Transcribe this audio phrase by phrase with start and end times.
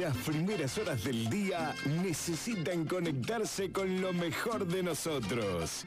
[0.00, 5.84] Las primeras horas del día necesitan conectarse con lo mejor de nosotros.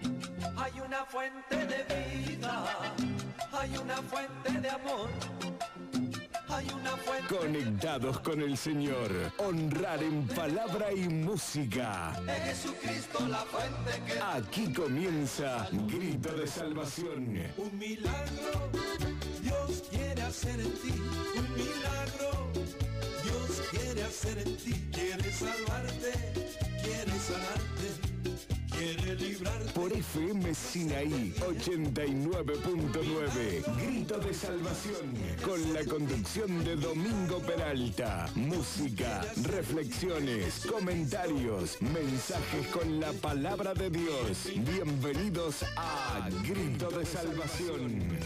[0.55, 2.65] Hay una fuente de vida,
[3.51, 5.09] hay una fuente de amor.
[6.49, 9.11] Hay una fuente Conectados con el Señor.
[9.37, 12.13] Honrar en palabra y música.
[12.25, 17.51] de Jesucristo, la fuente que Aquí comienza Grito de Salvación.
[17.57, 18.69] Un milagro
[19.41, 20.93] Dios quiere hacer en ti.
[21.35, 22.46] Un milagro
[24.17, 24.73] hacer en ti.
[24.91, 26.11] Quiere salvarte,
[26.81, 27.93] quiere sanarte,
[28.75, 29.71] quiere librarte.
[29.73, 33.77] Por FM Sinaí 89.9.
[33.77, 35.13] Grito de Salvación.
[35.45, 38.27] Con la conducción de Domingo Peralta.
[38.33, 44.49] Música, reflexiones, comentarios, mensajes con la palabra de Dios.
[44.55, 48.17] Bienvenidos a Grito de Salvación.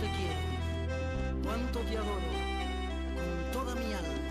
[0.00, 2.20] Te quiero, cuánto te adoro,
[3.14, 4.25] con toda mi alma.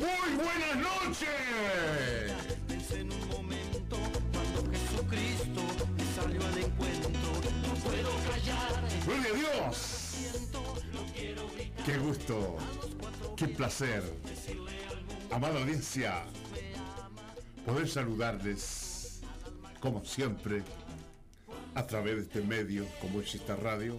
[0.00, 1.28] Muy buenas noches.
[2.66, 3.96] Pensé en un momento
[4.32, 5.62] cuando Jesucristo
[5.96, 7.10] me salió al encuentro.
[7.62, 8.82] No puedo callar.
[9.04, 10.00] Gloria a Dios.
[11.84, 12.56] Qué gusto,
[13.36, 14.02] qué placer.
[15.30, 16.24] Amada audiencia,
[17.66, 19.20] poder saludarles,
[19.80, 20.62] como siempre,
[21.74, 23.96] a través de este medio, como es esta radio,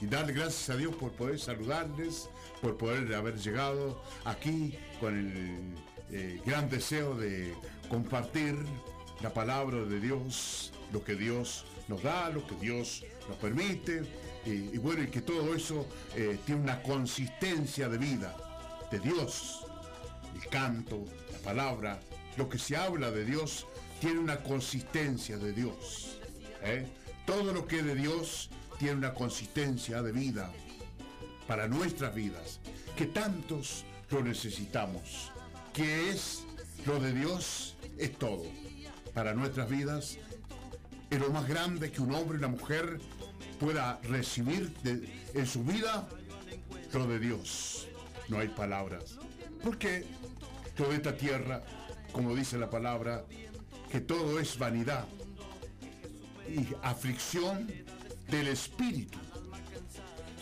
[0.00, 2.28] y darle gracias a Dios por poder saludarles,
[2.60, 5.74] por poder haber llegado aquí con el
[6.10, 7.54] eh, gran deseo de
[7.88, 8.56] compartir
[9.22, 14.02] la palabra de Dios, lo que Dios nos da, lo que Dios nos permite,
[14.44, 18.36] y, bueno, y que todo eso eh, tiene una consistencia de vida,
[18.92, 19.66] de Dios,
[20.34, 22.00] el canto, la palabra,
[22.36, 23.66] lo que se habla de Dios
[24.00, 26.20] tiene una consistencia de Dios.
[26.62, 26.86] ¿eh?
[27.24, 30.52] Todo lo que es de Dios tiene una consistencia de vida
[31.48, 32.60] para nuestras vidas,
[32.96, 35.30] que tantos lo necesitamos,
[35.72, 36.44] que es
[36.86, 38.44] lo de Dios, es todo.
[39.14, 40.18] Para nuestras vidas
[41.10, 43.00] es lo más grande que un hombre y una mujer
[43.58, 44.72] pueda recibir
[45.34, 46.08] en su vida,
[46.92, 47.88] lo de Dios.
[48.28, 49.18] No hay palabras.
[49.62, 50.04] Porque
[50.76, 51.62] todo esta tierra,
[52.12, 53.24] como dice la palabra,
[53.90, 55.06] que todo es vanidad
[56.48, 57.66] y aflicción
[58.28, 59.18] del espíritu.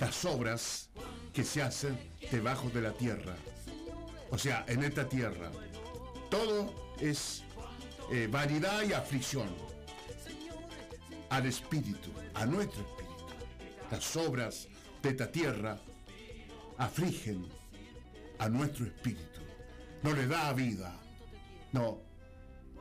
[0.00, 0.90] Las obras
[1.32, 1.98] que se hacen
[2.30, 3.36] debajo de la tierra.
[4.34, 5.52] O sea, en esta tierra.
[6.28, 7.44] Todo es
[8.10, 9.48] eh, vanidad y aflicción
[11.30, 13.26] al espíritu, a nuestro espíritu.
[13.92, 14.66] Las obras
[15.00, 15.78] de esta tierra
[16.78, 17.46] afligen
[18.40, 19.40] a nuestro espíritu.
[20.02, 20.98] No le da vida.
[21.70, 22.00] No.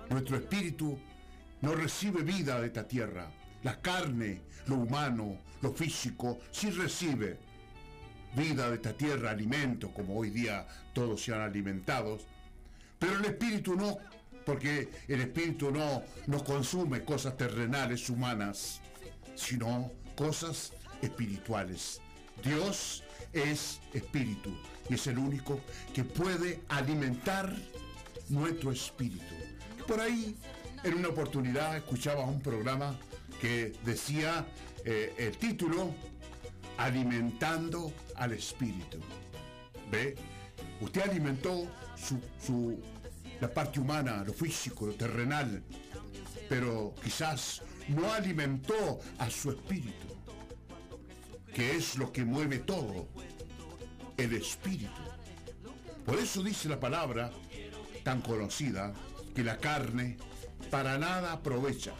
[0.10, 0.98] Nuestro espíritu
[1.62, 3.32] no recibe vida de esta tierra.
[3.62, 7.38] La carne, lo humano, lo físico, sí recibe
[8.36, 12.26] vida de esta tierra, alimento, como hoy día todos sean alimentados.
[13.00, 13.98] Pero el espíritu no,
[14.46, 18.82] porque el espíritu no, no consume cosas terrenales, humanas,
[19.36, 22.02] sino cosas espirituales.
[22.44, 24.56] Dios es espíritu
[24.90, 25.60] y es el único
[25.94, 27.54] que puede alimentar
[28.30, 29.36] nuestro espíritu.
[29.88, 30.36] Por ahí,
[30.84, 32.98] en una oportunidad, escuchaba un programa
[33.42, 34.46] que decía
[34.86, 35.94] eh, el título
[36.78, 38.98] Alimentando al Espíritu.
[39.92, 40.16] ¿Ve?
[40.82, 42.80] Usted alimentó su, su-
[43.40, 45.64] la parte humana, lo físico, lo terrenal,
[46.50, 50.08] pero quizás no alimentó a su espíritu,
[51.54, 53.08] que es lo que mueve todo,
[54.18, 55.02] el espíritu.
[56.06, 57.32] Por eso dice la palabra
[58.04, 58.94] tan conocida
[59.36, 60.18] que la carne
[60.72, 61.94] para nada aprovecha.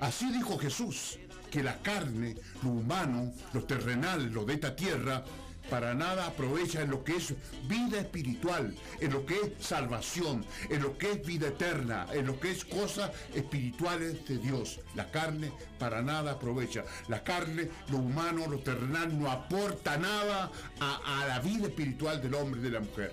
[0.00, 1.18] Así dijo Jesús,
[1.50, 5.24] que la carne, lo humano, lo terrenal, lo de esta tierra,
[5.68, 7.34] para nada aprovecha en lo que es
[7.68, 12.40] vida espiritual, en lo que es salvación, en lo que es vida eterna, en lo
[12.40, 14.80] que es cosas espirituales de Dios.
[14.96, 16.84] La carne para nada aprovecha.
[17.08, 20.50] La carne, lo humano, lo terrenal no aporta nada
[20.80, 23.12] a, la vida espiritual del hombre y de la mujer.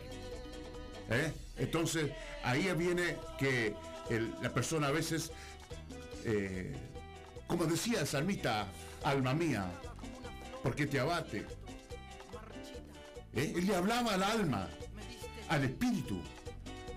[1.10, 1.31] ¿Eh?
[1.57, 2.12] Entonces
[2.44, 3.75] ahí viene que
[4.42, 5.31] la persona a veces,
[6.25, 6.75] eh,
[7.48, 8.68] como decía el salmista,
[9.04, 9.72] alma mía,
[10.62, 11.46] porque te abate.
[13.34, 13.54] ¿Eh?
[13.56, 14.68] Él le hablaba al alma,
[15.50, 16.20] al espíritu,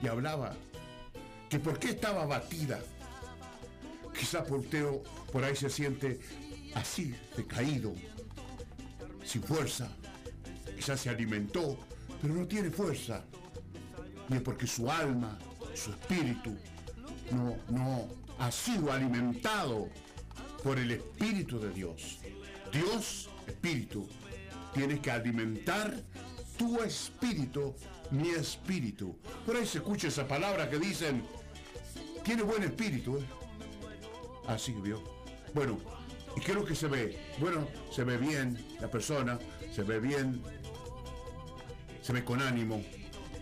[0.03, 0.57] y hablaba
[1.49, 2.81] que por qué estaba abatida.
[4.19, 4.63] Quizá por
[5.33, 6.21] por ahí se siente
[6.75, 7.95] así, decaído,
[9.25, 9.89] sin fuerza.
[10.77, 11.79] Quizás se alimentó,
[12.21, 13.25] pero no tiene fuerza.
[14.29, 15.39] Y es porque su alma,
[15.75, 16.57] su espíritu,
[17.31, 18.09] no, no
[18.39, 19.89] ha sido alimentado
[20.63, 22.19] por el Espíritu de Dios.
[22.73, 24.09] Dios, Espíritu,
[24.73, 25.95] tiene que alimentar
[26.57, 27.75] tu espíritu,
[28.11, 29.17] mi espíritu.
[29.47, 31.23] Por ahí se escucha esa palabra que dicen,
[32.25, 33.17] tiene buen espíritu.
[33.17, 33.25] ¿eh?
[34.47, 35.03] Así vio.
[35.55, 35.79] Bueno,
[36.37, 37.19] ¿y qué lo que se ve?
[37.39, 39.39] Bueno, se ve bien la persona,
[39.75, 40.43] se ve bien,
[42.03, 42.83] se ve con ánimo,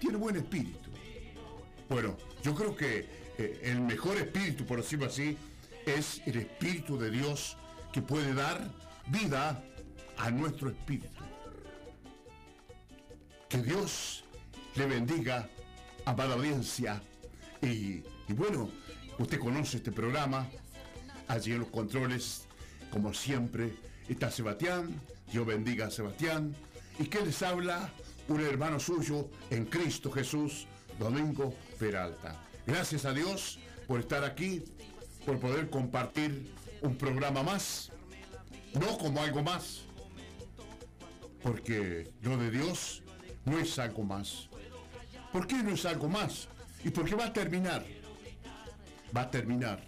[0.01, 0.91] tiene buen espíritu.
[1.89, 3.07] Bueno, yo creo que
[3.39, 5.37] eh, el mejor espíritu, por decirlo así,
[5.95, 7.57] es el espíritu de Dios
[7.93, 8.61] que puede dar
[9.07, 9.63] vida
[10.17, 11.23] a nuestro espíritu.
[13.49, 14.25] Que Dios
[14.75, 15.49] le bendiga,
[16.05, 17.03] amada audiencia.
[17.63, 18.71] Y, y bueno,
[19.19, 20.47] usted conoce este programa.
[21.29, 22.47] Allí en los controles,
[22.91, 23.75] como siempre,
[24.09, 25.01] está Sebastián.
[25.31, 26.55] Dios bendiga a Sebastián.
[26.99, 27.91] ¿Y que les habla?
[28.29, 30.67] Un hermano suyo en Cristo Jesús,
[30.99, 32.37] Domingo Peralta.
[32.67, 34.63] Gracias a Dios por estar aquí,
[35.29, 37.93] por poder compartir un programa más,
[38.73, 39.83] no como algo más,
[41.43, 43.03] porque lo de Dios
[43.45, 44.49] no es algo más.
[45.31, 46.49] ¿Por qué no es algo más?
[46.83, 47.85] ¿Y por qué va a terminar?
[49.15, 49.85] Va a terminar.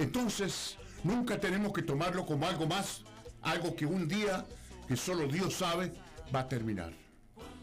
[0.00, 3.04] Entonces, nunca tenemos que tomarlo como algo más,
[3.42, 4.44] algo que un día,
[4.88, 5.92] que solo Dios sabe,
[6.34, 6.92] va a terminar,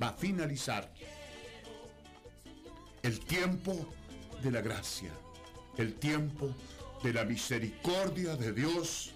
[0.02, 0.90] va a finalizar.
[3.04, 3.94] El tiempo
[4.42, 5.12] de la gracia,
[5.78, 6.56] el tiempo
[7.04, 9.12] de la misericordia de Dios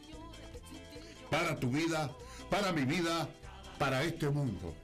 [1.30, 2.12] para tu vida,
[2.50, 3.28] para mi vida,
[3.80, 4.76] para este mundo.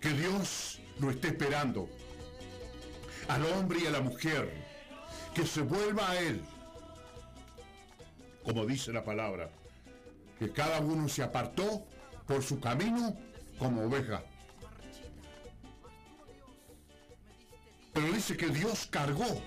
[0.00, 1.88] Que Dios lo esté esperando
[3.28, 4.52] al hombre y a la mujer,
[5.34, 6.42] que se vuelva a Él,
[8.44, 9.50] como dice la palabra,
[10.38, 11.86] que cada uno se apartó
[12.26, 13.16] por su camino
[13.58, 14.22] como oveja
[17.92, 19.42] Pero dice que Dios cargó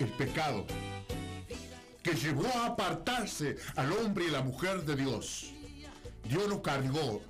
[0.00, 0.66] el pecado,
[2.06, 5.50] que llevó a apartarse al hombre y la mujer de Dios.
[6.22, 7.20] Dios lo cargó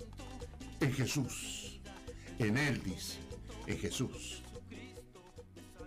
[0.80, 1.80] en Jesús.
[2.38, 3.16] En Él dice,
[3.66, 4.42] en Jesús.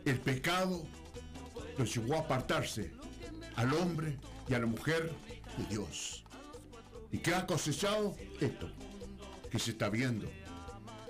[0.06, 0.88] El pecado
[1.78, 2.92] lo llevó a apartarse
[3.56, 5.14] al hombre y a la mujer
[5.60, 6.24] de Dios.
[7.12, 8.16] ¿Y qué ha cosechado?
[8.42, 8.72] Esto,
[9.52, 10.28] que se está viendo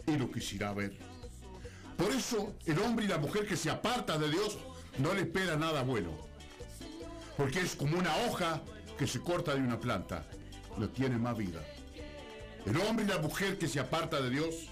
[0.05, 0.97] y lo quisiera ver.
[1.95, 4.57] Por eso el hombre y la mujer que se aparta de Dios
[4.97, 6.28] no le espera nada bueno.
[7.39, 8.61] Porque es como una hoja
[8.97, 10.25] que se corta de una planta.
[10.77, 11.61] No tiene más vida.
[12.65, 14.67] El hombre y la mujer que se aparta de Dios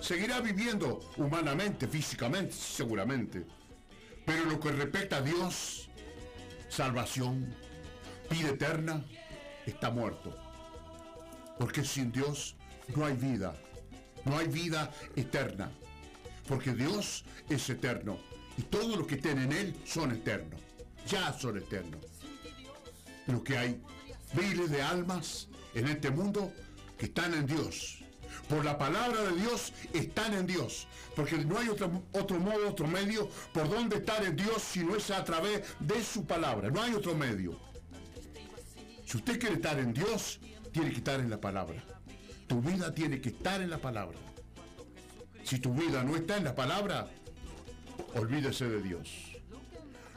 [0.00, 3.44] seguirá viviendo humanamente, físicamente, seguramente.
[4.24, 5.90] Pero lo que respecta a Dios,
[6.70, 7.54] salvación,
[8.30, 9.04] vida eterna,
[9.66, 10.34] está muerto.
[11.58, 12.56] Porque sin Dios
[12.96, 13.54] no hay vida.
[14.24, 15.70] No hay vida eterna
[16.48, 18.18] porque Dios es eterno
[18.56, 20.60] y todos los que estén en Él son eternos,
[21.08, 22.04] ya son eternos.
[23.26, 23.82] Pero que hay
[24.34, 26.52] miles de almas en este mundo
[26.96, 27.98] que están en Dios.
[28.48, 30.86] Por la palabra de Dios están en Dios.
[31.14, 34.96] Porque no hay otro, otro modo, otro medio por donde estar en Dios si no
[34.96, 36.70] es a través de su palabra.
[36.70, 37.58] No hay otro medio.
[39.04, 40.40] Si usted quiere estar en Dios,
[40.72, 41.82] tiene que estar en la palabra.
[42.46, 44.18] Tu vida tiene que estar en la palabra.
[45.44, 47.08] Si tu vida no está en la palabra,
[48.14, 49.27] olvídese de Dios.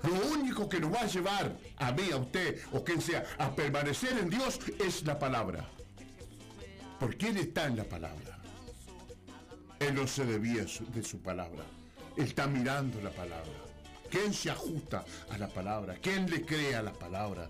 [0.04, 3.56] Lo único que nos va a llevar a mí, a usted o quien sea, a
[3.56, 5.68] permanecer en Dios es la palabra.
[7.00, 8.40] Porque Él está en la palabra.
[9.80, 11.64] Él no se debía de su palabra.
[12.18, 13.52] Él está mirando la palabra.
[14.10, 15.96] ¿Quién se ajusta a la palabra?
[16.02, 17.50] ¿Quién le cree a la palabra?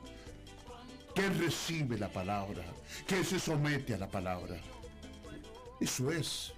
[1.15, 2.63] ¿Quién recibe la palabra?
[3.07, 4.55] ¿Quién se somete a la palabra?
[5.79, 6.53] Eso es.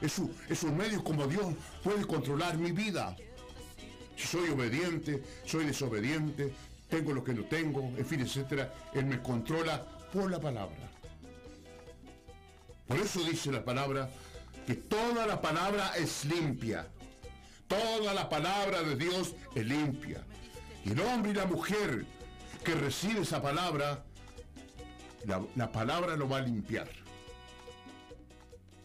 [0.00, 3.16] Es un, es un medio como Dios puede controlar mi vida.
[4.18, 6.52] Si soy obediente, soy desobediente,
[6.88, 10.90] tengo lo que no tengo, en fin, etcétera, Él me controla por la palabra.
[12.88, 14.10] Por eso dice la palabra
[14.66, 16.88] que toda la palabra es limpia.
[17.68, 20.24] Toda la palabra de Dios es limpia.
[20.84, 22.04] Y el hombre y la mujer
[22.64, 24.02] que recibe esa palabra,
[25.26, 26.88] la, la palabra lo va a limpiar.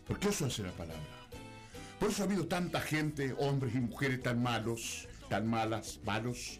[0.05, 1.01] Porque eso hace la palabra.
[1.99, 6.59] Por eso ha habido tanta gente, hombres y mujeres tan malos, tan malas, malos,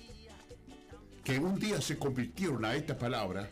[1.24, 3.48] que un día se convirtieron a esta palabra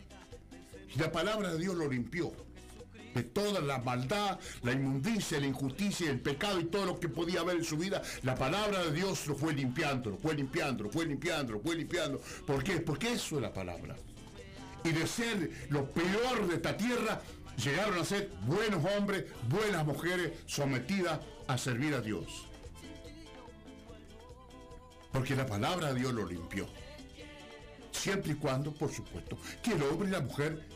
[0.92, 2.32] y la palabra de Dios lo limpió
[3.14, 7.38] de toda la maldad, la inmundicia, la injusticia, el pecado y todo lo que podía
[7.38, 10.90] haber en su vida, la palabra de Dios lo fue limpiando, lo fue limpiando, lo
[10.90, 12.20] fue limpiando, lo fue limpiando.
[12.44, 12.80] ¿Por qué?
[12.80, 13.94] Porque eso es la palabra.
[14.82, 17.20] Y de ser lo peor de esta tierra,
[17.62, 22.48] llegaron a ser buenos hombres, buenas mujeres sometidas a servir a Dios.
[25.12, 26.66] Porque la palabra de Dios lo limpió.
[27.90, 30.66] Siempre y cuando, por supuesto, que el hombre y la mujer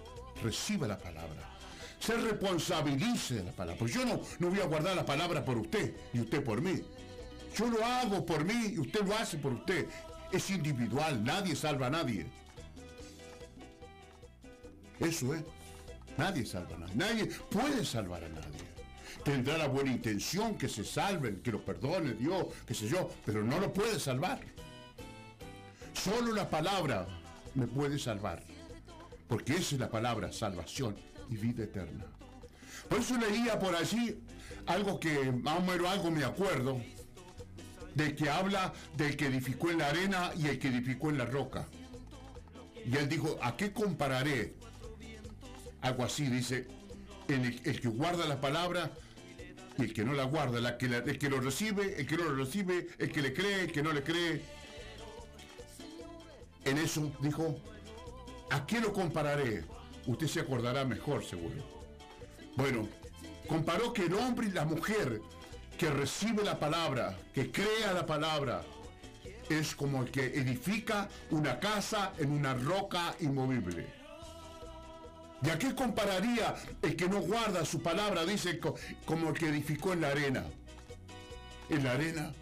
[0.42, 1.50] reciba la palabra.
[1.98, 3.78] Se responsabilice de la palabra.
[3.78, 6.82] Pues yo no, no voy a guardar la palabra por usted y usted por mí.
[7.56, 9.88] Yo lo hago por mí y usted lo hace por usted.
[10.30, 12.26] Es individual, nadie salva a nadie.
[15.00, 15.42] Eso es.
[16.18, 16.94] Nadie salva a nadie.
[16.94, 18.55] Nadie puede salvar a nadie.
[19.26, 23.42] Tendrá la buena intención que se salven, que lo perdone Dios, qué sé yo, pero
[23.42, 24.38] no lo puede salvar.
[25.94, 27.08] Solo la palabra
[27.56, 28.44] me puede salvar.
[29.26, 30.94] Porque esa es la palabra, salvación
[31.28, 32.04] y vida eterna.
[32.88, 34.16] Por eso leía por allí
[34.64, 36.80] algo que más o algo me acuerdo,
[37.96, 41.24] de que habla del que edificó en la arena y el que edificó en la
[41.24, 41.66] roca.
[42.88, 44.54] Y él dijo, ¿a qué compararé?
[45.80, 46.68] Algo así, dice,
[47.26, 48.92] el que guarda la palabra
[49.78, 52.24] y el que no la guarda, la que el que lo recibe, el que no
[52.24, 54.42] lo recibe, el que le cree, el que no le cree.
[56.64, 57.60] En eso dijo,
[58.50, 59.64] ¿a qué lo compararé?
[60.06, 61.62] Usted se acordará mejor, seguro.
[62.56, 62.88] Bueno,
[63.46, 65.20] comparó que el hombre y la mujer
[65.78, 68.62] que recibe la palabra, que crea la palabra,
[69.48, 73.86] es como el que edifica una casa en una roca inmovible.
[75.42, 78.24] ¿Y a qué compararía el que no guarda su palabra?
[78.24, 78.58] Dice
[79.04, 80.44] como el que edificó en la arena.
[81.68, 82.32] En la arena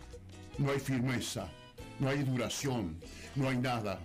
[0.59, 1.49] no hay firmeza,
[1.99, 2.97] no hay duración,
[3.35, 4.01] no hay nada.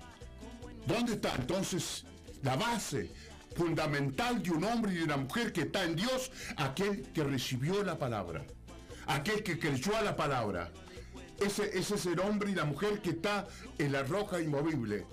[0.88, 2.06] ¿Dónde está entonces
[2.42, 3.12] la base
[3.56, 6.32] fundamental de un hombre y de una mujer que está en Dios?
[6.58, 8.44] Aquel que recibió la palabra,
[9.06, 10.72] aquel que creyó a la palabra.
[11.40, 15.06] Ese, ese es el hombre y la mujer que está en la roca inmovible.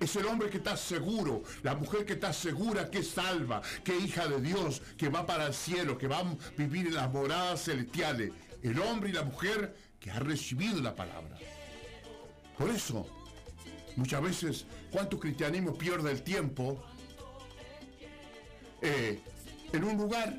[0.00, 3.94] Es el hombre que está seguro, la mujer que está segura que es salva, que
[3.94, 7.12] es hija de Dios, que va para el cielo, que va a vivir en las
[7.12, 8.32] moradas celestiales.
[8.62, 11.36] El hombre y la mujer que ha recibido la palabra.
[12.56, 13.06] Por eso,
[13.96, 16.82] muchas veces, ¿cuánto cristianismo pierde el tiempo
[18.80, 19.20] eh,
[19.70, 20.34] en un lugar?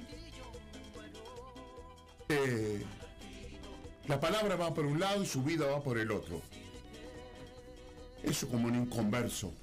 [2.30, 2.84] Eh,
[4.08, 6.42] la palabra va por un lado y su vida va por el otro.
[8.24, 9.54] Eso como un inconverso.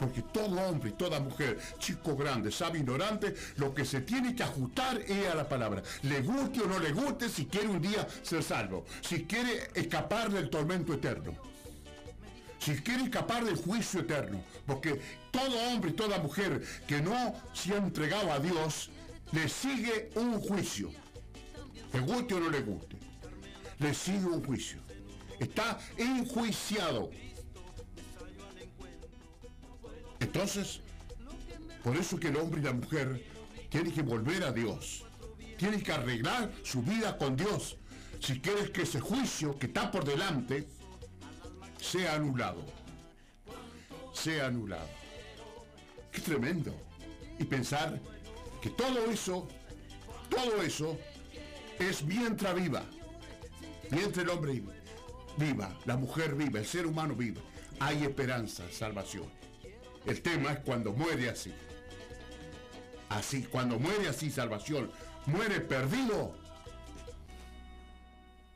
[0.00, 4.42] Porque todo hombre y toda mujer, chico grande, sabe ignorante, lo que se tiene que
[4.42, 5.82] ajustar es a la palabra.
[6.02, 8.86] Le guste o no le guste si quiere un día ser salvo.
[9.02, 11.34] Si quiere escapar del tormento eterno.
[12.58, 14.42] Si quiere escapar del juicio eterno.
[14.66, 14.98] Porque
[15.30, 18.88] todo hombre y toda mujer que no se ha entregado a Dios,
[19.32, 20.90] le sigue un juicio.
[21.92, 22.96] Le guste o no le guste.
[23.78, 24.78] Le sigue un juicio.
[25.38, 27.10] Está enjuiciado.
[30.20, 30.80] Entonces,
[31.82, 33.24] por eso que el hombre y la mujer
[33.70, 35.04] tienen que volver a Dios.
[35.56, 37.76] Tienen que arreglar su vida con Dios.
[38.20, 40.68] Si quieres que ese juicio que está por delante
[41.80, 42.64] sea anulado.
[44.12, 44.88] Sea anulado.
[46.12, 46.74] Qué tremendo.
[47.38, 47.98] Y pensar
[48.60, 49.48] que todo eso,
[50.28, 50.98] todo eso
[51.78, 52.84] es mientras viva.
[53.90, 54.62] Mientras el hombre
[55.36, 57.40] viva, la mujer viva, el ser humano viva.
[57.78, 59.39] Hay esperanza, salvación.
[60.10, 61.54] El tema es cuando muere así.
[63.10, 64.90] Así, cuando muere así, salvación.
[65.26, 66.34] Muere perdido.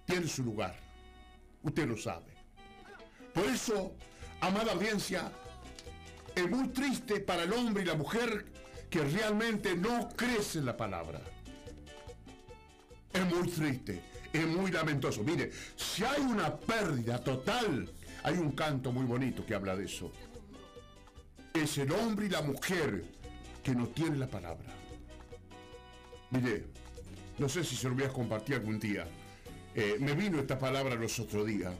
[0.04, 0.74] Tiene su lugar.
[1.62, 2.34] Usted lo sabe.
[3.32, 3.94] Por eso,
[4.40, 5.30] amada audiencia,
[6.34, 8.46] es muy triste para el hombre y la mujer
[8.90, 11.20] que realmente no crece en la palabra.
[13.12, 15.22] Es muy triste, es muy lamentoso.
[15.22, 17.88] Mire, si hay una pérdida total,
[18.24, 20.10] hay un canto muy bonito que habla de eso
[21.54, 23.04] es el hombre y la mujer
[23.62, 24.74] que no tienen la palabra.
[26.30, 26.64] Mire,
[27.38, 29.06] no sé si se lo voy a compartir algún día.
[29.72, 31.72] Eh, me vino esta palabra los otros días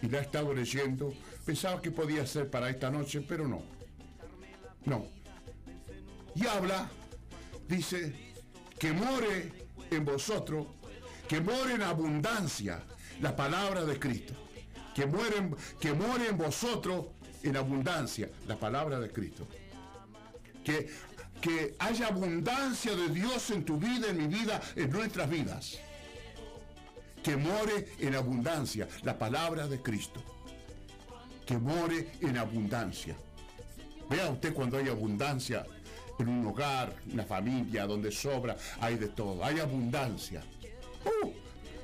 [0.00, 1.12] y la he estado leyendo.
[1.44, 3.62] Pensaba que podía ser para esta noche, pero no.
[4.86, 5.06] No.
[6.34, 6.88] Y habla,
[7.68, 8.32] dice
[8.78, 9.52] que more
[9.90, 10.68] en vosotros,
[11.28, 12.82] que more en abundancia
[13.20, 14.32] la palabra de Cristo.
[14.94, 17.06] Que, mueren, que en vosotros
[17.42, 19.46] en abundancia la palabra de Cristo.
[20.64, 20.90] Que,
[21.40, 25.78] que haya abundancia de Dios en tu vida, en mi vida, en nuestras vidas.
[27.22, 30.22] Que more en abundancia la palabra de Cristo.
[31.46, 33.16] Que more en abundancia.
[34.08, 35.66] Vea usted cuando hay abundancia
[36.18, 39.44] en un hogar, una familia, donde sobra, hay de todo.
[39.44, 40.42] Hay abundancia.
[41.04, 41.30] Uh,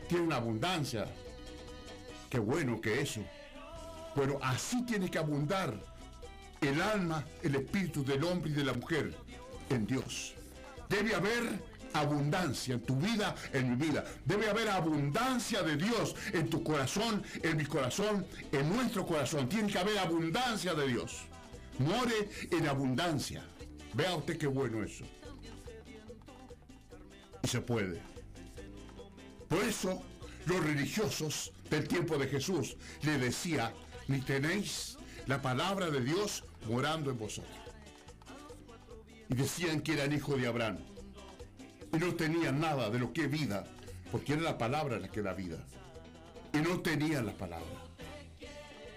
[0.08, 1.06] tiene una abundancia.
[2.28, 3.20] Qué bueno que eso.
[4.14, 5.74] Pero así tiene que abundar
[6.60, 9.14] el alma, el espíritu del hombre y de la mujer
[9.70, 10.34] en Dios.
[10.88, 11.60] Debe haber
[11.94, 14.04] abundancia en tu vida, en mi vida.
[14.24, 19.48] Debe haber abundancia de Dios en tu corazón, en mi corazón, en nuestro corazón.
[19.48, 21.22] Tiene que haber abundancia de Dios.
[21.78, 23.44] More en abundancia.
[23.94, 25.04] Vea usted qué bueno eso.
[27.42, 28.00] Y se puede.
[29.48, 30.02] Por eso
[30.46, 33.72] los religiosos del tiempo de Jesús le decía,
[34.08, 37.52] ni tenéis la palabra de Dios morando en vosotros.
[39.28, 40.78] Y decían que eran hijos de Abraham.
[41.92, 43.64] Y no tenían nada de lo que es vida,
[44.10, 45.58] porque era la palabra la que da vida.
[46.52, 47.66] Y no tenían la palabra.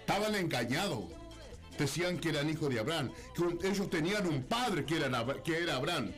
[0.00, 1.04] Estaban engañados.
[1.78, 5.76] Decían que eran hijos de Abraham, que ellos tenían un padre que era, que era
[5.76, 6.10] Abraham.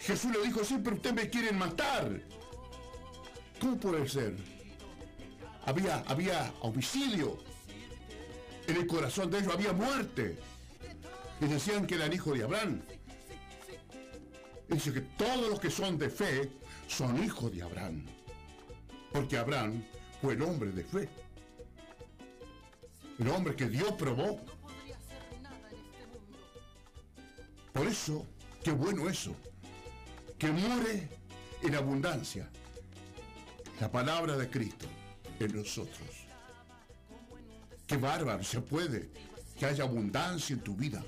[0.00, 2.20] Jesús le dijo, sí, pero ustedes me quieren matar.
[3.60, 4.34] ¿Cómo puede ser?
[5.66, 7.38] Había, había homicidio.
[8.70, 10.38] En el corazón de ellos había muerte.
[11.40, 12.80] Y decían que eran hijos de Abraham.
[14.68, 16.52] Y dice que todos los que son de fe
[16.86, 18.06] son hijos de Abraham.
[19.12, 19.84] Porque Abraham
[20.22, 21.08] fue el hombre de fe.
[23.18, 24.40] El hombre que Dios probó.
[27.72, 28.24] Por eso,
[28.62, 29.34] qué bueno eso.
[30.38, 31.08] Que muere
[31.60, 32.48] en abundancia.
[33.80, 34.86] La palabra de Cristo
[35.40, 36.19] en nosotros.
[37.90, 39.10] Qué bárbaro, se puede.
[39.58, 41.04] Que haya abundancia en tu vida.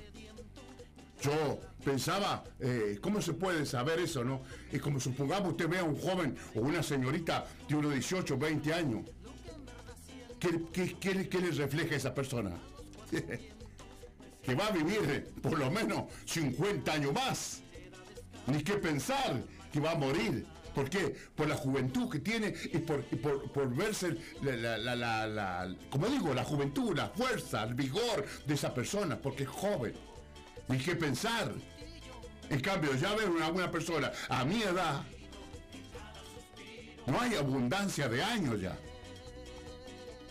[1.21, 4.43] Yo pensaba, eh, ¿cómo se puede saber eso, no?
[4.69, 8.73] Es como supongamos usted vea a un joven o una señorita de unos 18, 20
[8.73, 9.05] años.
[10.41, 12.51] ¿Qué, qué, le refleja a esa persona?
[14.43, 17.61] que va a vivir por lo menos 50 años más.
[18.47, 19.41] Ni que pensar
[19.71, 20.45] que va a morir.
[20.73, 21.15] ¿Por qué?
[21.35, 26.95] Por la juventud que tiene y por, por, verse, la, la, como digo, la juventud,
[26.95, 29.93] la fuerza, el vigor de esa persona, porque es joven.
[30.67, 31.53] Ni que pensar.
[32.49, 35.03] En cambio, ya ver una, una persona a mi edad,
[37.05, 38.77] no hay abundancia de años ya.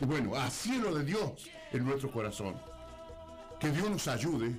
[0.00, 2.56] Y bueno, a cielo de Dios en nuestro corazón.
[3.60, 4.56] Que Dios nos ayude,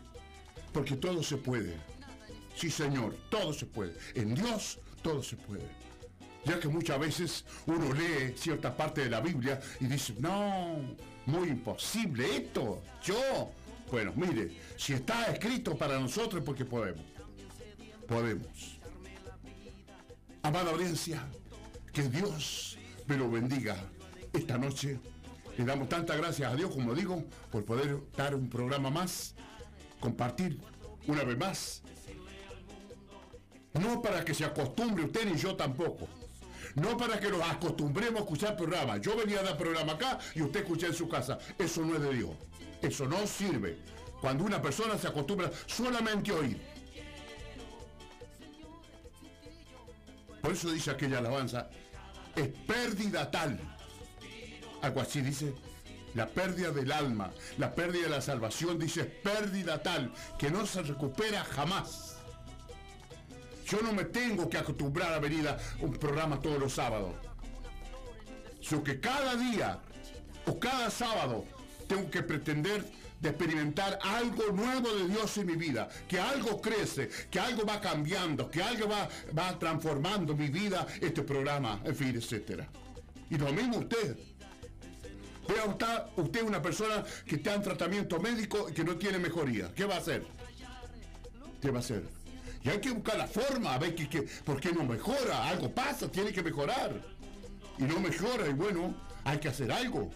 [0.71, 1.77] porque todo se puede.
[2.55, 3.97] Sí, Señor, todo se puede.
[4.15, 5.67] En Dios todo se puede.
[6.45, 11.49] Ya que muchas veces uno lee cierta parte de la Biblia y dice, no, muy
[11.49, 13.51] imposible esto, yo.
[13.91, 17.05] Bueno, mire, si está escrito para nosotros porque podemos.
[18.07, 18.79] Podemos.
[20.41, 21.25] Amada audiencia,
[21.93, 23.77] que Dios me lo bendiga
[24.33, 24.99] esta noche.
[25.57, 29.35] Le damos tantas gracias a Dios, como digo, por poder dar un programa más,
[29.99, 30.59] compartir
[31.07, 31.82] una vez más
[33.73, 36.07] no para que se acostumbre usted ni yo tampoco.
[36.75, 39.01] No para que nos acostumbremos a escuchar programas.
[39.01, 41.37] Yo venía a dar programa acá y usted escucha en su casa.
[41.57, 42.31] Eso no es de Dios.
[42.81, 43.77] Eso no sirve.
[44.21, 46.59] Cuando una persona se acostumbra solamente a oír.
[50.41, 51.69] Por eso dice aquella alabanza,
[52.35, 53.59] es pérdida tal.
[54.81, 55.53] Algo así dice,
[56.15, 60.81] la pérdida del alma, la pérdida de la salvación, dice pérdida tal, que no se
[60.81, 62.12] recupera jamás.
[63.65, 67.13] Yo no me tengo que acostumbrar a venir a un programa todos los sábados.
[68.61, 69.79] Sino que cada día
[70.45, 71.45] o cada sábado
[71.87, 72.85] tengo que pretender
[73.19, 77.79] de experimentar algo nuevo de Dios en mi vida, que algo crece, que algo va
[77.79, 82.63] cambiando, que algo va, va transformando mi vida, este programa, en fin, etc.
[83.29, 84.17] Y lo mismo usted.
[85.47, 89.73] Vea usted, usted una persona que está en tratamiento médico y que no tiene mejoría.
[89.73, 90.25] ¿Qué va a hacer?
[91.61, 92.22] ¿Qué va a hacer?
[92.63, 95.49] Y hay que buscar la forma, a ver que, por qué no mejora.
[95.49, 97.01] Algo pasa, tiene que mejorar.
[97.77, 98.95] Y no mejora, y bueno,
[99.25, 100.09] hay que hacer algo.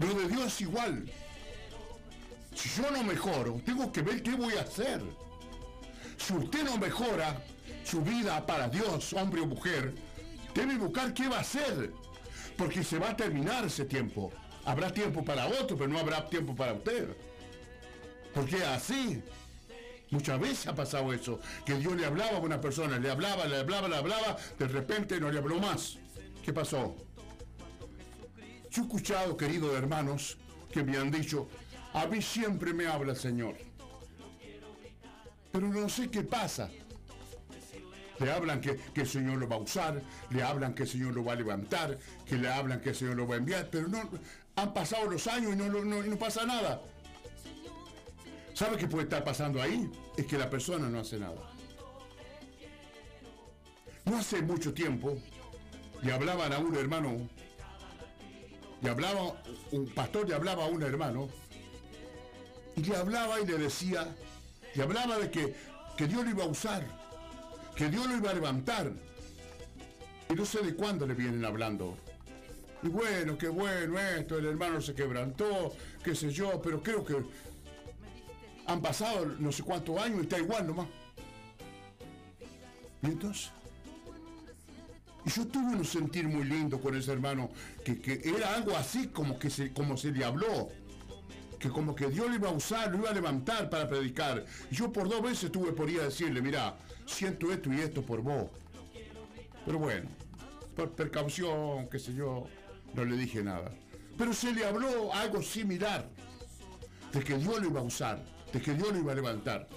[0.00, 1.08] Lo de Dios es igual.
[2.54, 5.00] Si yo no mejoro, tengo que ver qué voy a hacer.
[6.16, 7.40] Si usted no mejora
[7.84, 9.94] su vida para Dios, hombre o mujer,
[10.54, 11.92] debe buscar qué va a hacer.
[12.56, 14.32] Porque se va a terminar ese tiempo.
[14.64, 17.16] Habrá tiempo para otro, pero no habrá tiempo para usted.
[18.34, 19.22] Porque así,
[20.12, 23.56] Muchas veces ha pasado eso, que Dios le hablaba a una persona, le hablaba, le
[23.56, 25.96] hablaba, le hablaba, de repente no le habló más.
[26.44, 26.94] ¿Qué pasó?
[28.70, 30.36] Yo he escuchado, queridos hermanos,
[30.70, 31.48] que me han dicho,
[31.94, 33.56] a mí siempre me habla el Señor.
[35.50, 36.70] Pero no sé qué pasa.
[38.18, 41.24] Le hablan que, el Señor lo va a usar, le hablan que el Señor lo
[41.24, 44.10] va a levantar, que le hablan que el Señor lo va a enviar, pero no
[44.56, 46.82] han pasado los años y no, pasa nada.
[48.62, 49.90] ¿Sabe qué puede estar pasando ahí?
[50.16, 51.50] Es que la persona no hace nada.
[54.04, 55.18] No hace mucho tiempo
[56.00, 57.28] le hablaban a un hermano,
[58.80, 61.28] le hablaba, un pastor le hablaba a un hermano,
[62.76, 64.14] y le hablaba y le decía,
[64.76, 65.56] le hablaba de que,
[65.96, 66.86] que Dios lo iba a usar,
[67.74, 68.92] que Dios lo iba a levantar.
[70.30, 71.98] Y no sé de cuándo le vienen hablando.
[72.84, 75.72] Y bueno, qué bueno esto, el hermano se quebrantó,
[76.04, 77.16] qué sé yo, pero creo que
[78.66, 80.86] han pasado no sé cuántos años y está igual nomás.
[83.02, 83.50] ¿Y entonces?
[85.24, 87.50] Yo tuve un sentir muy lindo con ese hermano,
[87.84, 90.68] que, era algo así como que se, como se le habló
[91.62, 94.44] que como que Dios lo iba a usar, lo iba a levantar para predicar.
[94.68, 98.02] Y yo por dos veces tuve por ir a decirle, mira, siento esto y esto
[98.02, 98.50] por vos.
[99.64, 100.10] Pero bueno,
[100.74, 102.48] por precaución, qué sé yo,
[102.94, 103.70] no le dije nada.
[104.18, 106.08] Pero se le habló algo similar,
[107.12, 108.20] de que Dios lo iba a usar,
[108.52, 109.68] de que Dios lo iba a levantar.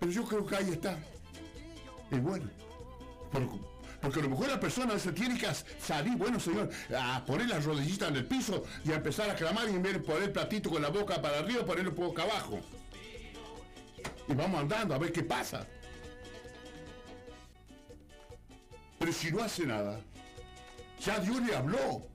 [0.00, 0.98] Pero yo creo que ahí está.
[2.10, 2.48] Y bueno,
[4.00, 5.48] porque a lo mejor la persona se tiene que
[5.80, 9.68] salir, bueno señor, a poner las rodillitas en el piso y a empezar a clamar
[9.68, 12.60] y en vez de poner el platito con la boca para arriba, ponerlo poco abajo.
[14.28, 15.66] Y vamos andando a ver qué pasa.
[18.98, 20.00] Pero si no hace nada,
[21.00, 22.06] ya Dios le habló,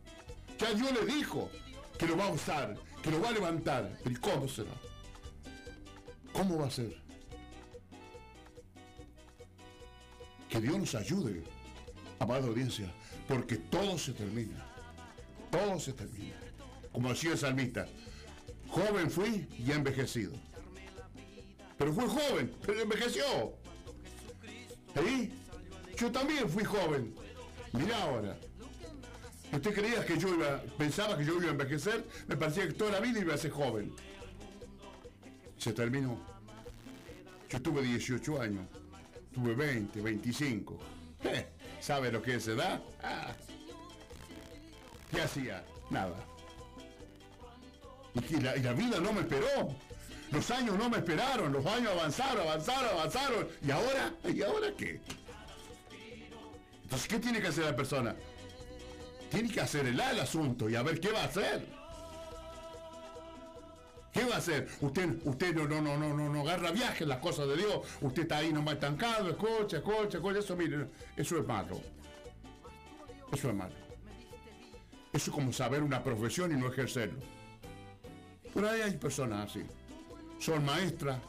[0.57, 1.49] ya Dios le dijo
[1.97, 3.97] que lo va a usar, que lo va a levantar.
[4.05, 4.71] ¿Y cómo será?
[6.33, 6.95] ¿Cómo va a ser?
[10.49, 11.43] Que Dios nos ayude
[12.21, 12.93] amada audiencia,
[13.27, 14.65] porque todo se termina.
[15.49, 16.35] Todo se termina.
[16.91, 17.87] Como decía el salmista,
[18.69, 20.33] joven fui y envejecido.
[21.77, 23.23] Pero fue joven, pero envejeció.
[24.95, 25.33] ¿Sí?
[25.97, 27.15] Yo también fui joven.
[27.73, 28.37] Mira ahora.
[29.51, 32.05] ¿Usted creía que yo iba, pensaba que yo iba a envejecer?
[32.27, 33.93] Me parecía que toda la vida iba a ser joven.
[35.57, 36.17] Se terminó.
[37.49, 38.65] Yo tuve 18 años.
[39.33, 40.79] Tuve 20, 25.
[41.25, 41.47] Eh,
[41.81, 42.81] ¿Sabe lo que es edad?
[43.03, 43.33] Ah.
[45.11, 45.63] ¿Qué hacía?
[45.89, 46.15] Nada.
[48.29, 49.75] Y la, vida no me esperó.
[50.31, 51.51] Los años no me esperaron.
[51.51, 53.47] Los años avanzaron, avanzaron, avanzaron.
[53.65, 54.13] ¿Y ahora?
[54.33, 55.01] ¿Y ahora qué?
[56.83, 58.15] Entonces, ¿qué tiene que hacer la persona?
[59.31, 61.65] Tiene que hacer el asunto y a ver qué va a hacer.
[64.11, 64.67] ¿Qué va a hacer?
[64.81, 67.87] Usted, usted no, no, no, no, no, agarra viaje en las cosas de Dios.
[68.01, 70.39] Usted está ahí nomás estancado, escucha, escucha, escucha.
[70.39, 71.79] Eso, mire, eso es malo.
[73.31, 73.73] Eso es malo.
[75.13, 77.19] Eso es como saber una profesión y no ejercerlo.
[78.53, 79.63] Por ahí hay personas así.
[80.39, 81.21] Son maestras.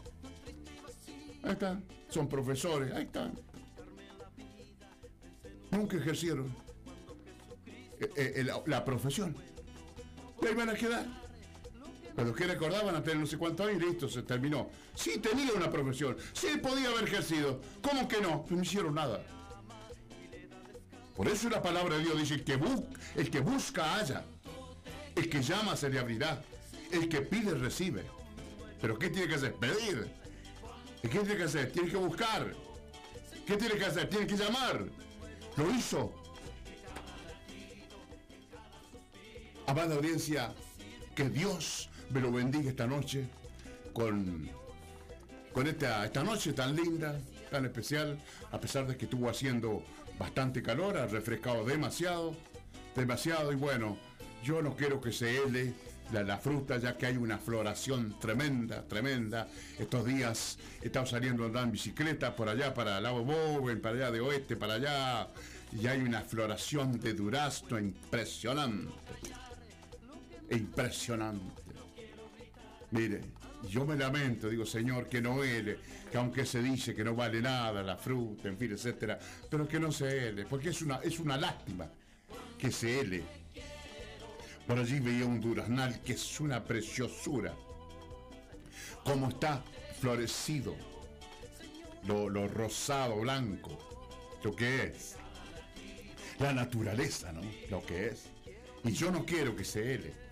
[1.45, 1.85] Ahí están.
[2.09, 2.93] Son profesores.
[2.93, 3.39] Ahí están.
[5.71, 6.53] Nunca ejercieron
[8.17, 9.37] eh, eh, la profesión.
[10.41, 11.07] Y ahí van a quedar.
[12.15, 14.69] Pero que recordaban a tener no sé cuántos años y listo, se terminó.
[14.95, 17.61] Sí tenía una profesión, sí podía haber ejercido.
[17.81, 18.45] ¿Cómo que no?
[18.51, 19.25] No hicieron nada.
[21.17, 22.59] Por eso la palabra de Dios dice, el que,
[23.17, 24.25] el que busca haya,
[25.15, 26.43] el que llama se le abrirá,
[26.91, 28.05] el que pide recibe.
[28.81, 29.55] Pero ¿qué tiene que hacer?
[29.55, 30.11] Pedir.
[31.03, 31.73] ¿Y qué tiene que hacer?
[31.73, 32.55] Tiene que buscar.
[33.47, 34.09] ¿Qué tiene que hacer?
[34.09, 34.87] Tiene que llamar.
[35.57, 36.22] Lo hizo.
[39.73, 40.53] Amada audiencia,
[41.15, 43.27] que Dios me lo bendiga esta noche
[43.95, 44.47] con,
[45.51, 47.19] con esta, esta noche tan linda,
[47.51, 48.19] tan especial,
[48.51, 49.83] a pesar de que estuvo haciendo
[50.19, 52.37] bastante calor, ha refrescado demasiado,
[52.95, 53.97] demasiado y bueno,
[54.45, 55.73] yo no quiero que se hele
[56.13, 59.49] la, fruta, ya que hay una floración tremenda, tremenda.
[59.79, 63.97] Estos días estamos saliendo a andar en bicicleta por allá para el lago Bowen, para
[63.97, 65.29] allá de oeste, para allá,
[65.73, 68.93] y hay una floración de durazno impresionante.
[70.53, 71.63] Impresionante.
[72.91, 73.21] Mire,
[73.69, 75.79] yo me lamento, digo, Señor, que no hele,
[76.11, 79.81] que aunque se dice que no vale nada la fruta, en fin, etcétera, pero que
[79.81, 81.89] no se hele, porque es una, es una lástima
[82.59, 83.23] que se hele.
[84.67, 87.55] Por allí veía un duraznal que es una preciosura.
[89.05, 89.63] Como está
[90.01, 90.77] florecido,
[92.07, 93.79] lo, lo rosado, blanco,
[94.45, 95.17] lo que es.
[96.39, 97.41] La naturaleza, ¿no?
[97.71, 98.25] Lo que es.
[98.85, 100.32] Y yo no quiero que se hele.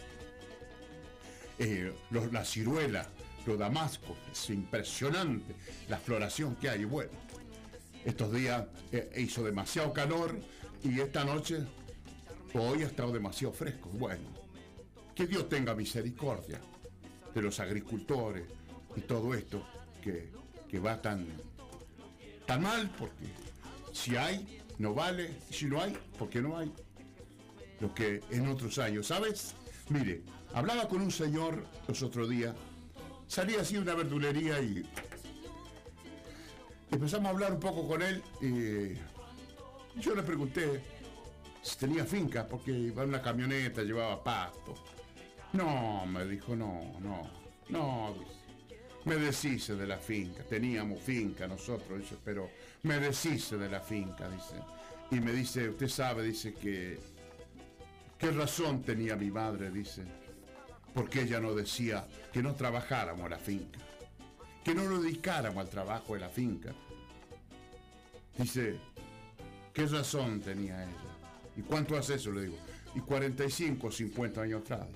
[1.63, 1.93] Eh,
[2.33, 3.07] la ciruela,
[3.45, 5.55] lo Damasco, es impresionante
[5.91, 6.87] la floración que hay.
[6.87, 7.11] Bueno,
[8.03, 10.41] estos días eh, hizo demasiado calor
[10.83, 11.59] y esta noche,
[12.55, 13.91] hoy ha estado demasiado fresco.
[13.91, 14.25] Bueno,
[15.15, 16.59] que Dios tenga misericordia
[17.35, 18.45] de los agricultores
[18.97, 19.63] y todo esto
[20.03, 20.31] que,
[20.67, 21.27] que va tan,
[22.47, 23.27] tan mal, porque
[23.93, 26.73] si hay, no vale, si no hay, porque no hay.
[27.81, 29.55] Lo que en otros años, ¿sabes?
[29.91, 30.23] Mire,
[30.55, 32.55] hablaba con un señor los otros días,
[33.27, 34.83] salía así de una verdulería y
[36.91, 40.83] empezamos a hablar un poco con él y yo le pregunté
[41.63, 44.75] si tenía finca, porque iba en una camioneta, llevaba pasto.
[45.53, 47.31] No, me dijo, no, no,
[47.69, 48.15] no,
[49.05, 50.43] me deshice de la finca.
[50.45, 52.51] Teníamos finca nosotros, dice, pero
[52.85, 54.57] me deshice de la finca, dice.
[55.11, 56.99] Y me dice, usted sabe, dice que,
[58.17, 60.05] ¿qué razón tenía mi madre, dice?
[60.95, 63.79] Porque ella no decía que no trabajáramos la finca,
[64.65, 66.73] que no nos dedicáramos al trabajo de la finca.
[68.37, 68.79] Dice,
[69.73, 70.95] ¿qué razón tenía ella?
[71.57, 72.33] ¿Y cuánto hace eso?
[72.33, 72.57] Le digo.
[72.95, 74.89] Y 45 o 50 años atrás.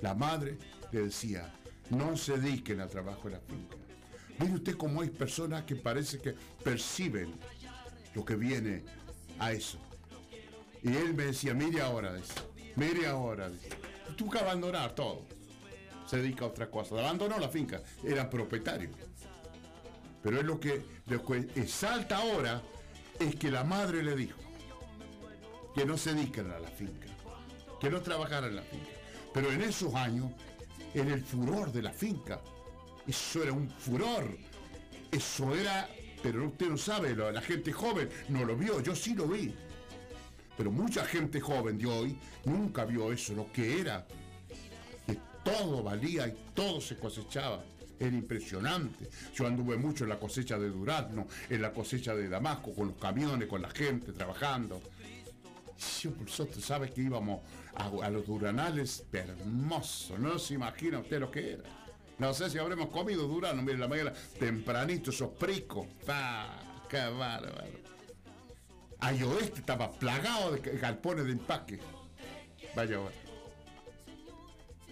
[0.00, 0.56] La madre
[0.92, 1.52] le decía,
[1.90, 3.76] no se dediquen al trabajo de la finca.
[4.38, 7.34] Mire usted cómo hay personas que parece que perciben
[8.14, 8.84] lo que viene
[9.38, 9.78] a eso.
[10.82, 12.16] Y él me decía, mire ahora,
[12.76, 13.50] mire ahora,
[14.18, 15.24] tú que abandonar todo.
[16.04, 16.96] Se dedica a otra cosa.
[16.96, 18.90] Abandonó la finca, era propietario.
[20.22, 22.60] Pero es lo que, lo que exalta ahora
[23.18, 24.40] es que la madre le dijo
[25.74, 27.06] que no se dediquen a la finca,
[27.80, 28.90] que no trabajaran en la finca.
[29.32, 30.32] Pero en esos años,
[30.94, 32.40] en el furor de la finca,
[33.06, 34.36] eso era un furor,
[35.12, 35.88] eso era,
[36.22, 39.54] pero usted no sabe, la gente joven no lo vio, yo sí lo vi.
[40.58, 44.04] Pero mucha gente joven de hoy nunca vio eso, lo que era,
[45.06, 47.62] que todo valía y todo se cosechaba.
[48.00, 49.08] Era impresionante.
[49.34, 52.96] Yo anduve mucho en la cosecha de Durazno, en la cosecha de Damasco, con los
[52.96, 54.82] camiones, con la gente, trabajando.
[56.02, 57.40] Yo, nosotros sabe que íbamos
[57.76, 61.64] a, los duranales, hermoso, no se imagina usted lo que era.
[62.18, 65.86] No sé si habremos comido durano, mire la mañana, tempranito, esos pricos.
[66.08, 67.97] ¡Ah, ¡Qué bárbaro!
[69.00, 71.78] Ay, oeste estaba plagado de galpones de empaque.
[72.74, 73.14] Vaya ahora.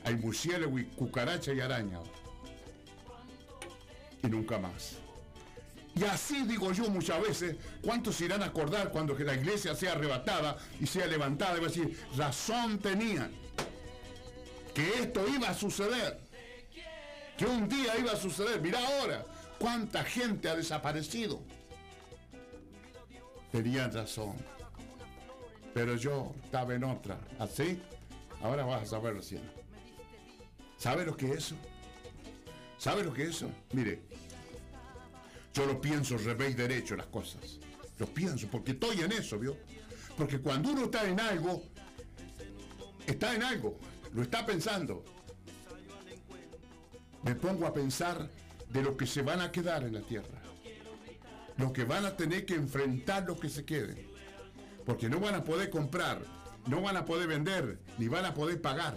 [0.04, 1.98] Hay murciélago y cucaracha y araña
[4.22, 4.98] y nunca más.
[5.94, 9.92] Y así digo yo muchas veces, ¿cuántos irán a acordar cuando que la iglesia sea
[9.92, 11.56] arrebatada y sea levantada?
[11.56, 13.32] Y va a decir, razón tenían,
[14.74, 16.20] que esto iba a suceder,
[17.38, 18.60] que un día iba a suceder.
[18.60, 19.24] Mira ahora,
[19.58, 21.40] cuánta gente ha desaparecido.
[23.52, 24.34] Tenían razón.
[25.74, 27.18] Pero yo estaba en otra.
[27.38, 27.80] ¿Así?
[28.42, 29.44] Ahora vas a saberlo, cielo.
[30.76, 31.56] ¿Sabe lo que es eso?
[32.78, 33.50] ¿Sabe lo que es eso?
[33.72, 34.02] Mire,
[35.54, 37.58] yo lo pienso revés derecho las cosas.
[37.98, 39.56] Lo pienso porque estoy en eso, ¿vio?
[40.16, 41.62] Porque cuando uno está en algo,
[43.06, 43.78] está en algo,
[44.12, 45.04] lo está pensando.
[47.22, 48.28] Me pongo a pensar
[48.68, 50.35] de lo que se van a quedar en la tierra.
[51.56, 54.08] Lo que van a tener que enfrentar lo que se quede.
[54.84, 56.22] Porque no van a poder comprar,
[56.66, 58.96] no van a poder vender, ni van a poder pagar.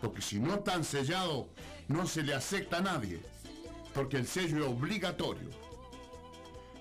[0.00, 1.46] Porque si no están sellados
[1.88, 3.20] no se le acepta a nadie,
[3.94, 5.50] porque el sello es obligatorio.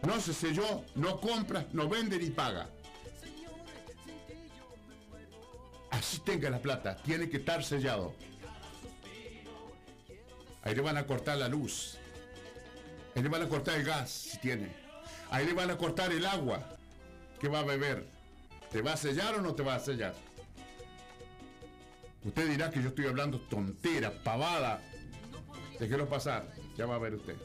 [0.04, 2.70] No se selló, no compra, no vende ni paga.
[5.92, 8.16] Así tenga la plata, tiene que estar sellado.
[10.64, 11.98] Ahí le van a cortar la luz.
[13.16, 14.70] Ahí le van a cortar el gas, si tiene.
[15.30, 16.64] Ahí le van a cortar el agua
[17.40, 18.06] que va a beber.
[18.72, 20.14] ¿Te va a sellar o no te va a sellar?
[22.24, 24.82] Usted dirá que yo estoy hablando tontera, pavada,
[25.82, 26.48] Déjelo pasar,
[26.78, 27.36] ya va a ver usted.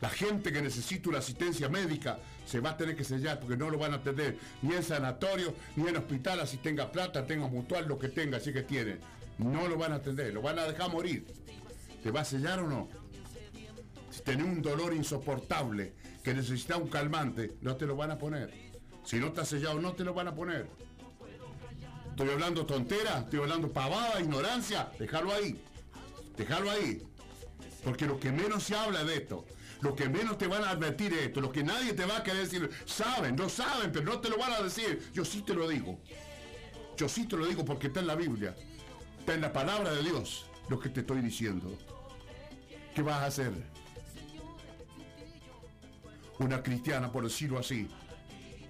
[0.00, 3.68] La gente que necesita una asistencia médica se va a tener que sellar porque no
[3.68, 7.86] lo van a atender ni en sanatorio, ni en hospital, así tenga plata, tenga mutual,
[7.86, 8.96] lo que tenga, así que tiene.
[9.36, 11.26] No lo van a atender, lo van a dejar morir.
[12.02, 12.88] ¿Te va a sellar o no?
[14.10, 18.52] Si tenés un dolor insoportable que necesita un calmante, no te lo van a poner.
[19.04, 20.68] Si no está sellado, no te lo van a poner.
[22.10, 25.60] Estoy hablando tontera, estoy hablando pavada, ignorancia, déjalo ahí.
[26.36, 27.02] Déjalo ahí.
[27.84, 29.44] Porque lo que menos se habla de esto,
[29.80, 32.22] lo que menos te van a advertir de esto, lo que nadie te va a
[32.22, 35.10] querer decir, saben, no saben, pero no te lo van a decir.
[35.12, 36.00] Yo sí te lo digo.
[36.96, 38.56] Yo sí te lo digo porque está en la Biblia.
[39.20, 41.78] Está en la palabra de Dios lo que te estoy diciendo.
[42.94, 43.52] ¿Qué vas a hacer?
[46.38, 47.88] Una cristiana, por decirlo así,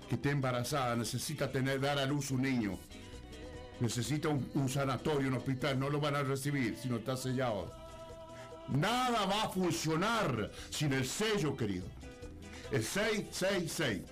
[0.09, 2.79] que esté embarazada, necesita tener, dar a luz un niño.
[3.81, 7.73] necesita un, un sanatorio, un hospital, no lo van a recibir si no está sellado.
[8.69, 11.87] Nada va a funcionar sin el sello, querido.
[12.71, 14.03] El 666.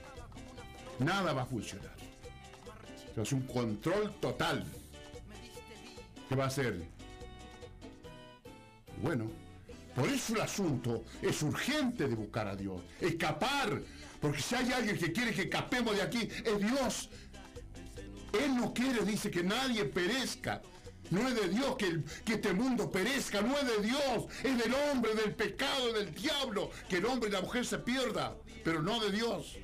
[0.98, 1.94] Nada va a funcionar.
[3.16, 4.64] Es un control total.
[6.28, 6.82] ¿Qué va a hacer?
[9.02, 9.30] Bueno,
[9.96, 12.82] por eso el asunto es urgente de buscar a Dios.
[13.00, 13.80] Escapar.
[14.20, 17.09] Porque si hay alguien que quiere que escapemos de aquí, es Dios.
[18.38, 20.61] Él no quiere, dice, que nadie perezca.
[21.11, 24.74] No es de Dios que, que, este mundo perezca, no es de Dios, es del
[24.74, 28.98] hombre, del pecado, del diablo, que el hombre y la mujer se pierda, pero no
[29.00, 29.56] de Dios.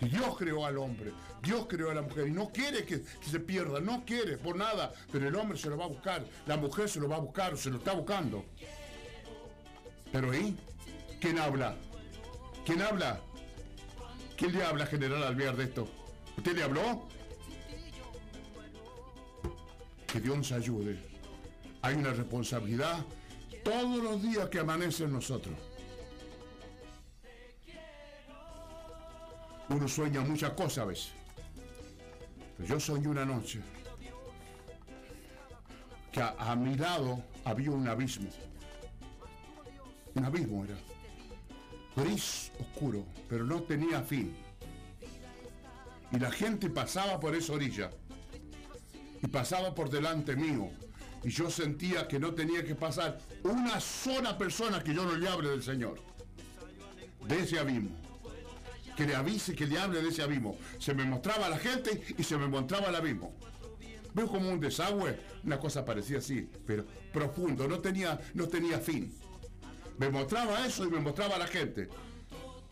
[0.00, 3.40] Dios creó al hombre, Dios creó a la mujer y no quiere que, que, se
[3.40, 6.88] pierda, no quiere por nada, pero el hombre se lo va a buscar, la mujer
[6.88, 8.46] se lo va a buscar, se lo está buscando.
[10.12, 10.56] Pero ahí,
[11.20, 11.74] ¿quién habla?
[12.66, 13.20] ¿Quién habla?
[14.36, 15.88] ¿Quién le habla, general Alvear, de esto?
[16.36, 17.08] ¿Usted le habló?
[20.06, 20.98] Que Dios nos ayude.
[21.80, 23.04] Hay una responsabilidad
[23.64, 25.54] todos los días que amanece en nosotros.
[29.70, 31.12] Uno sueña muchas cosas a veces.
[32.58, 33.60] Yo soñé una noche
[36.12, 38.28] que a mi lado había un abismo.
[40.14, 40.76] Un abismo era.
[41.96, 44.34] Gris oscuro, pero no tenía fin.
[46.10, 47.90] Y la gente pasaba por esa orilla.
[49.22, 50.70] Y pasaba por delante mío.
[51.24, 55.28] Y yo sentía que no tenía que pasar una sola persona que yo no le
[55.28, 56.00] hable del Señor.
[57.26, 57.90] De ese abismo.
[58.96, 60.58] Que le avise, que le hable de ese abismo.
[60.78, 63.34] Se me mostraba la gente y se me mostraba el abismo.
[64.14, 69.14] Veo como un desagüe, una cosa parecía así, pero profundo, no tenía, no tenía fin.
[70.02, 71.88] Me mostraba eso y me mostraba a la gente.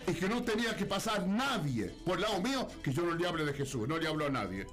[0.04, 3.24] Y que no tenía que pasar nadie por el lado mío que yo no le
[3.24, 4.66] hable de Jesús, no le hablo a nadie.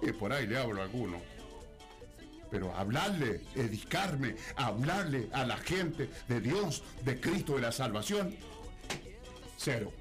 [0.00, 1.20] Y por ahí le hablo a alguno.
[2.52, 8.36] Pero hablarle, edificarme, hablarle a la gente de Dios, de Cristo, de la salvación,
[9.56, 9.92] cero.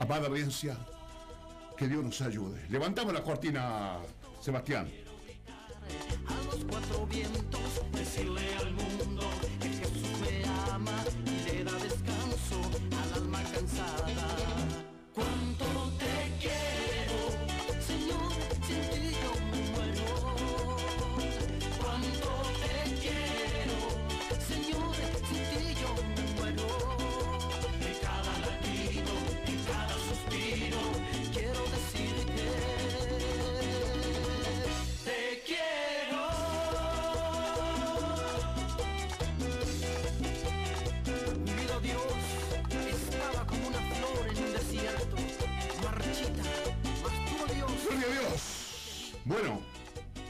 [0.00, 0.76] Amada audiencia,
[1.78, 2.62] que Dios nos ayude.
[2.68, 4.00] Levantamos la cortina,
[4.38, 5.07] Sebastián.
[6.26, 7.60] A los cuatro vientos,
[7.92, 8.97] decirle al mundo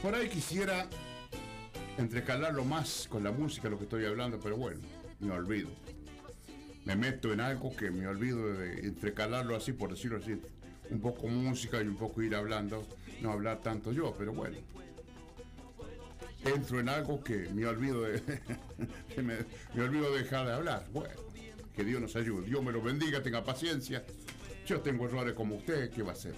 [0.09, 0.87] por ahí quisiera
[1.99, 4.79] entrecalarlo más con la música, lo que estoy hablando, pero bueno,
[5.19, 5.69] me olvido.
[6.85, 10.41] Me meto en algo que me olvido de entrecalarlo así, por decirlo así.
[10.89, 12.87] Un poco música y un poco ir hablando,
[13.21, 14.57] no hablar tanto yo, pero bueno.
[16.43, 18.19] Entro en algo que me olvido de,
[19.17, 19.37] me,
[19.75, 20.87] me olvido de dejar de hablar.
[20.91, 21.13] Bueno,
[21.75, 22.47] que Dios nos ayude.
[22.47, 24.03] Dios me lo bendiga, tenga paciencia.
[24.65, 26.33] Yo tengo errores como usted, ¿qué va a hacer?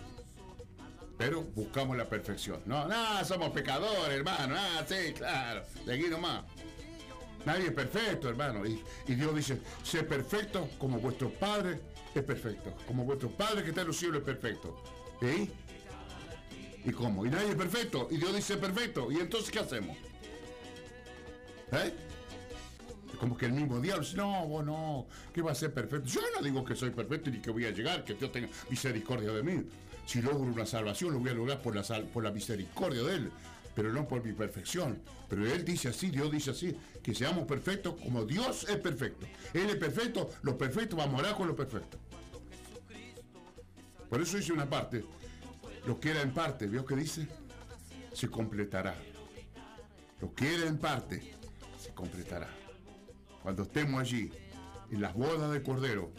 [1.22, 2.62] Pero buscamos la perfección.
[2.66, 4.56] No, no, somos pecadores, hermano.
[4.58, 5.62] Ah, sí, claro.
[5.86, 6.46] De aquí nomás.
[7.46, 8.66] Nadie es perfecto, hermano.
[8.66, 11.80] Y, y Dios dice, sé perfecto como vuestro Padre
[12.16, 12.76] es perfecto.
[12.88, 14.84] Como vuestro Padre que está en los cielos es perfecto.
[15.22, 16.90] ¿Y?
[16.90, 17.24] ¿Y cómo?
[17.24, 18.08] Y nadie es perfecto.
[18.10, 19.12] Y Dios dice perfecto.
[19.12, 19.96] ¿Y entonces qué hacemos?
[21.72, 21.94] ¿Eh?
[23.20, 26.08] Como que el mismo diablo dice, no, vos no, ¿qué va a ser perfecto?
[26.08, 29.32] Yo no digo que soy perfecto ni que voy a llegar, que Dios tenga misericordia
[29.32, 29.64] de mí.
[30.12, 33.32] Si logro una salvación, lo voy a lograr por la, por la misericordia de Él,
[33.74, 35.02] pero no por mi perfección.
[35.30, 39.26] Pero Él dice así, Dios dice así, que seamos perfectos como Dios es perfecto.
[39.54, 41.98] Él es perfecto, lo perfecto va a morar con lo perfecto.
[44.10, 45.06] Por eso dice una parte,
[45.88, 47.26] lo que era en parte, ¿vio que dice?
[48.12, 48.94] Se completará.
[50.20, 51.38] Lo que era en parte,
[51.80, 52.50] se completará.
[53.42, 54.30] Cuando estemos allí,
[54.92, 56.12] en las bodas de Cordero,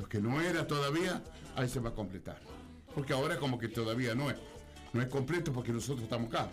[0.00, 1.22] lo que no era todavía,
[1.54, 2.49] ahí se va a completar.
[2.94, 4.36] Porque ahora como que todavía no es.
[4.92, 6.50] No es completo porque nosotros estamos acá.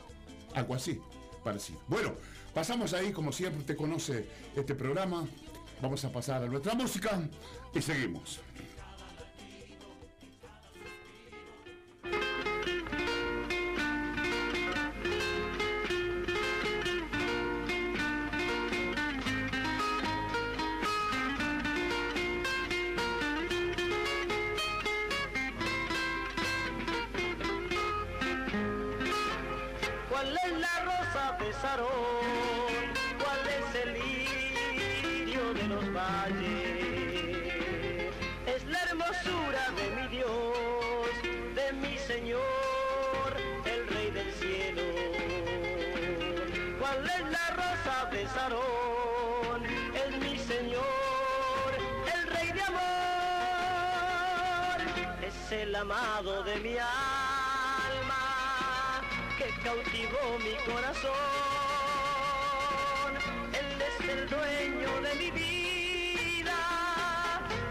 [0.53, 0.99] Algo así,
[1.43, 1.79] parecido.
[1.87, 2.15] Bueno,
[2.53, 5.25] pasamos ahí, como siempre usted conoce este programa.
[5.81, 7.19] Vamos a pasar a nuestra música
[7.73, 8.39] y seguimos.
[30.17, 31.87] ¿Cuál es la rosa de Sarón?
[33.23, 37.35] ¿Cuál es el lirio de los valles?
[38.47, 41.11] Es la hermosura de mi Dios,
[41.53, 42.41] de mi Señor,
[43.65, 44.81] el Rey del cielo.
[46.79, 49.65] ¿Cuál es la rosa de Sarón?
[49.93, 51.69] Es mi Señor,
[52.11, 52.81] el Rey de amor.
[55.21, 57.16] Es el amado de mi alma
[59.67, 61.11] cautivó mi corazón.
[63.59, 66.59] Él es el dueño de mi vida,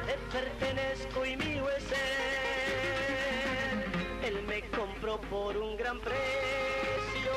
[0.06, 3.78] le pertenezco y mío es él.
[4.24, 7.34] Él me compró por un gran precio,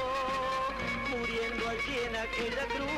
[1.10, 2.89] muriendo allí en aquella cruz,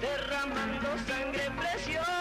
[0.00, 2.17] derramando sangre preciosa.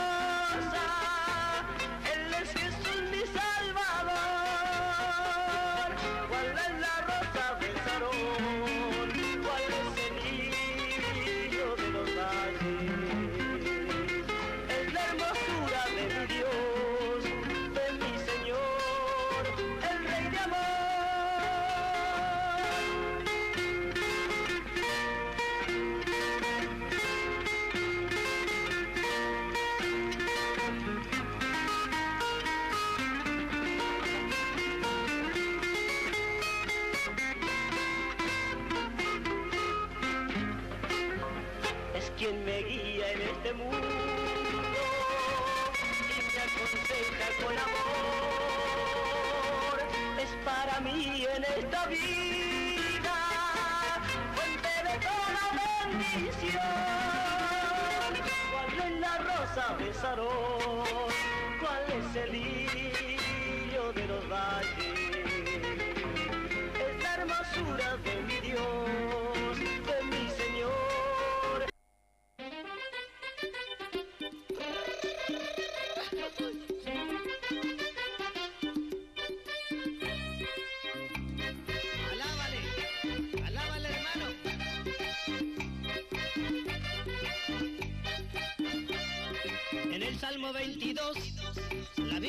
[59.67, 60.29] Rosa de Sarón?
[61.59, 64.67] ¿Cuál es el lirio de los valles?
[66.75, 68.36] Es la hermosura de mi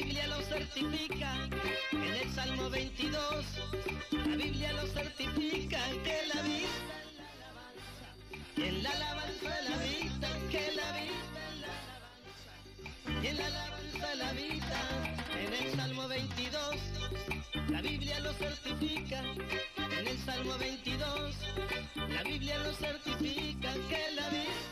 [0.08, 1.34] Biblia lo certifica.
[1.92, 3.44] En el Salmo 22,
[4.12, 6.68] la Biblia lo certifica que la vida
[8.56, 11.34] y en la alabanza de la vida, que la vida
[13.22, 14.80] y en la alabanza de la vida,
[15.42, 16.76] en el Salmo 22,
[17.68, 21.34] la Biblia lo certifica, en el Salmo 22,
[22.08, 24.68] la Biblia lo certifica, que la vida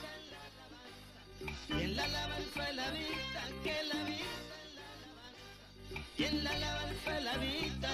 [1.69, 4.56] y en la alabanza de la vida, que la vida
[6.19, 7.91] y en la alabanza la vida,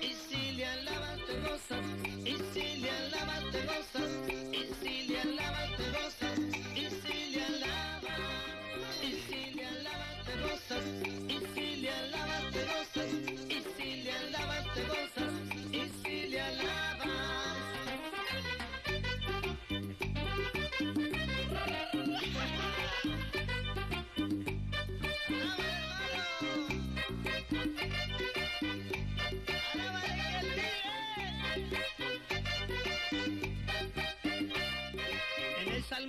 [0.00, 1.86] y si le alabas te gozas,
[2.24, 4.41] y si le alabas te gozas,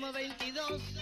[0.04, 0.93] Salmo 22,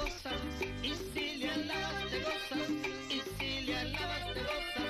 [0.00, 0.40] gozas,
[0.82, 2.70] y si le alabas te gozas,
[3.10, 4.89] y si le alabas te gozas.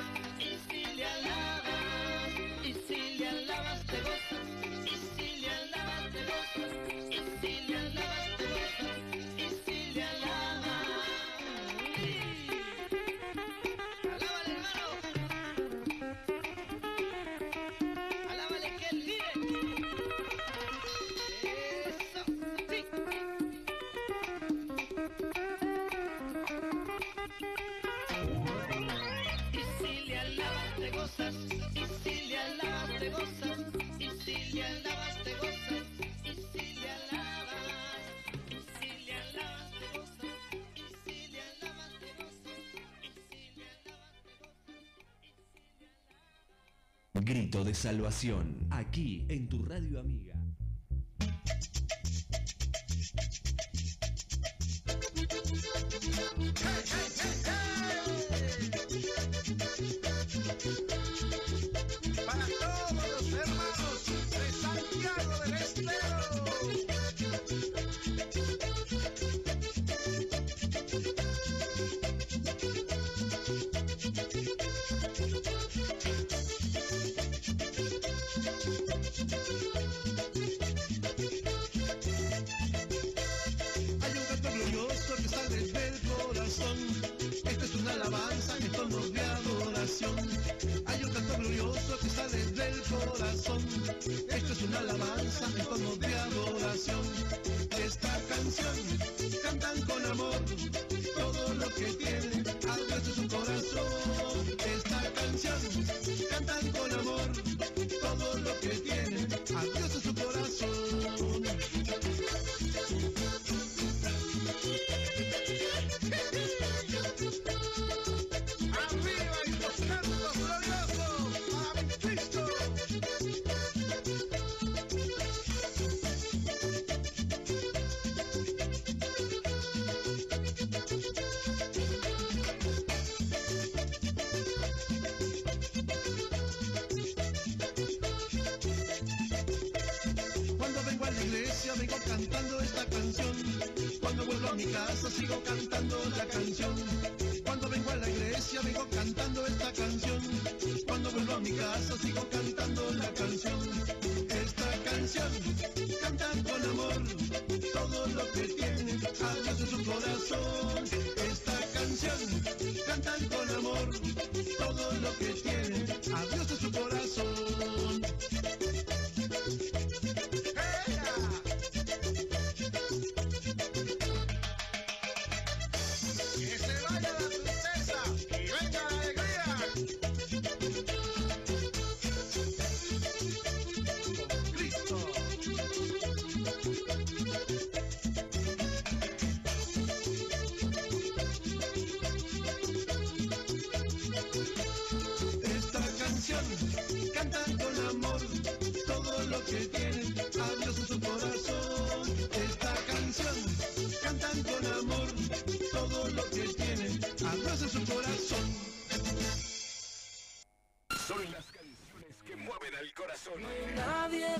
[47.74, 49.48] Salvación, aquí en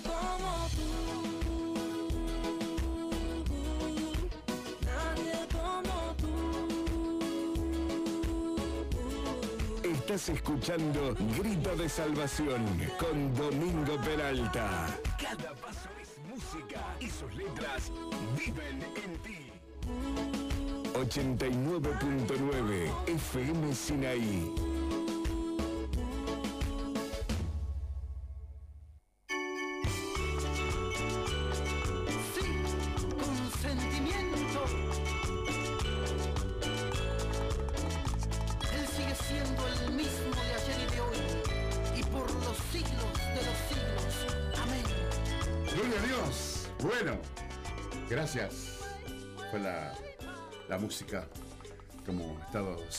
[0.03, 0.91] como tú.
[4.85, 6.35] Nadie como tú.
[9.89, 12.63] Estás escuchando Grito de Salvación
[12.99, 14.99] con Domingo Peralta.
[15.19, 17.91] Cada paso es música y sus letras
[18.37, 19.51] viven en ti.
[20.95, 24.70] 89.9 FM Sinaí.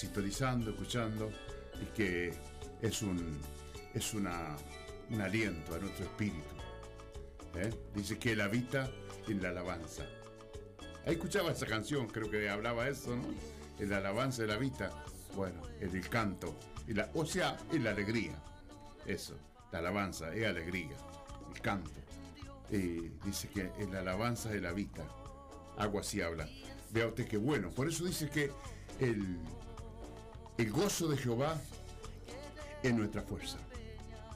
[0.01, 1.31] Sintonizando, escuchando
[1.79, 2.33] y que
[2.81, 3.39] es un
[3.93, 4.55] es una,
[5.09, 6.55] un aliento a nuestro espíritu.
[7.55, 7.69] ¿eh?
[7.93, 8.89] Dice que él habita
[9.27, 10.03] en la alabanza.
[11.05, 13.23] Ahí escuchaba esa canción, creo que hablaba eso, ¿no?
[13.79, 14.91] En la alabanza él habita.
[15.35, 18.41] Bueno, en el canto, la, o sea, en la alegría.
[19.05, 19.37] Eso,
[19.71, 20.95] la alabanza es alegría,
[21.53, 21.91] el canto.
[22.71, 25.05] Eh, dice que en la alabanza él habita.
[25.77, 26.47] Algo así habla.
[26.91, 27.69] Vea usted qué bueno.
[27.71, 28.51] Por eso dice que
[28.99, 29.39] el,
[30.61, 31.59] el gozo de Jehová
[32.83, 33.57] es nuestra fuerza.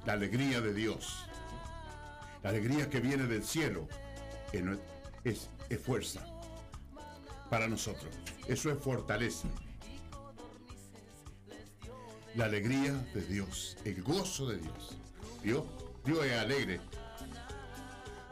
[0.08, 1.28] La alegría de Dios.
[2.42, 3.88] La alegría que viene del cielo
[5.24, 6.26] es, es fuerza
[7.50, 8.12] para nosotros.
[8.48, 9.48] Eso es fortaleza.
[12.36, 14.98] La alegría de Dios, el gozo de Dios.
[15.44, 15.64] Dios,
[16.06, 16.82] Dios es alegre.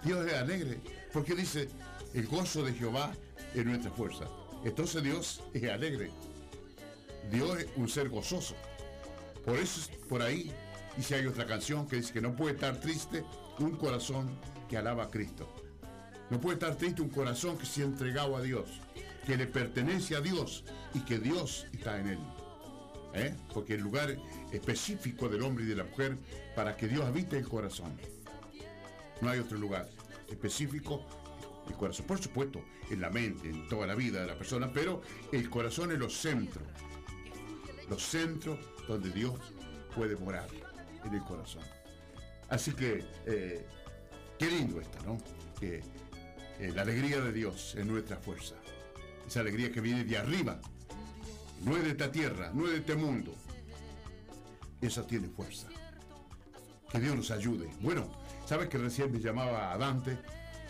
[0.04, 0.82] Dios es alegre
[1.14, 1.70] porque dice,
[2.16, 3.14] el gozo de Jehová
[3.54, 4.26] es nuestra fuerza.
[4.66, 6.12] Entonces Dios es alegre.
[7.32, 8.56] Dios es un ser gozoso.
[9.46, 10.52] Por eso es- por ahí
[10.98, 13.24] dice hay otra canción que dice que no puede estar triste
[13.60, 14.38] un corazón
[14.70, 15.48] que alaba a Cristo.
[16.30, 18.70] No puede estar triste un corazón que se ha entregado a Dios,
[19.26, 20.64] que le pertenece a Dios
[20.94, 22.20] y que Dios está en él.
[23.16, 23.36] ¿eh?
[23.54, 24.18] porque el lugar
[24.52, 26.18] específico del hombre y de la mujer
[26.56, 27.96] para que Dios habite el corazón.
[29.22, 29.88] No hay otro lugar
[30.32, 31.06] específico
[31.68, 32.08] el corazón.
[32.08, 35.92] Por supuesto, en la mente, en toda la vida de la persona, pero el corazón
[35.92, 36.64] es los centros.
[37.94, 39.36] Los centros donde Dios
[39.96, 40.48] puede morar,
[41.06, 41.62] en el corazón.
[42.50, 43.68] Así que, eh,
[44.40, 45.20] qué lindo esto, ¿no?
[45.60, 45.84] Que
[46.58, 48.56] eh, la alegría de Dios es nuestra fuerza.
[49.28, 50.60] Esa alegría que viene de arriba,
[51.64, 53.36] no es de esta tierra, no es de este mundo.
[54.82, 55.68] Esa tiene fuerza.
[56.92, 57.70] Que Dios nos ayude.
[57.80, 58.12] Bueno,
[58.48, 60.18] sabes que recién me llamaba a Dante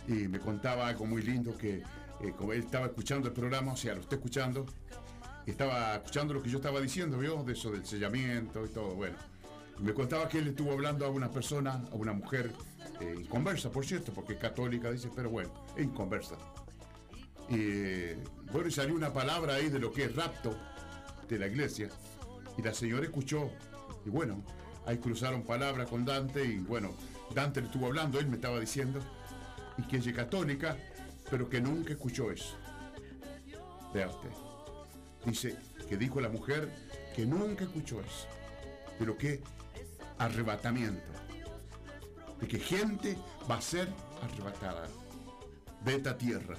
[0.09, 1.84] y me contaba algo muy lindo que
[2.19, 4.65] eh, como él estaba escuchando el programa, o sea, lo está escuchando,
[5.51, 7.43] estaba escuchando lo que yo estaba diciendo, ¿vio?
[7.43, 9.15] De eso del sellamiento y todo, bueno.
[9.79, 12.53] Me contaba que él estuvo hablando a una persona, a una mujer,
[13.01, 16.35] eh, inconversa, por cierto, porque es católica, dice, pero bueno, es inconversa.
[17.49, 18.17] Eh,
[18.51, 20.55] bueno, y salió una palabra ahí de lo que es rapto
[21.27, 21.89] de la iglesia.
[22.57, 23.49] Y la señora escuchó,
[24.05, 24.43] y bueno,
[24.85, 26.91] ahí cruzaron palabras con Dante, y bueno,
[27.33, 28.99] Dante le estuvo hablando, él me estaba diciendo,
[29.77, 30.77] y que es católica,
[31.31, 32.55] pero que nunca escuchó eso.
[33.93, 34.52] Vea usted.
[35.26, 35.55] Dice
[35.88, 36.69] que dijo la mujer
[37.15, 38.28] que nunca escuchó eso.
[38.99, 39.41] Pero que
[40.17, 41.11] arrebatamiento.
[42.39, 43.17] De que gente
[43.49, 43.88] va a ser
[44.21, 44.88] arrebatada
[45.84, 46.55] de esta tierra.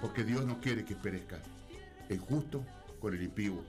[0.00, 1.40] Porque Dios no quiere que perezca
[2.08, 2.64] el justo
[3.00, 3.62] con el impío.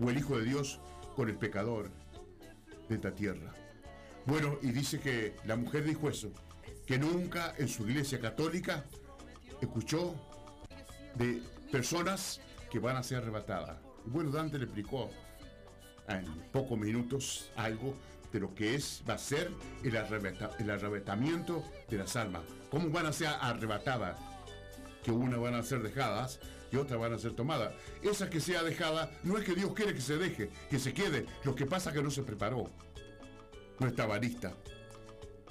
[0.00, 0.80] O el Hijo de Dios
[1.16, 1.90] con el pecador
[2.88, 3.52] de esta tierra.
[4.26, 6.32] Bueno, y dice que la mujer dijo eso,
[6.86, 8.84] que nunca en su iglesia católica
[9.60, 10.14] escuchó
[11.14, 12.40] de personas
[12.70, 13.78] que van a ser arrebatadas.
[14.06, 15.10] Bueno, Dante le explicó
[16.08, 17.94] en pocos minutos algo
[18.32, 19.50] de lo que es, va a ser
[19.82, 22.42] el, arrebata- el arrebatamiento de las almas.
[22.70, 24.18] ¿Cómo van a ser arrebatadas?
[25.02, 26.40] Que unas van a ser dejadas
[26.72, 27.72] y otras van a ser tomadas.
[28.02, 31.26] Esa que sea dejada, no es que Dios quiere que se deje, que se quede.
[31.44, 32.70] Lo que pasa es que no se preparó.
[33.78, 34.52] No estaba lista.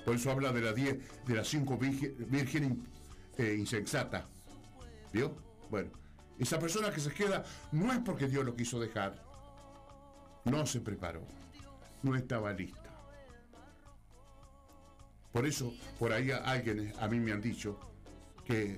[0.06, 2.78] Por eso habla de las 10, de las 5 vírgenes
[3.38, 4.26] eh, insensatas.
[5.14, 5.34] ¿Vio?
[5.70, 5.90] Bueno,
[6.40, 9.22] esa persona que se queda no es porque Dios lo quiso dejar.
[10.46, 11.22] No se preparó.
[12.02, 12.80] No estaba lista.
[15.32, 17.80] Por eso, por ahí a- alguien a mí me han dicho
[18.46, 18.78] que,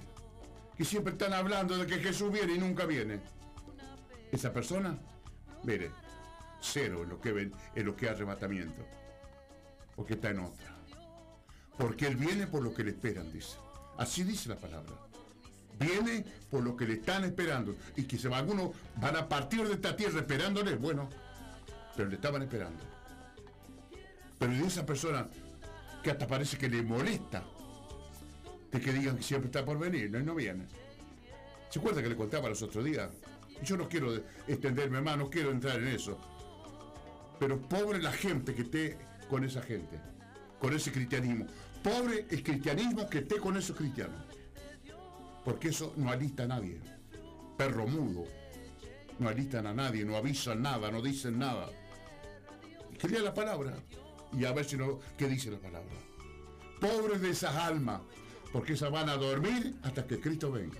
[0.77, 3.19] que siempre están hablando de que Jesús viene y nunca viene.
[4.31, 4.97] Esa persona,
[5.63, 5.91] mire,
[6.61, 8.81] cero en lo que ven, en lo que arrebatamiento.
[9.95, 10.75] Porque está en otra.
[11.77, 13.57] Porque Él viene por lo que le esperan, dice.
[13.97, 14.93] Así dice la palabra.
[15.79, 17.75] Viene por lo que le están esperando.
[17.95, 21.09] Y va, algunos van a partir de esta tierra esperándole, bueno,
[21.95, 22.83] pero le estaban esperando.
[24.39, 25.27] Pero de esa persona
[26.03, 27.43] que hasta parece que le molesta
[28.71, 30.65] de que digan que siempre está por venir, no, y no viene.
[31.69, 33.09] ¿Se acuerda que le contaba los otros días?
[33.63, 34.13] Yo no quiero
[34.47, 36.19] extenderme más, no quiero entrar en eso.
[37.39, 38.97] Pero pobre la gente que esté
[39.29, 39.99] con esa gente,
[40.59, 41.47] con ese cristianismo.
[41.83, 44.19] Pobre el cristianismo que esté con esos cristianos.
[45.45, 46.81] Porque eso no alista a nadie.
[47.55, 48.25] Perro mudo.
[49.19, 51.69] No alistan a nadie, no avisan nada, no dicen nada.
[53.07, 53.75] Lea la palabra.
[54.33, 55.95] Y a ver si no, qué dice la palabra.
[56.81, 58.01] Pobres de esas almas,
[58.51, 60.79] porque esas van a dormir hasta que Cristo venga.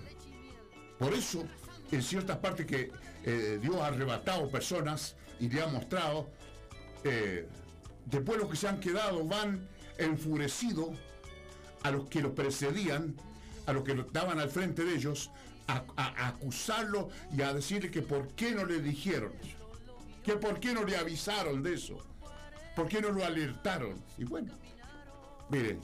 [0.98, 1.46] Por eso,
[1.90, 2.90] en ciertas partes que
[3.24, 6.28] eh, Dios ha arrebatado personas y le ha mostrado,
[7.04, 7.48] eh,
[8.04, 10.90] después los que se han quedado van enfurecidos
[11.82, 13.14] a los que los precedían,
[13.66, 15.30] a los que estaban al frente de ellos,
[15.66, 19.32] a acusarlo y a decirle que por qué no le dijeron,
[20.22, 21.98] que por qué no le avisaron de eso,
[22.76, 24.00] por qué no lo alertaron.
[24.16, 24.52] Y bueno,
[25.48, 25.80] miren,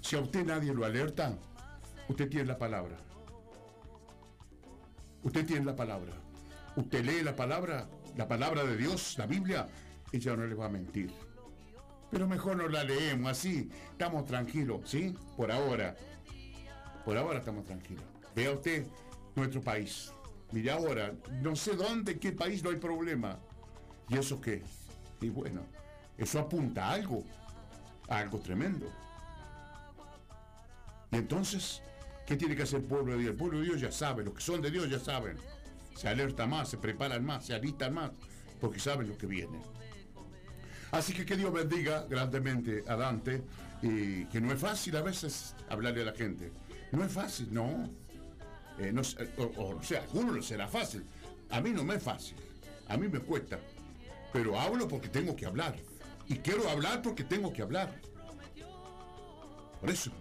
[0.00, 1.36] si a usted nadie lo alerta,
[2.08, 2.96] usted tiene la palabra.
[5.22, 6.12] Usted tiene la palabra.
[6.74, 9.68] Usted lee la palabra, la palabra de Dios, la Biblia,
[10.10, 11.12] ella no le va a mentir.
[12.10, 15.14] Pero mejor no la leemos así, estamos tranquilos, ¿sí?
[15.36, 15.96] Por ahora.
[17.04, 18.04] Por ahora estamos tranquilos.
[18.34, 18.86] Vea usted
[19.34, 20.12] nuestro país.
[20.52, 23.38] Mire ahora, no sé dónde, qué país no hay problema.
[24.08, 24.62] ¿Y eso qué?
[25.20, 25.62] Y bueno,
[26.18, 27.24] eso apunta a algo,
[28.08, 28.86] a algo tremendo.
[31.10, 31.82] Y entonces,
[32.26, 33.30] ¿qué tiene que hacer el pueblo de Dios?
[33.30, 35.36] El pueblo de Dios ya sabe, los que son de Dios ya saben.
[35.96, 38.10] Se alerta más, se preparan más, se alistan más,
[38.60, 39.60] porque saben lo que viene.
[40.90, 43.42] Así que que Dios bendiga grandemente a Dante
[43.80, 46.52] y que no es fácil a veces hablarle a la gente.
[46.92, 47.90] No es fácil, no.
[48.78, 48.94] Eh,
[49.56, 51.04] o, sea, a algunos lo será fácil.
[51.50, 52.36] A mí no me es fácil.
[52.88, 53.58] A mí me cuesta.
[54.32, 55.74] Pero hablo porque tengo que hablar.
[56.28, 57.92] Y quiero hablar porque tengo que hablar.
[59.80, 60.12] Por eso.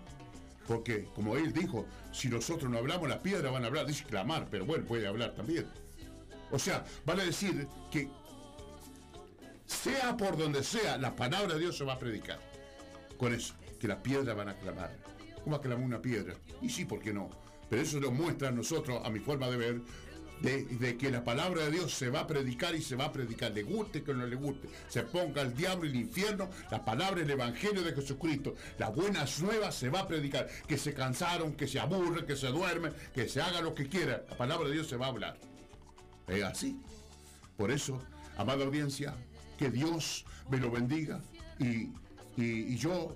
[0.67, 3.85] Porque, como él dijo, si nosotros no hablamos, las piedras van a hablar.
[3.85, 5.67] Dice clamar, pero bueno, puede hablar también.
[6.51, 8.09] O sea, vale decir que
[9.65, 12.39] sea por donde sea, la palabra de Dios se va a predicar.
[13.17, 14.91] Con eso, que las piedras van a clamar.
[15.43, 16.35] ¿Cómo aclamar una piedra?
[16.61, 17.29] Y sí, ¿por qué no?
[17.69, 19.81] Pero eso lo muestra a nosotros, a mi forma de ver,
[20.41, 23.51] de, que la palabra de Dios se va a predicar y se va a predicar,
[23.51, 27.21] le guste que no le guste, se ponga el diablo y el infierno, la palabra,
[27.21, 31.67] el evangelio de Jesucristo, las buenas nuevas se va a predicar, que se cansaron, que
[31.67, 34.87] se aburren, que se duermen, que se haga lo que quiera, la palabra de Dios
[34.87, 35.37] se va a hablar.
[36.27, 36.79] Es así.
[37.55, 38.01] Por eso,
[38.35, 39.13] amada audiencia,
[39.59, 41.21] que Dios me lo bendiga
[41.59, 41.89] y,
[42.35, 43.15] y- y yo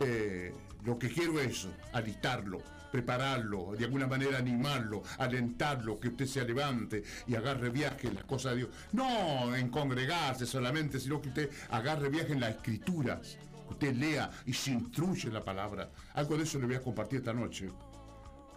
[0.00, 0.52] eh,
[0.84, 2.60] lo que quiero es alistarlo,
[2.90, 8.24] prepararlo, de alguna manera animarlo, alentarlo, que usted se levante y agarre viaje en las
[8.24, 8.70] cosas de Dios.
[8.92, 14.30] No en congregarse solamente, sino que usted agarre viaje en las escrituras, que usted lea
[14.44, 15.90] y se instruye en la palabra.
[16.14, 17.70] Algo de eso le voy a compartir esta noche,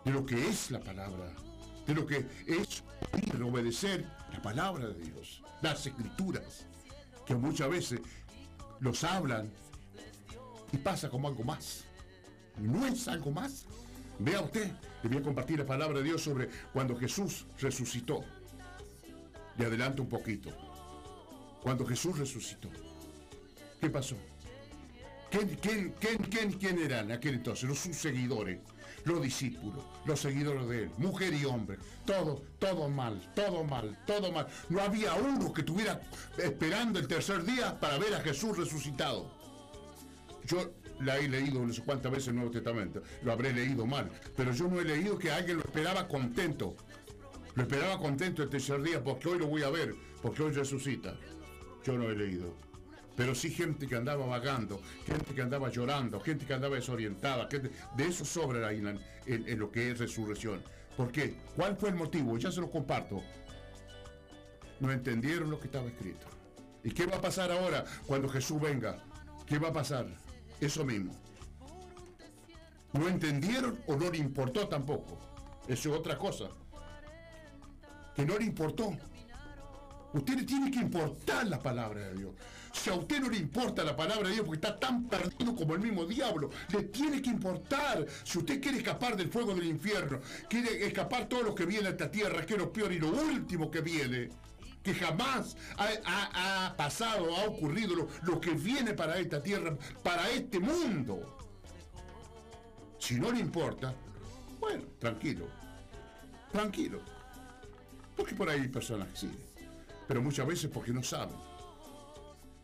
[0.03, 1.31] de lo que es la palabra,
[1.87, 2.83] de lo que es
[3.41, 6.65] obedecer la palabra de Dios, las escrituras,
[7.25, 8.01] que muchas veces
[8.79, 9.49] los hablan
[10.71, 11.84] y pasa como algo más.
[12.57, 13.65] No es algo más.
[14.19, 14.71] Vea usted,
[15.03, 18.23] le voy a compartir la palabra de Dios sobre cuando Jesús resucitó.
[19.57, 20.49] Le adelanto un poquito.
[21.61, 22.69] Cuando Jesús resucitó,
[23.81, 24.15] ¿qué pasó?
[25.31, 25.93] ¿Quién, quién,
[26.29, 27.67] quién, quién, eran aquel entonces?
[27.67, 28.59] Los sus seguidores,
[29.03, 34.31] los discípulos, los seguidores de él, mujer y hombre, todo, todo mal, todo mal, todo
[34.31, 34.47] mal.
[34.69, 35.99] No había uno que estuviera
[36.37, 39.29] esperando el tercer día para ver a Jesús resucitado.
[40.45, 44.09] Yo la he leído no sé cuántas veces el Nuevo Testamento, lo habré leído mal,
[44.35, 46.75] pero yo no he leído que alguien lo esperaba contento.
[47.55, 51.15] Lo esperaba contento el tercer día porque hoy lo voy a ver, porque hoy resucita.
[51.85, 52.53] Yo no he leído.
[53.15, 57.71] Pero sí gente que andaba vagando, gente que andaba llorando, gente que andaba desorientada, gente-
[57.95, 60.61] de eso sobra la- en- en lo que es resurrección.
[60.97, 61.35] ¿Por qué?
[61.55, 62.37] ¿Cuál fue el motivo?
[62.37, 63.21] Ya se lo comparto.
[64.81, 66.27] No entendieron lo que estaba escrito.
[66.83, 69.01] ¿Y qué va a pasar ahora cuando Jesús venga?
[69.47, 70.07] ¿Qué va a pasar?
[70.59, 71.13] Eso mismo.
[72.93, 75.17] No entendieron o no le importó tampoco.
[75.67, 76.45] Eso es otra cosa.
[78.15, 78.95] Que no le importó.
[80.13, 82.33] Usted le tiene que importar la palabra de Dios.
[82.71, 85.75] Si a usted no le importa la palabra de Dios porque está tan perdido como
[85.75, 88.05] el mismo diablo, le tiene que importar.
[88.23, 91.91] Si usted quiere escapar del fuego del infierno, quiere escapar todo lo que viene a
[91.91, 94.29] esta tierra, que es lo peor y lo último que viene,
[94.85, 100.59] que jamás ha, pasado, ha ocurrido, lo, lo que viene para esta tierra, para este
[100.59, 101.39] mundo.
[102.99, 103.95] Si no le importa,
[104.59, 105.47] bueno, tranquilo,
[106.51, 106.99] tranquilo.
[108.15, 109.45] Porque por ahí hay personas que siguen.
[110.07, 111.35] Pero muchas veces porque no saben.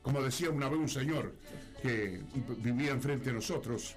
[0.03, 1.35] Como decía una vez un señor
[1.81, 2.21] que
[2.59, 3.95] vivía enfrente de nosotros,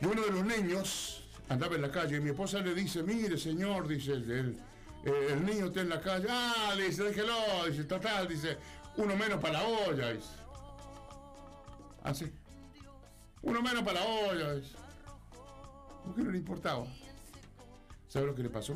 [0.00, 3.38] y uno de los niños andaba en la calle y mi esposa le dice, mire
[3.38, 4.58] señor, dice el,
[5.04, 7.34] el- el niño está en la calle, ah, le dice, déjelo,
[7.68, 8.56] dice, total, dice,
[8.96, 10.28] uno menos para la olla, dice.
[12.02, 12.32] Así.
[13.42, 14.54] Uno menos para la olla.
[16.04, 16.86] ¿Por qué no le importaba?
[18.08, 18.74] ¿Sabe lo que le pasó?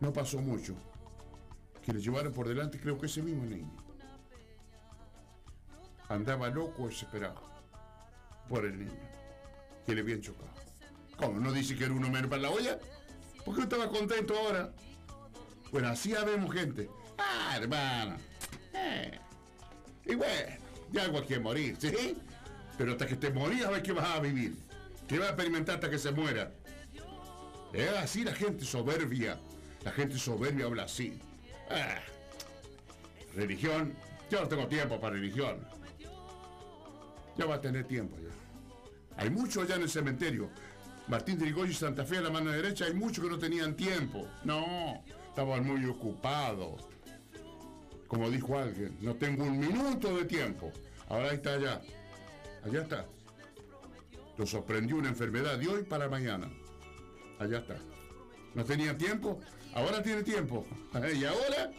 [0.00, 0.74] No pasó mucho.
[1.84, 3.70] Que le llevaron por delante, creo que ese mismo niño.
[6.08, 7.40] Andaba loco, desesperado.
[8.48, 8.98] Por el niño.
[9.86, 10.50] Que le habían chocado.
[11.16, 11.38] ¿Cómo?
[11.40, 12.78] ¿No dice que era uno menos para la olla?
[13.44, 14.72] ¿Por qué estaba contento ahora?
[15.72, 16.88] Bueno, así habemos gente.
[17.18, 18.16] Ah, hermano.
[18.74, 19.18] Eh.
[20.06, 20.56] Y bueno,
[20.90, 22.16] ya algo hay que morir, ¿sí?
[22.76, 24.56] Pero hasta que te morías, a ver qué vas a vivir.
[25.06, 26.52] ¿Qué vas a experimentar hasta que se muera?
[27.72, 29.38] Es así la gente soberbia.
[29.84, 31.18] La gente soberbia habla así.
[31.70, 32.00] Ah,
[33.34, 33.94] religión.
[34.30, 35.66] Yo no tengo tiempo para religión.
[37.36, 38.30] Ya va a tener tiempo ya.
[39.16, 40.50] Hay muchos allá en el cementerio.
[41.08, 43.74] Martín de Rigoy y Santa Fe a la mano derecha, hay muchos que no tenían
[43.74, 44.28] tiempo.
[44.44, 45.02] No,
[45.40, 46.82] estaban muy ocupados.
[48.08, 50.70] Como dijo alguien, no tengo un minuto de tiempo.
[51.08, 51.80] Ahora está allá.
[52.62, 53.06] Allá está.
[54.36, 56.50] Lo sorprendió una enfermedad de hoy para mañana.
[57.38, 57.78] Allá está.
[58.54, 59.40] No tenía tiempo,
[59.72, 60.66] ahora tiene tiempo.
[61.14, 61.70] Y ahora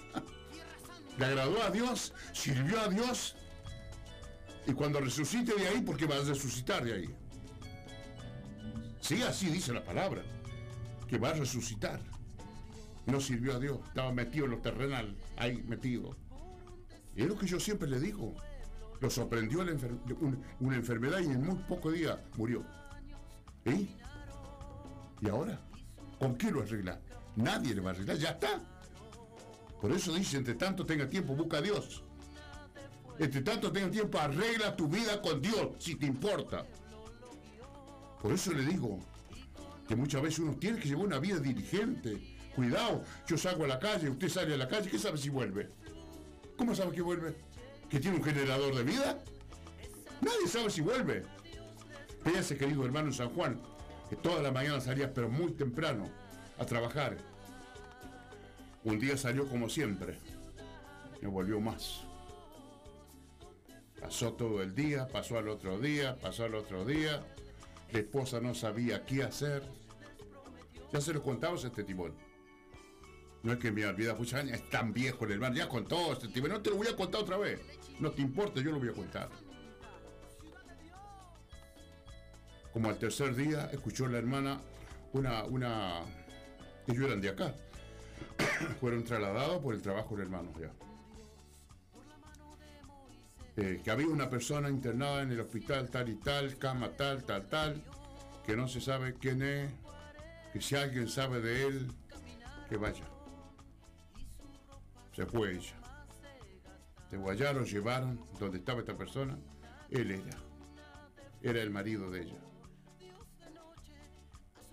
[1.19, 3.35] le agradó a Dios, sirvió a Dios.
[4.65, 7.15] Y cuando resucite de ahí, porque va a resucitar de ahí.
[9.01, 10.23] Sí, así dice la palabra,
[11.07, 11.99] que va a resucitar.
[13.05, 16.15] No sirvió a Dios, estaba metido en lo terrenal, ahí metido.
[17.15, 18.35] Y es lo que yo siempre le digo.
[18.99, 19.65] Lo sorprendió
[20.59, 22.63] una enfermedad y en muy poco día murió.
[23.65, 23.89] ¿Y?
[25.21, 25.59] ¿Y ahora?
[26.19, 26.99] ¿Con qué lo arregla?
[27.35, 28.59] Nadie le va a arreglar, ya está.
[29.81, 32.03] Por eso dice, entre tanto tenga tiempo, busca a Dios.
[33.17, 36.65] Entre tanto tenga tiempo, arregla tu vida con Dios, si te importa.
[38.21, 38.99] Por eso le digo
[39.87, 42.30] que muchas veces uno tiene que llevar una vida diligente.
[42.55, 45.69] Cuidado, yo salgo a la calle, usted sale a la calle, ¿qué sabe si vuelve?
[46.57, 47.35] ¿Cómo sabe que vuelve?
[47.89, 49.19] ¿Que tiene un generador de vida?
[50.21, 51.23] Nadie sabe si vuelve.
[52.23, 53.59] Fíjese, querido hermano San Juan,
[54.09, 56.09] que toda la mañana salía, pero muy temprano,
[56.59, 57.17] a trabajar.
[58.83, 60.17] Un día salió como siempre,
[61.21, 62.01] no volvió más.
[63.99, 67.23] Pasó todo el día, pasó al otro día, pasó al otro día.
[67.91, 69.63] La esposa no sabía qué hacer.
[70.91, 72.13] Ya se lo contamos este timón.
[73.43, 76.51] No es que me olvida, pucha, es tan viejo el hermano, ya contó este timón,
[76.51, 77.59] no te lo voy a contar otra vez.
[77.99, 79.29] No te importa, yo lo voy a contar.
[82.71, 84.61] Como al tercer día escuchó la hermana
[85.13, 86.01] una, una,
[86.87, 87.53] ellos eran de acá.
[88.79, 90.71] Fueron trasladados por el trabajo de hermanos ya.
[93.57, 97.49] Eh, que había una persona internada en el hospital tal y tal, cama tal, tal,
[97.49, 97.83] tal,
[98.45, 99.69] que no se sabe quién es,
[100.53, 101.91] que si alguien sabe de él,
[102.69, 103.10] que vaya.
[105.13, 105.75] Se fue ella.
[107.09, 109.37] Se guayaron, llevaron donde estaba esta persona,
[109.89, 110.37] él era.
[111.41, 112.39] Era el marido de ella.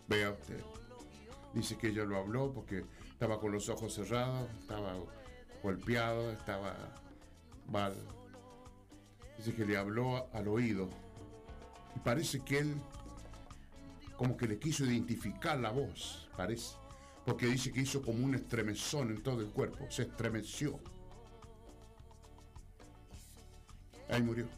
[0.06, 0.62] Vea usted.
[1.54, 4.94] Dice que ella lo habló porque estaba con los ojos cerrados, estaba
[5.62, 6.76] golpeado, estaba
[7.66, 7.94] mal.
[9.36, 10.88] Dice que le habló al oído.
[11.96, 12.74] Y parece que él
[14.16, 16.76] como que le quiso identificar la voz, parece.
[17.28, 19.86] Porque dice que hizo como un estremezón en todo el cuerpo.
[19.90, 20.80] Se estremeció.
[24.08, 24.48] Ahí murió.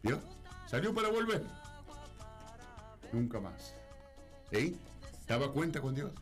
[0.00, 0.22] ¿Vio?
[0.68, 1.44] Salió para volver.
[3.12, 3.74] Nunca más.
[4.52, 4.76] ¿Sí?
[5.26, 6.12] ¿Daba cuenta con Dios?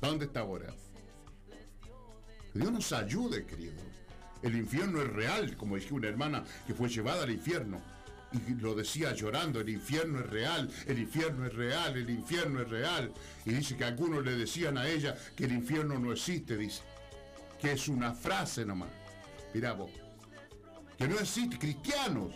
[0.00, 0.72] ¿Dónde está ahora?
[2.54, 3.82] Dios nos ayude, querido.
[4.40, 7.82] El infierno es real, como dijo una hermana que fue llevada al infierno.
[8.32, 12.68] Y lo decía llorando, el infierno es real, el infierno es real, el infierno es
[12.68, 13.10] real.
[13.46, 16.82] Y dice que algunos le decían a ella que el infierno no existe, dice.
[17.58, 18.90] Que es una frase nomás.
[19.54, 19.90] Mirá vos.
[20.98, 22.34] Que no existe, cristianos.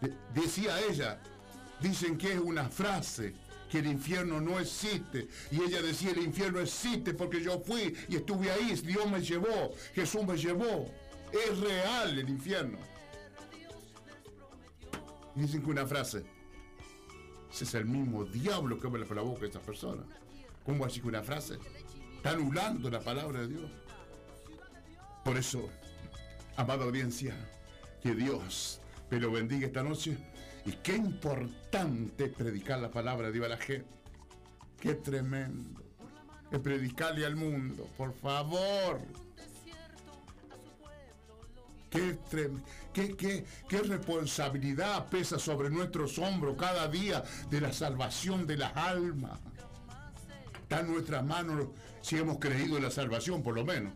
[0.00, 1.20] De- decía ella,
[1.80, 3.34] dicen que es una frase,
[3.70, 5.28] que el infierno no existe.
[5.50, 9.72] Y ella decía, el infierno existe porque yo fui y estuve ahí, Dios me llevó,
[9.94, 10.90] Jesús me llevó.
[11.30, 12.78] Es real el infierno.
[15.34, 16.24] Dicen que una frase,
[17.50, 20.04] ese es el mismo diablo que habla por la boca de estas personas.
[20.64, 21.58] ¿Cómo así que una frase?
[22.16, 23.70] Está anulando la palabra de Dios.
[25.24, 25.68] Por eso,
[26.56, 27.34] amada audiencia,
[28.02, 28.80] que Dios
[29.10, 30.16] me lo bendiga esta noche.
[30.64, 33.86] Y qué importante es predicar la palabra de Dios a la gente.
[34.80, 35.82] Qué tremendo.
[36.50, 39.00] Es predicarle al mundo, por favor.
[41.92, 42.18] Qué,
[42.94, 48.74] qué- qué- qué responsabilidad pesa sobre nuestros hombros cada día de la salvación de las
[48.76, 49.38] almas.
[50.62, 51.66] Está en nuestras manos
[52.00, 53.92] si hemos creído en la salvación, por lo menos.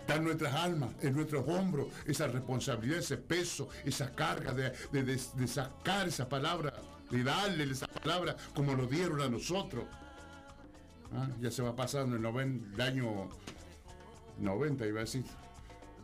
[0.00, 5.02] Está en nuestras almas, en nuestros hombros, esa responsabilidad, ese peso, esa carga de, de-
[5.04, 6.74] de- de sacar esa palabra,
[7.10, 9.84] de darle esa palabra como lo dieron a nosotros.
[11.12, 13.30] Ah, Ya se va pasando el, noven- el año
[14.38, 15.24] 90, iba a decir,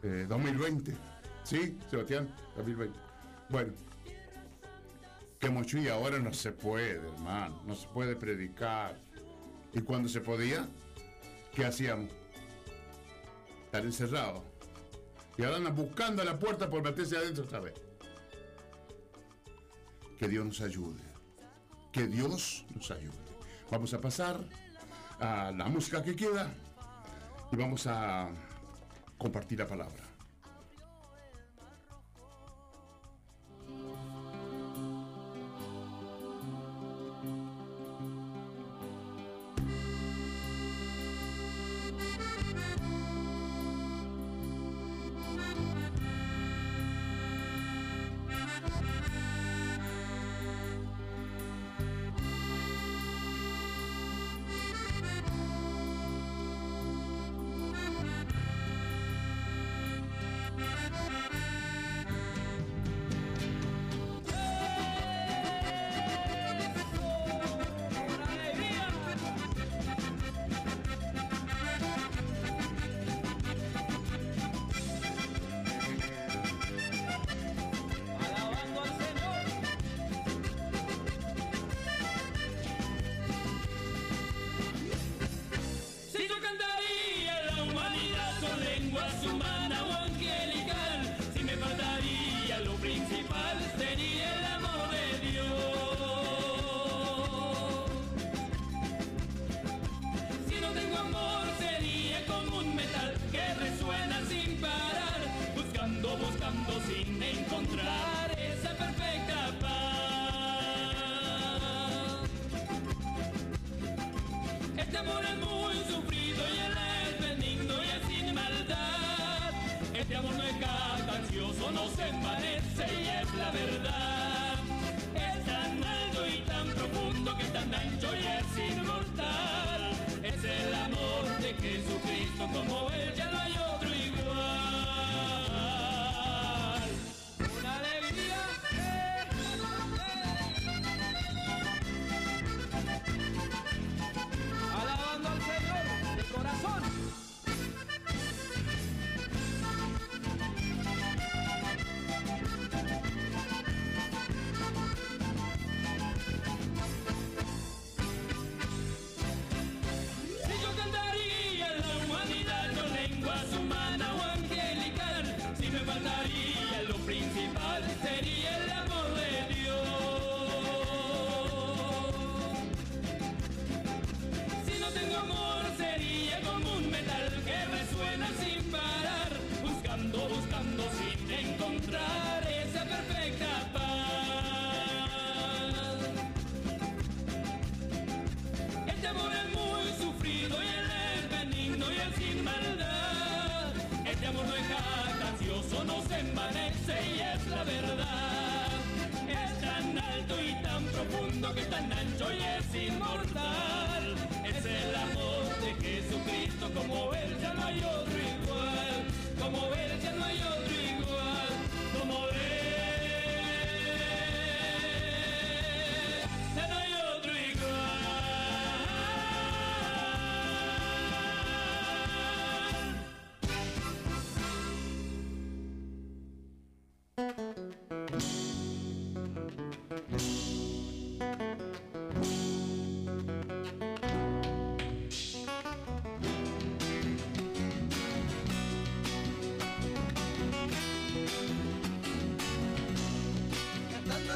[0.03, 0.95] eh, 2020.
[1.45, 2.29] ¿Sí, Sebastián?
[2.57, 2.99] 2020.
[3.49, 3.73] Bueno,
[5.39, 8.97] que ahora no se puede, hermano, no se puede predicar.
[9.73, 10.69] Y cuando se podía,
[11.55, 12.11] ¿qué hacíamos?
[13.65, 14.43] Estar encerrados.
[15.37, 17.75] Y ahora andan buscando a la puerta por meterse adentro otra vez.
[20.19, 21.03] Que Dios nos ayude.
[21.91, 23.13] Que Dios nos ayude.
[23.71, 24.39] Vamos a pasar
[25.19, 26.55] a la música que queda
[27.51, 28.29] y vamos a
[29.23, 30.02] compartir la palabra.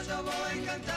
[0.08, 0.95] yo voy cantando.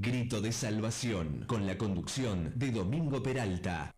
[0.00, 3.97] Grito de Salvación, con la conducción de Domingo Peralta.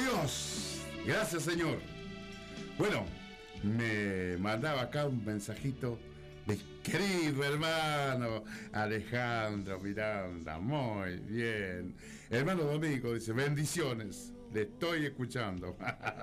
[0.00, 0.80] Dios.
[1.06, 1.78] Gracias, Señor.
[2.78, 3.04] Bueno,
[3.62, 5.98] me mandaba acá un mensajito
[6.46, 10.58] de querido hermano Alejandro Miranda.
[10.58, 11.94] Muy bien.
[12.30, 14.32] Hermano Domingo dice, bendiciones.
[14.52, 15.76] Le estoy escuchando.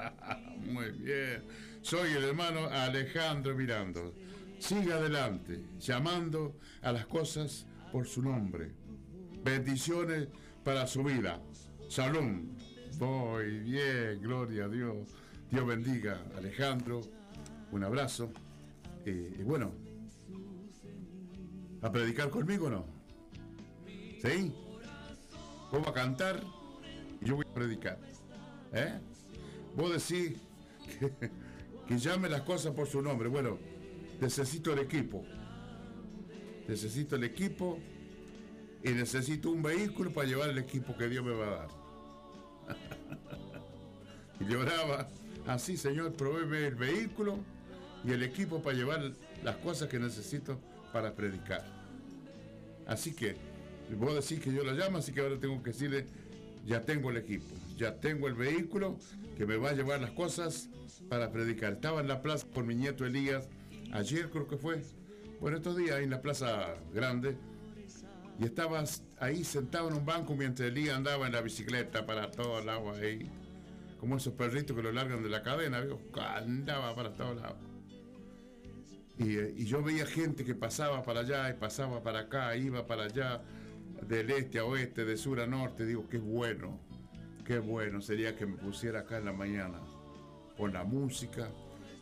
[0.66, 1.44] Muy bien.
[1.82, 4.02] Soy el hermano Alejandro Miranda.
[4.60, 8.72] Siga adelante, llamando a las cosas por su nombre.
[9.44, 10.28] Bendiciones
[10.64, 11.42] para su vida.
[11.90, 12.46] Salud.
[13.00, 14.98] Muy bien, gloria a Dios.
[15.50, 17.02] Dios bendiga, Alejandro.
[17.72, 18.32] Un abrazo.
[19.06, 19.72] Eh, y bueno,
[21.82, 22.86] ¿a predicar conmigo o no?
[24.22, 24.54] ¿Sí?
[25.72, 26.44] Vos a cantar
[27.22, 28.00] yo voy a predicar.
[28.74, 29.00] ¿Eh?
[29.76, 30.38] Vos decís
[31.88, 33.30] que llame las cosas por su nombre.
[33.30, 33.60] Bueno,
[34.20, 35.24] necesito el equipo.
[36.68, 37.80] Necesito el equipo
[38.84, 41.81] y necesito un vehículo para llevar el equipo que Dios me va a dar.
[44.40, 45.08] Y lloraba,
[45.48, 47.40] así Señor, provéeme el vehículo
[48.04, 49.12] y el equipo para llevar
[49.44, 50.60] las cosas que necesito
[50.92, 51.66] para predicar.
[52.88, 53.36] Así que,
[53.98, 56.06] vos decís que yo la llamo, así que ahora tengo que decirle,
[56.66, 58.98] ya tengo el equipo, ya tengo el vehículo
[59.38, 60.70] que me va a llevar las cosas
[61.10, 61.74] para predicar.
[61.74, 63.48] Estaba en la plaza por mi nieto Elías,
[63.92, 64.82] ayer creo que fue,
[65.40, 67.38] bueno, estos días en la plaza grande,
[68.42, 68.84] y estaba
[69.20, 73.30] ahí sentado en un banco mientras Elías andaba en la bicicleta para todos lados ahí,
[74.00, 75.86] como esos perritos que lo largan de la cadena,
[76.18, 77.60] andaba para todos lados.
[79.20, 82.88] Y, eh, y yo veía gente que pasaba para allá y pasaba para acá, iba
[82.88, 83.44] para allá,
[84.08, 85.86] del este a oeste, de sur a norte.
[85.86, 86.80] Digo, qué bueno,
[87.46, 89.80] qué bueno sería que me pusiera acá en la mañana
[90.58, 91.48] con la música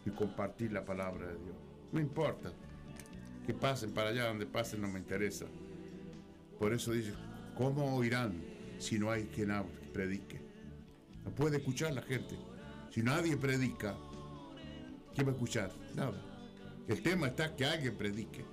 [0.05, 1.57] y compartir la palabra de Dios.
[1.91, 2.53] No importa,
[3.45, 5.45] que pasen para allá donde pasen, no me interesa.
[6.59, 7.13] Por eso dice,
[7.57, 8.33] ¿cómo oirán
[8.79, 9.49] si no hay quien
[9.93, 10.41] predique?
[11.23, 12.35] No puede escuchar la gente.
[12.93, 13.95] Si nadie predica,
[15.15, 15.71] ¿quién va a escuchar?
[15.95, 16.21] Nada.
[16.87, 18.43] El tema está que alguien predique.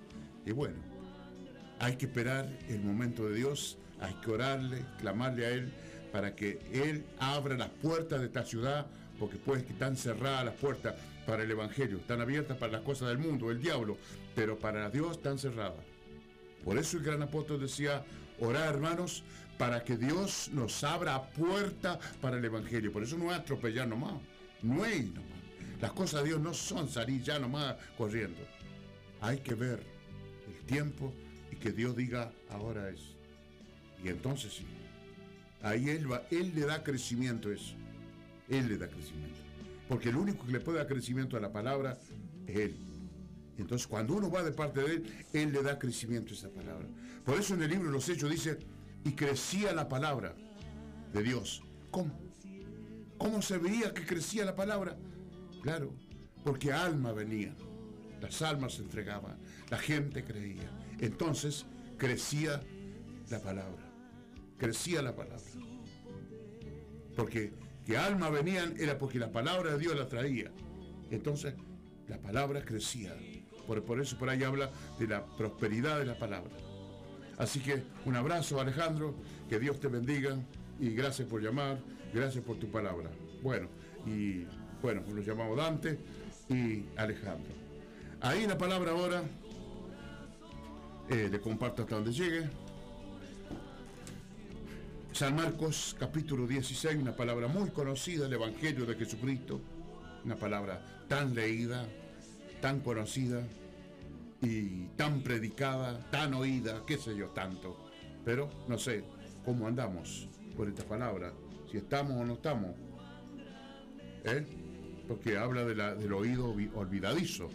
[0.44, 0.76] Y bueno,
[1.80, 5.72] hay que esperar el momento de Dios, hay que orarle, clamarle a Él
[6.12, 8.86] para que Él abra las puertas de esta ciudad,
[9.18, 10.94] porque pues que están cerradas las puertas
[11.26, 13.96] para el Evangelio, están abiertas para las cosas del mundo, el diablo,
[14.36, 15.95] pero para Dios están cerradas.
[16.66, 18.04] Por eso el gran apóstol decía,
[18.40, 19.22] orar hermanos,
[19.56, 22.92] para que Dios nos abra puerta para el Evangelio.
[22.92, 24.14] Por eso no es atropellar nomás,
[24.62, 25.38] no es nomás.
[25.80, 28.40] Las cosas de Dios no son salir ya nomás corriendo.
[29.20, 29.80] Hay que ver
[30.48, 31.14] el tiempo
[31.52, 33.14] y que Dios diga, ahora es.
[34.02, 34.66] Y entonces sí.
[35.62, 37.76] Ahí Él, va, él le da crecimiento eso.
[38.48, 39.38] Él le da crecimiento.
[39.88, 41.96] Porque el único que le puede dar crecimiento a la palabra
[42.48, 42.76] es Él.
[43.58, 46.86] Entonces, cuando uno va de parte de Él, Él le da crecimiento a esa palabra.
[47.24, 48.58] Por eso en el libro de los Hechos dice,
[49.04, 50.34] y crecía la palabra
[51.12, 51.62] de Dios.
[51.90, 52.18] ¿Cómo?
[53.18, 54.96] ¿Cómo se veía que crecía la palabra?
[55.62, 55.94] Claro,
[56.44, 57.54] porque alma venía.
[58.20, 59.36] Las almas se entregaban,
[59.70, 60.70] la gente creía.
[61.00, 61.66] Entonces
[61.98, 62.62] crecía
[63.30, 63.84] la palabra.
[64.58, 65.44] Crecía la palabra.
[67.14, 67.52] Porque
[67.84, 70.50] que alma venían era porque la palabra de Dios la traía.
[71.10, 71.54] Entonces
[72.08, 73.16] la palabra crecía.
[73.66, 76.52] Por, eso por ahí habla de la prosperidad de la palabra.
[77.38, 79.14] Así que un abrazo Alejandro,
[79.48, 80.36] que Dios te bendiga
[80.80, 81.78] y gracias por llamar,
[82.14, 83.10] gracias por tu palabra.
[83.42, 83.68] Bueno,
[84.06, 84.44] y
[84.80, 85.98] bueno, los llamamos Dante
[86.48, 87.52] y Alejandro.
[88.20, 89.22] Ahí la palabra ahora,
[91.10, 92.48] eh, le comparto hasta donde llegue.
[95.12, 99.60] San Marcos capítulo 16, una palabra muy conocida, el Evangelio de Jesucristo,
[100.24, 101.86] una palabra tan leída,
[102.60, 103.42] tan conocida
[104.42, 107.76] y tan predicada, tan oída, qué sé yo, tanto.
[108.24, 109.04] Pero no sé
[109.44, 111.32] cómo andamos por esta palabra,
[111.70, 112.72] si estamos o no estamos.
[114.24, 114.44] ¿Eh?
[115.06, 117.48] Porque habla de la- del oído olvi- olvidadizo.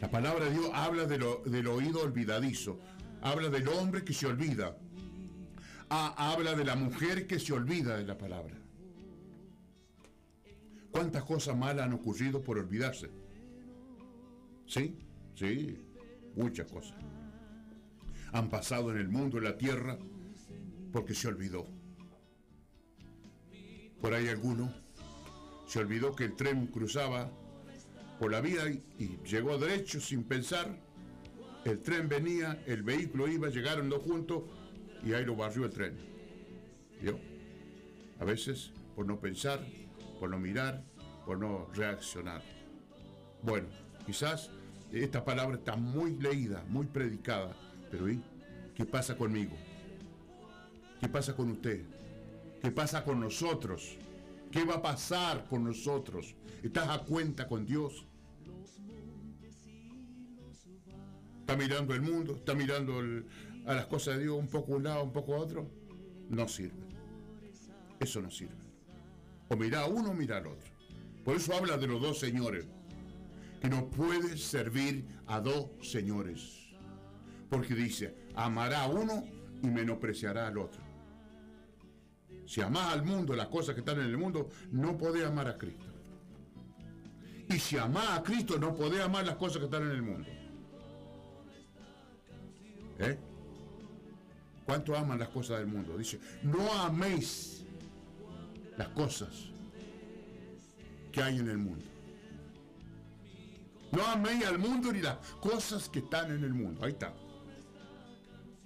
[0.00, 2.78] La palabra de Dios habla de lo- del oído olvidadizo,
[3.22, 4.76] habla del hombre que se olvida,
[5.92, 8.54] Ah, habla de la mujer que se olvida de la palabra.
[10.92, 13.10] ¿Cuántas cosas malas han ocurrido por olvidarse?
[14.70, 14.96] Sí,
[15.34, 15.76] sí,
[16.36, 16.94] muchas cosas.
[18.30, 19.98] Han pasado en el mundo, en la tierra,
[20.92, 21.66] porque se olvidó.
[24.00, 24.72] Por ahí alguno
[25.66, 27.32] se olvidó que el tren cruzaba
[28.20, 30.78] por la vía y, llegó derecho sin pensar.
[31.64, 34.44] El tren venía, el vehículo iba, llegaron dos juntos
[35.04, 35.96] y ahí lo barrió el tren.
[37.02, 37.18] ¿Vio?
[38.20, 39.66] A veces por no pensar,
[40.20, 40.84] por no mirar,
[41.26, 42.42] por no reaccionar.
[43.42, 43.66] Bueno,
[44.06, 44.50] quizás
[44.92, 47.56] esta palabra está muy leída, muy predicada,
[47.90, 48.22] pero ¿y
[48.74, 49.56] qué pasa conmigo?
[51.00, 51.84] ¿Qué pasa con usted?
[52.60, 53.96] ¿Qué pasa con nosotros?
[54.50, 56.34] ¿Qué va a pasar con nosotros?
[56.62, 58.04] ¿Estás a cuenta con Dios?
[61.40, 62.34] ¿Está mirando el mundo?
[62.36, 63.00] ¿Está mirando
[63.66, 65.70] a las cosas de Dios un poco a un lado, un poco a otro?
[66.28, 66.86] No sirve.
[67.98, 68.54] Eso no sirve.
[69.48, 70.70] O mira a uno o mira al otro.
[71.24, 72.66] Por eso habla de los dos señores.
[73.60, 76.70] Que no puedes servir a dos señores.
[77.48, 79.24] Porque dice, amará a uno
[79.62, 80.80] y menospreciará al otro.
[82.46, 85.58] Si amás al mundo, las cosas que están en el mundo, no podés amar a
[85.58, 85.86] Cristo.
[87.48, 90.28] Y si amás a Cristo, no podés amar las cosas que están en el mundo.
[92.98, 93.18] ¿Eh?
[94.64, 95.98] ¿Cuánto aman las cosas del mundo?
[95.98, 97.64] Dice, no améis
[98.76, 99.50] las cosas
[101.10, 101.84] que hay en el mundo.
[103.92, 106.84] No améis al mundo ni las cosas que están en el mundo.
[106.84, 107.12] Ahí está.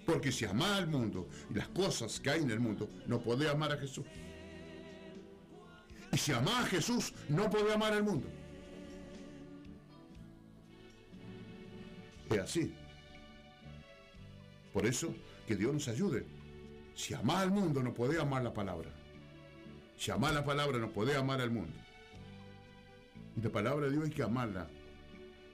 [0.04, 3.48] Porque si amás al mundo y las cosas que hay en el mundo, no podés
[3.48, 4.04] amar a Jesús.
[6.12, 8.28] Y si amás a Jesús, no podés amar al mundo.
[12.30, 12.74] Es así.
[14.72, 15.14] Por eso,
[15.46, 16.26] que Dios nos ayude.
[16.94, 18.90] Si amás al mundo, no podés amar la palabra.
[19.96, 21.72] Si amás la palabra, no podés amar al mundo.
[23.36, 24.68] Y la palabra de Dios hay que amarla.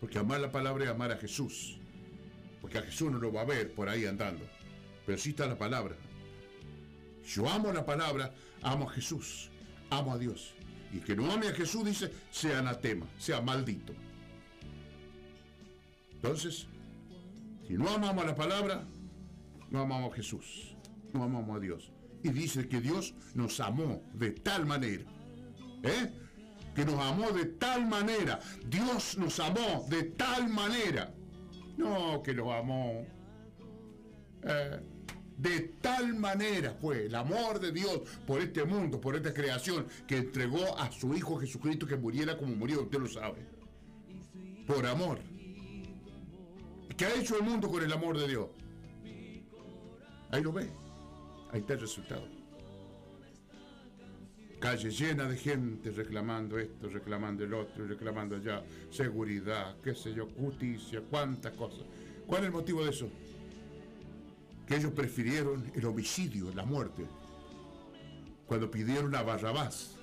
[0.01, 1.79] Porque amar la palabra es amar a Jesús.
[2.61, 4.45] Porque a Jesús no lo va a ver por ahí andando.
[5.07, 5.95] Pero sí está la palabra.
[7.27, 9.51] Yo amo la palabra, amo a Jesús,
[9.91, 10.55] amo a Dios.
[10.93, 13.95] Y que no ame a Jesús dice, sea anatema, sea maldito.
[16.13, 16.67] Entonces,
[17.67, 18.85] si no amamos la palabra,
[19.71, 20.75] no amamos a Jesús,
[21.13, 21.93] no amamos a Dios.
[22.23, 25.05] Y dice que Dios nos amó de tal manera,
[25.83, 26.13] ¿eh?
[26.75, 28.41] Que nos amó de tal manera.
[28.67, 31.13] Dios nos amó de tal manera.
[31.77, 33.07] No, que nos amó.
[34.43, 34.81] eh,
[35.37, 40.19] de tal manera fue el amor de Dios por este mundo, por esta creación, que
[40.19, 43.47] entregó a su Hijo Jesucristo que muriera como murió, usted lo sabe.
[44.67, 45.19] Por amor.
[46.95, 48.49] ¿Qué ha hecho el mundo con el amor de Dios?
[50.31, 50.69] Ahí lo ve.
[51.51, 52.40] Ahí está el resultado.
[54.61, 60.29] Calle llena de gente reclamando esto, reclamando el otro, reclamando allá, seguridad, qué sé yo,
[60.39, 61.87] justicia, cuántas cosas.
[62.27, 63.09] ¿Cuál es el motivo de eso?
[64.67, 67.07] Que ellos prefirieron el homicidio, la muerte,
[68.47, 69.97] cuando pidieron a Barrabás.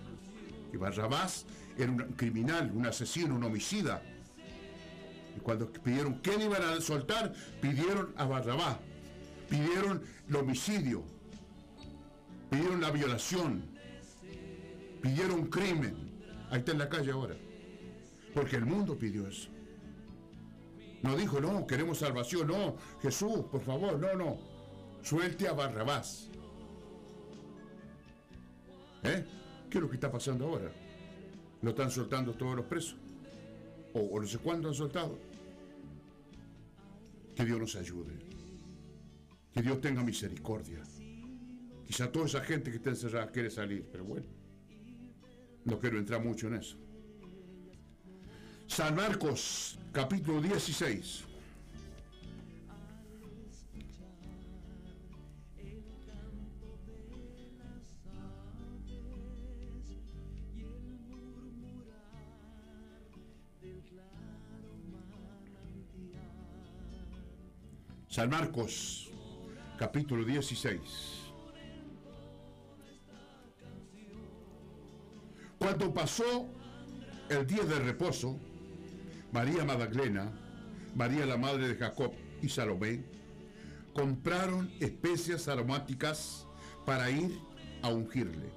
[0.74, 1.46] Y Barrabás
[1.78, 4.02] era un criminal, un asesino, un homicida.
[5.38, 7.32] Y cuando pidieron quién iban a soltar,
[7.62, 8.80] pidieron a Barrabás.
[9.48, 11.04] Pidieron el homicidio.
[12.50, 13.77] Pidieron la violación.
[15.02, 15.96] Pidieron crimen.
[16.50, 17.36] Ahí está en la calle ahora.
[18.34, 19.50] Porque el mundo pidió eso.
[21.04, 22.48] No dijo, no, queremos salvación.
[22.48, 24.38] No, Jesús, por favor, no, no.
[25.02, 26.30] Suelte a Barrabás.
[29.04, 29.26] ¿Eh?
[29.70, 30.72] ¿Qué es lo que está pasando ahora?
[31.62, 32.98] ¿No están soltando todos los presos?
[33.94, 35.18] O, o no sé cuándo han soltado.
[37.36, 38.14] Que Dios nos ayude.
[39.54, 40.82] Que Dios tenga misericordia.
[41.86, 44.37] Quizá toda esa gente que está encerrada quiere salir, pero bueno.
[45.68, 46.78] No quiero entrar mucho en eso.
[48.68, 51.26] San Marcos, capítulo 16.
[68.08, 69.12] San Marcos,
[69.78, 71.17] capítulo 16.
[75.60, 76.48] Cuando pasó
[77.30, 78.40] el día de reposo,
[79.32, 80.32] María Magdalena,
[80.96, 83.04] María la madre de Jacob y Salomé
[83.94, 86.46] compraron especias aromáticas
[86.86, 87.40] para ir
[87.82, 88.50] a ungirle.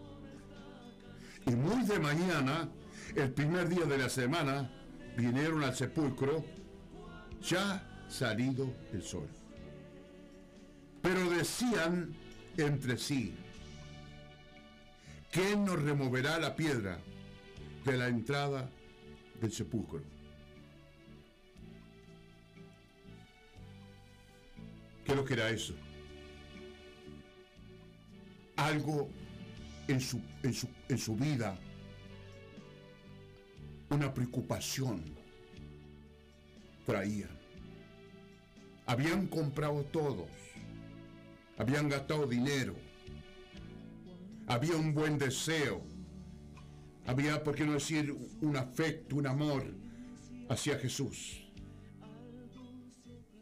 [1.46, 2.68] Y muy de mañana,
[3.16, 4.70] el primer día de la semana,
[5.16, 6.44] vinieron al sepulcro
[7.42, 9.28] ya salido el sol.
[11.02, 12.14] Pero decían
[12.56, 13.34] entre sí,
[15.30, 16.98] ¿quién nos removerá la piedra
[17.84, 18.68] de la entrada
[19.40, 20.02] del sepulcro?
[25.04, 25.74] ¿Qué es lo que era eso?
[28.56, 29.08] Algo
[29.88, 31.58] en su, en su, en su vida,
[33.88, 35.02] una preocupación
[36.86, 37.30] traían.
[38.86, 40.28] Habían comprado todos,
[41.56, 42.74] habían gastado dinero,
[44.50, 45.80] había un buen deseo,
[47.06, 49.62] había, por qué no decir, un afecto, un amor
[50.48, 51.48] hacia Jesús.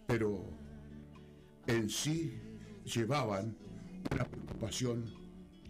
[0.06, 0.44] Pero
[1.66, 2.39] en sí
[2.85, 3.56] llevaban
[4.12, 5.10] una preocupación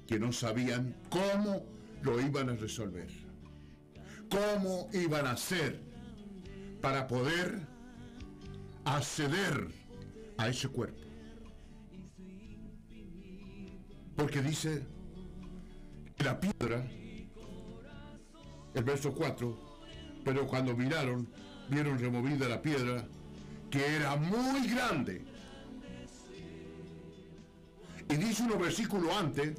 [0.08, 1.64] que no sabían cómo
[2.02, 3.08] lo iban a resolver,
[4.28, 5.80] cómo iban a hacer
[6.80, 7.60] para poder
[8.84, 9.68] acceder
[10.36, 10.98] a ese cuerpo.
[14.16, 14.97] Porque dice
[16.24, 16.84] la piedra,
[18.74, 19.58] el verso 4,
[20.24, 21.28] pero cuando miraron,
[21.68, 23.06] vieron removida la piedra,
[23.70, 25.24] que era muy grande.
[28.08, 29.56] Y dice unos versículos antes,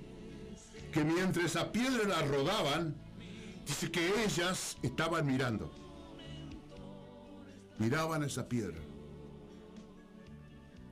[0.91, 2.95] que mientras esa piedra la rodaban,
[3.65, 5.71] dice que ellas estaban mirando.
[7.77, 8.79] Miraban esa piedra.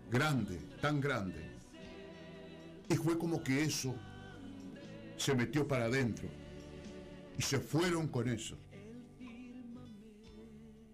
[0.10, 1.52] Grande, tan grande.
[2.90, 3.94] Y fue como que eso
[5.18, 6.30] se metió para adentro.
[7.38, 8.58] Y se fueron con eso.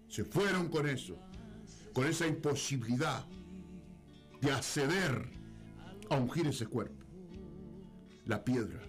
[0.08, 1.16] Se fueron con eso.
[1.92, 3.24] Con esa imposibilidad
[4.40, 5.28] de acceder
[6.10, 7.04] a ungir ese cuerpo.
[8.26, 8.80] La piedra.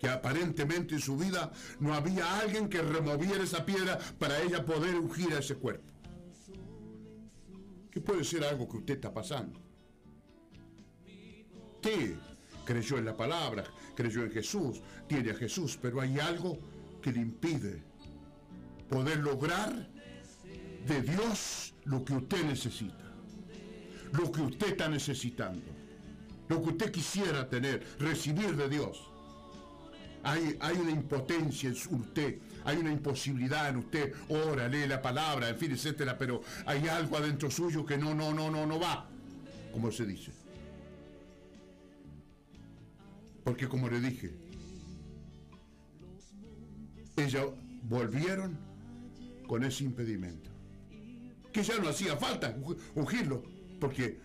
[0.00, 4.96] Que aparentemente en su vida no había alguien que removiera esa piedra para ella poder
[4.96, 5.92] ungir a ese cuerpo.
[7.90, 9.60] Que puede ser algo que usted está pasando.
[12.64, 13.64] Creyó en la palabra,
[13.94, 16.58] creyó en Jesús, tiene a Jesús, pero hay algo
[17.02, 17.82] que le impide
[18.88, 19.88] poder lograr
[20.86, 23.04] de Dios lo que usted necesita,
[24.12, 25.64] lo que usted está necesitando,
[26.48, 29.10] lo que usted quisiera tener, recibir de Dios.
[30.22, 35.50] Hay, hay una impotencia en usted, hay una imposibilidad en usted, ora, lee la palabra,
[35.50, 39.06] en fin, etcétera, pero hay algo adentro suyo que no, no, no, no, no va,
[39.70, 40.43] como se dice.
[43.44, 44.32] Porque como le dije,
[47.16, 47.52] ellos
[47.82, 48.58] volvieron
[49.46, 50.50] con ese impedimento.
[51.52, 53.42] Que ya no hacía falta ungi- ungirlo,
[53.80, 54.18] porque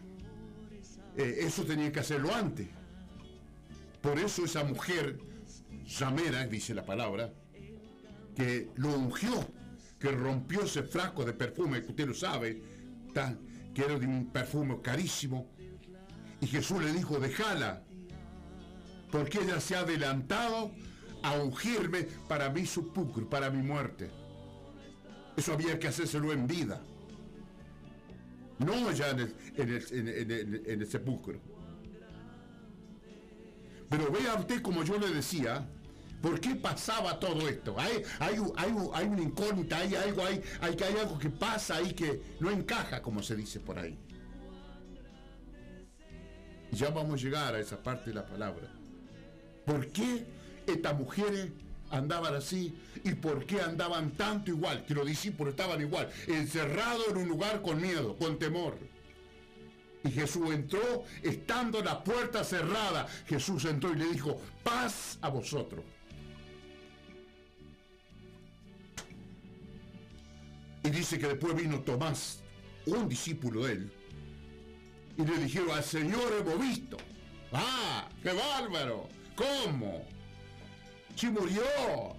[1.17, 2.67] eh, eso tenía que hacerlo antes.
[4.01, 5.19] Por eso esa mujer,
[5.85, 7.33] Samera, dice la palabra,
[8.35, 9.45] que lo ungió,
[9.99, 12.61] que rompió ese frasco de perfume, que usted lo sabe,
[13.13, 13.37] tan-
[13.73, 15.47] que era de un perfume carísimo,
[16.41, 17.83] y Jesús le dijo, déjala,
[19.11, 20.71] porque ella se ha adelantado
[21.23, 24.09] a ungirme para mi sepulcro, para mi muerte.
[25.35, 26.81] Eso había que hacérselo en vida,
[28.59, 31.39] no ya en el, en el- sepulcro.
[33.89, 35.65] Pero vea usted como yo le decía,
[36.21, 37.75] ¿por qué pasaba todo esto?
[37.79, 43.01] Hay, una incógnita, hay algo, hay, hay, hay algo que pasa ahí que no encaja,
[43.01, 43.97] como se dice por ahí.
[46.71, 48.69] Ya vamos a llegar a esa parte de la palabra.
[49.69, 50.25] ¿Por qué
[50.65, 51.51] estas mujeres
[51.91, 52.73] andaban así
[53.03, 54.83] y por qué andaban tanto igual?
[54.83, 58.79] Que los discípulos estaban igual, encerrados en un lugar con miedo, con temor.
[60.03, 65.85] Y Jesús entró, estando la puerta cerrada, Jesús entró y le dijo, paz a vosotros.
[70.83, 72.39] Y dice que después vino Tomás,
[72.87, 73.93] un discípulo de él,
[75.15, 76.97] y le dijeron, al Señor hemos visto.
[77.53, 78.09] ¡Ah!
[78.23, 79.18] ¡Qué bárbaro!
[79.39, 80.05] ¿Cómo?
[81.15, 81.63] Si murió,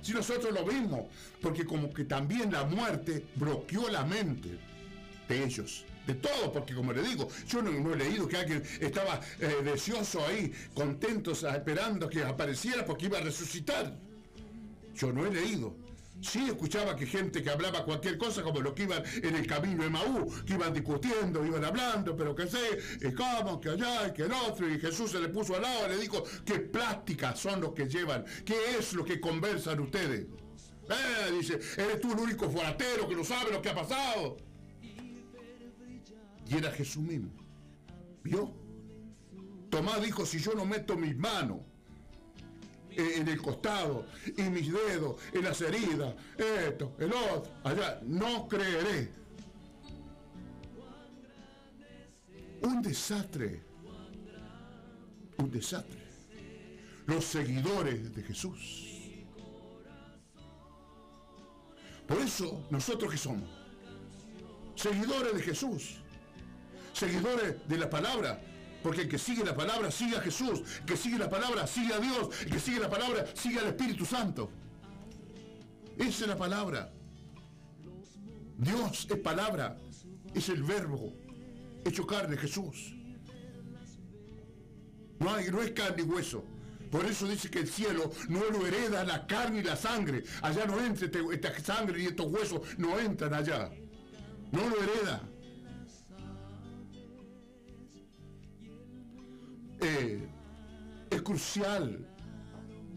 [0.01, 1.02] si nosotros lo vimos,
[1.42, 4.59] porque como que también la muerte bloqueó la mente
[5.28, 9.20] de ellos, de todo, porque como le digo, yo no, he leído que alguien estaba
[9.38, 13.94] eh, deseoso ahí, contentos, esperando que apareciera porque iba a resucitar.
[14.94, 15.76] Yo no he leído.
[16.22, 19.84] Sí, escuchaba que gente que hablaba cualquier cosa, como lo que iban en el camino
[19.84, 24.12] de Maú, que iban discutiendo, iban hablando, pero que sé, y cómo, que allá, y
[24.12, 27.38] que el otro, y Jesús se le puso al lado y le dijo, qué plásticas
[27.38, 30.26] son los que llevan, qué es lo que conversan ustedes.
[30.90, 34.36] Eh, dice, eres tú el único foratero que no sabe lo que ha pasado.
[34.82, 37.30] Y era Jesús mismo.
[38.24, 38.52] ¿Vio?
[39.70, 41.60] Tomás dijo, si yo no meto mis manos
[43.01, 44.06] en el costado
[44.36, 49.10] y mis dedos en las heridas, esto, el otro, allá, no creeré.
[52.62, 53.62] Un desastre,
[55.39, 56.01] un desastre.
[57.06, 58.90] Los seguidores de Jesús.
[62.06, 63.48] Por eso, nosotros que somos,
[64.74, 65.97] seguidores de Jesús,
[66.93, 68.43] seguidores de la palabra,
[68.82, 71.93] porque el que sigue la palabra sigue a Jesús, el que sigue la palabra sigue
[71.94, 74.51] a Dios, el que sigue la palabra sigue al Espíritu Santo.
[75.98, 76.93] Esa es la palabra.
[78.57, 79.78] Dios es palabra,
[80.35, 81.12] es el verbo
[81.85, 82.94] hecho carne, Jesús.
[85.19, 86.44] No, hay, no es carne y hueso.
[86.90, 90.24] Por eso dice que el cielo no lo hereda la carne y la sangre.
[90.43, 93.70] Allá no entra este- esta sangre y estos huesos, no entran allá.
[94.51, 95.23] No lo hereda.
[99.82, 100.28] Eh,
[101.11, 102.07] es crucial,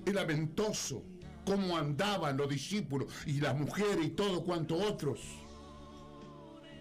[0.05, 1.03] es lamentoso
[1.45, 5.19] cómo andaban los discípulos y las mujeres y todo cuanto otros.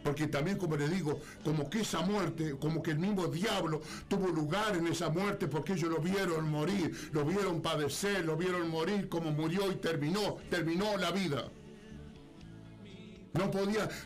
[0.02, 4.28] Porque también, como le digo, como que esa muerte, como que el mismo diablo tuvo
[4.28, 9.08] lugar en esa muerte porque ellos lo vieron morir, lo vieron padecer, lo vieron morir
[9.08, 11.48] como murió y terminó, terminó la vida.
[13.34, 13.50] No,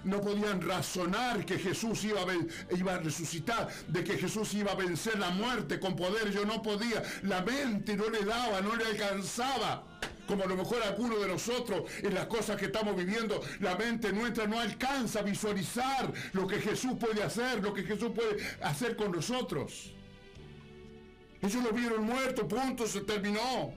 [0.04, 5.30] no podían razonar que Jesús iba a, resucitar, de que Jesús iba a vencer la
[5.30, 6.30] muerte con poder.
[6.30, 9.84] Yo no podía, la mente no le daba, no le alcanzaba.
[10.28, 14.12] Como a lo mejor alguno de nosotros en las cosas que estamos viviendo, la mente
[14.12, 18.96] nuestra no alcanza a visualizar lo que Jesús puede hacer, lo que Jesús puede hacer
[18.96, 19.92] con nosotros.
[21.42, 23.72] Ellos lo vieron muerto, punto, se terminó.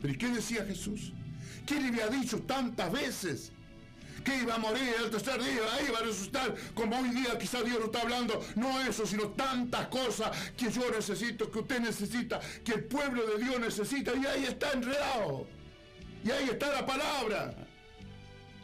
[0.00, 1.12] Pero ¿y qué decía Jesús?
[1.66, 3.52] ¿Qué le había dicho tantas veces?
[4.24, 7.78] Que iba a morir el tercer día, iba a resucitar, como hoy día quizás Dios
[7.80, 12.72] no está hablando, no eso, sino tantas cosas que yo necesito, que usted necesita, que
[12.72, 15.46] el pueblo de Dios necesita, y ahí está enredado.
[16.24, 17.54] Y ahí está la palabra.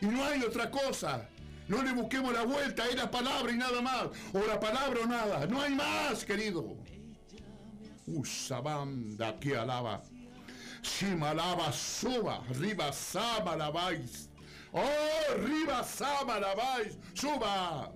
[0.01, 1.29] Y no hay otra cosa.
[1.67, 4.07] No le busquemos la vuelta, es la palabra y nada más.
[4.33, 5.47] O la palabra o nada.
[5.47, 6.77] No hay más, querido.
[8.07, 10.03] Usa banda que alaba.
[10.83, 12.43] Shima alaba, suba.
[12.59, 14.28] Riba sama alabáis.
[14.73, 16.99] Oh, riba sama alabáis.
[17.15, 17.91] Suba.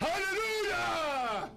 [0.00, 1.50] ¡Aleluya!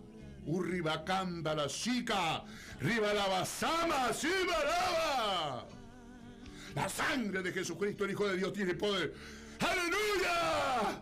[0.47, 2.43] Urriba canta la chica.
[2.79, 5.65] Riba lava sama, shiba lava.
[6.75, 9.13] La sangre de Jesucristo, el Hijo de Dios, tiene poder.
[9.59, 11.01] ¡Aleluya!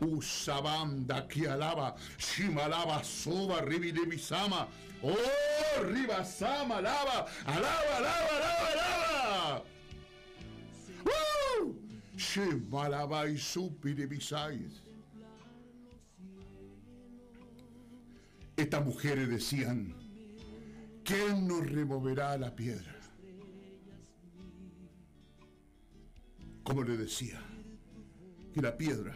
[0.00, 4.68] Usa banda que alaba, Shima alaba, suba, ribi libi sama.
[5.02, 9.75] Oh, riba sama, alaba, alaba, alaba, alaba, alaba.
[12.16, 14.82] Shima alaba y supi libi sais.
[18.56, 19.94] Estas mujeres decían,
[21.04, 22.96] ¿quién nos removerá la piedra?
[26.62, 27.40] Como le decía,
[28.54, 29.14] que la piedra,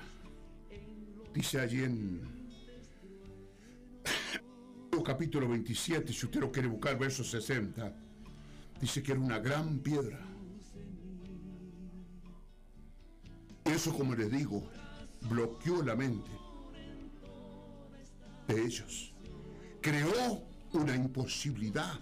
[1.32, 2.40] dice allí en
[5.02, 7.92] capítulo 27, si usted lo quiere buscar, verso 60,
[8.80, 10.29] dice que era una gran piedra.
[13.70, 14.64] Eso, como les digo,
[15.22, 16.30] bloqueó la mente
[18.48, 19.14] de ellos.
[19.80, 20.42] Creó
[20.72, 21.98] una imposibilidad.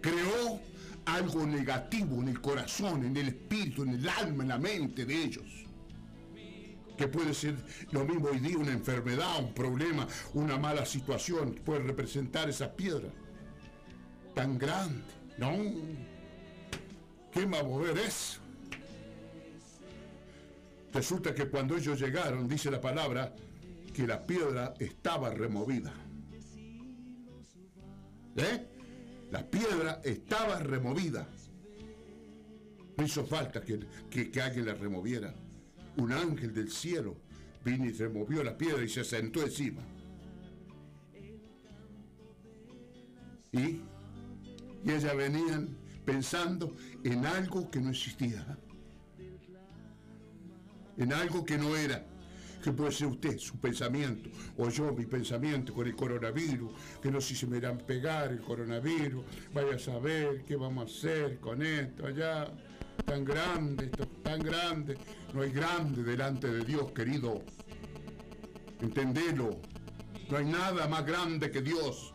[0.00, 0.60] Creó
[1.06, 5.24] algo negativo en el corazón, en el espíritu, en el alma, en la mente de
[5.24, 5.66] ellos.
[6.98, 7.56] Que puede ser
[7.92, 13.08] lo mismo hoy día, una enfermedad, un problema, una mala situación, puede representar esa piedra
[14.34, 15.02] tan grande.
[15.38, 15.52] No,
[17.32, 18.43] ¿qué va a mover eso?
[20.94, 23.34] Resulta que cuando ellos llegaron, dice la palabra,
[23.92, 25.92] que la piedra estaba removida.
[28.36, 28.66] ¿Eh?
[29.30, 31.28] La piedra estaba removida.
[32.96, 35.34] No hizo falta que, que- que alguien la removiera.
[35.96, 37.16] Un ángel del cielo
[37.64, 39.82] vino y removió la piedra y se sentó encima.
[43.52, 43.80] Y,
[44.84, 48.58] y ellas venían pensando en algo que no existía,
[50.96, 52.04] en algo que no era,
[52.62, 56.72] que puede ser usted, su pensamiento, o yo, mi pensamiento con el coronavirus,
[57.02, 60.56] que no sé si se me irán a pegar el coronavirus, vaya a saber qué
[60.56, 62.48] vamos a hacer con esto allá,
[63.04, 64.96] tan grande, esto, tan grande,
[65.34, 67.42] no hay grande delante de Dios, querido,
[68.80, 69.60] entendelo,
[70.30, 72.13] no hay nada más grande que Dios.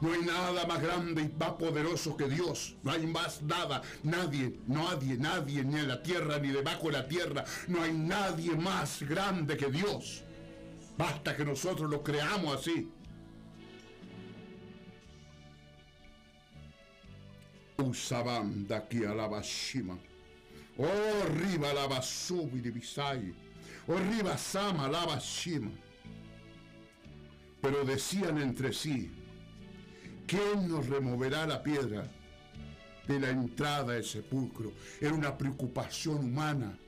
[0.00, 2.76] No hay nada más grande y más poderoso que Dios.
[2.82, 3.82] No hay más nada.
[4.04, 7.44] Nadie, nadie, nadie, ni en la tierra ni debajo de la tierra.
[7.66, 10.22] No hay nadie más grande que Dios.
[10.96, 12.88] Basta que nosotros lo creamos así.
[17.78, 19.98] Usabanda aquí a la bashima.
[20.76, 23.34] Oh, riba la basubi de Bisai.
[23.88, 25.70] Oh, riba sama la bashima.
[27.60, 29.10] Pero decían entre sí,
[30.28, 32.06] ¿quién nos removerá la piedra
[33.08, 34.72] de la entrada del sepulcro?
[35.00, 36.78] Era una preocupación humana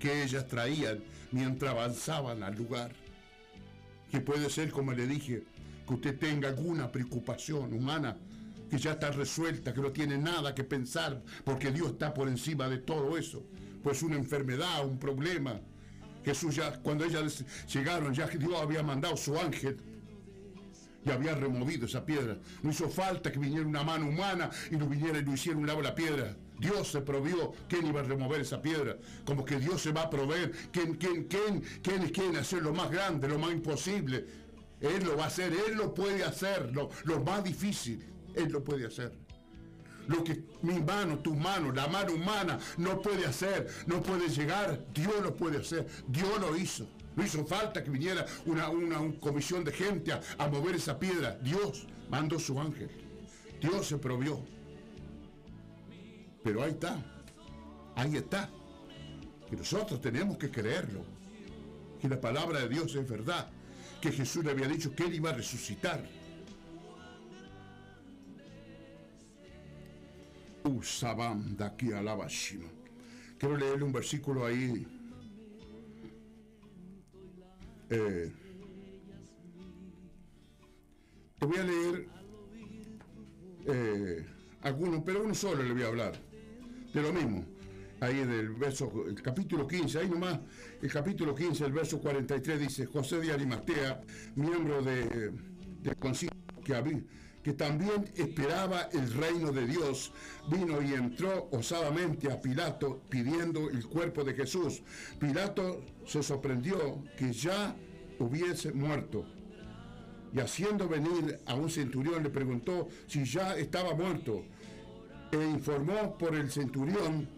[0.00, 2.92] que ellas traían mientras avanzaban al lugar.
[4.10, 5.44] Que puede ser, como le dije,
[5.86, 8.16] que usted tenga alguna preocupación humana
[8.70, 12.68] que ya está resuelta, que no tiene nada que pensar, porque Dios está por encima
[12.68, 13.44] de todo eso.
[13.82, 15.60] Pues una enfermedad, un problema.
[16.24, 19.76] Jesús ya, cuando ellas llegaron, ya Dios había mandado su ángel
[21.04, 22.38] y había removido esa piedra.
[22.62, 25.66] No hizo falta que viniera una mano humana y no viniera y no hiciera un
[25.66, 26.36] lado la piedra.
[26.58, 28.98] Dios se provió quién iba a remover esa piedra.
[29.24, 30.52] Como que Dios se va a proveer.
[30.70, 34.26] ¿Quién, quién, quién, quién quiere hacer lo más grande, lo más imposible?
[34.80, 38.04] Él lo va a hacer, Él lo puede hacer, lo, lo más difícil,
[38.34, 39.12] Él lo puede hacer.
[40.06, 44.84] Lo que mi mano, tu mano, la mano humana no puede hacer, no puede llegar,
[44.92, 45.86] Dios lo puede hacer.
[46.08, 46.88] Dios lo hizo.
[47.16, 51.36] No hizo falta que viniera una, una, comisión de gente a, mover esa piedra.
[51.42, 52.90] Dios mandó su ángel.
[53.60, 54.40] Dios se provió.
[56.42, 57.02] Pero ahí está.
[57.96, 58.48] Ahí está.
[59.48, 61.04] Que nosotros tenemos que creerlo.
[62.00, 63.50] Que la palabra de Dios es verdad.
[64.00, 66.02] Que Jesús le había dicho que él iba a resucitar.
[70.64, 71.88] Usabam de aquí.
[73.38, 74.86] Quiero leerle un versículo ahí
[77.90, 78.32] eh,
[81.38, 82.08] te voy a leer
[83.66, 84.26] eh,
[84.62, 86.12] algunos, pero uno solo le voy a hablar.
[86.92, 87.44] De lo mismo.
[88.00, 90.40] Ahí en el verso, el capítulo 15, ahí nomás,
[90.80, 94.00] el capítulo 15, el verso 43 dice, José de Arimatea,
[94.36, 95.32] miembro de,
[95.82, 96.34] del concilio
[96.64, 97.00] que había,
[97.42, 100.12] que también esperaba el reino de Dios,
[100.48, 104.82] vino y entró osadamente a Pilato pidiendo el cuerpo de Jesús.
[105.18, 107.74] Pilato se sorprendió que ya
[108.18, 109.24] hubiese muerto.
[110.32, 114.44] Y haciendo venir a un centurión le preguntó si ya estaba muerto.
[115.32, 117.28] E informó por el centurión,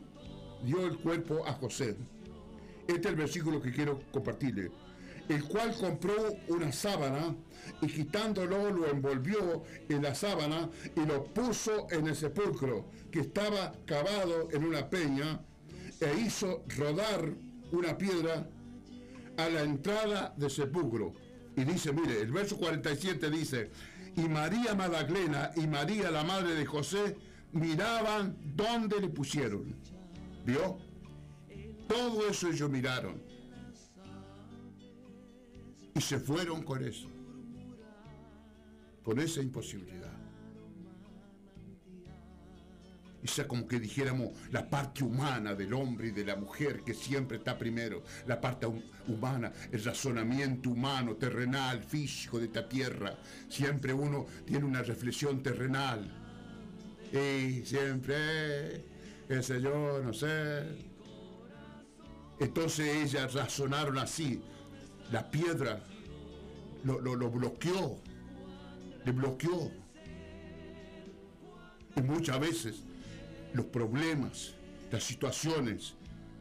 [0.65, 1.97] dio el cuerpo a José.
[2.89, 4.82] Este es el versículo que quiero compartirle
[5.29, 6.15] el cual compró
[6.49, 7.35] una sábana
[7.81, 13.73] y quitándolo lo envolvió en la sábana y lo puso en el sepulcro que estaba
[13.87, 15.41] cavado en una peña
[16.01, 17.33] e hizo rodar
[17.71, 18.49] una piedra
[19.37, 21.15] a la entrada del sepulcro.
[21.57, 23.71] Y dice, mire, el verso 47 dice,
[24.17, 27.17] y María Magdalena y María la madre de José
[27.53, 29.75] miraban dónde le pusieron.
[30.45, 30.79] ¿Vio?
[31.89, 33.32] Todo eso ellos miraron
[35.95, 37.09] y se fueron con eso,
[39.03, 40.13] con esa imposibilidad.
[43.23, 46.93] Y sea como que dijéramos la parte humana del hombre y de la mujer que
[46.93, 48.67] siempre está primero, la parte
[49.07, 53.17] humana, el razonamiento humano, terrenal, físico de esta tierra.
[53.49, 56.11] Siempre uno tiene una reflexión terrenal.
[57.13, 58.85] Y siempre,
[59.29, 60.91] qué sé yo, no sé.
[62.41, 64.43] Entonces ellas razonaron así,
[65.13, 65.79] la piedra
[66.85, 67.99] lo, lo, lo, bloqueó,
[69.05, 69.71] le bloqueó.
[71.95, 72.83] Y muchas veces
[73.53, 74.55] los problemas,
[74.91, 75.95] las situaciones,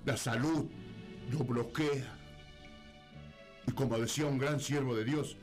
[0.06, 0.65] la salud,
[1.31, 2.18] lo bloquea.
[3.68, 5.35] Y como decía un gran siervo de Dios,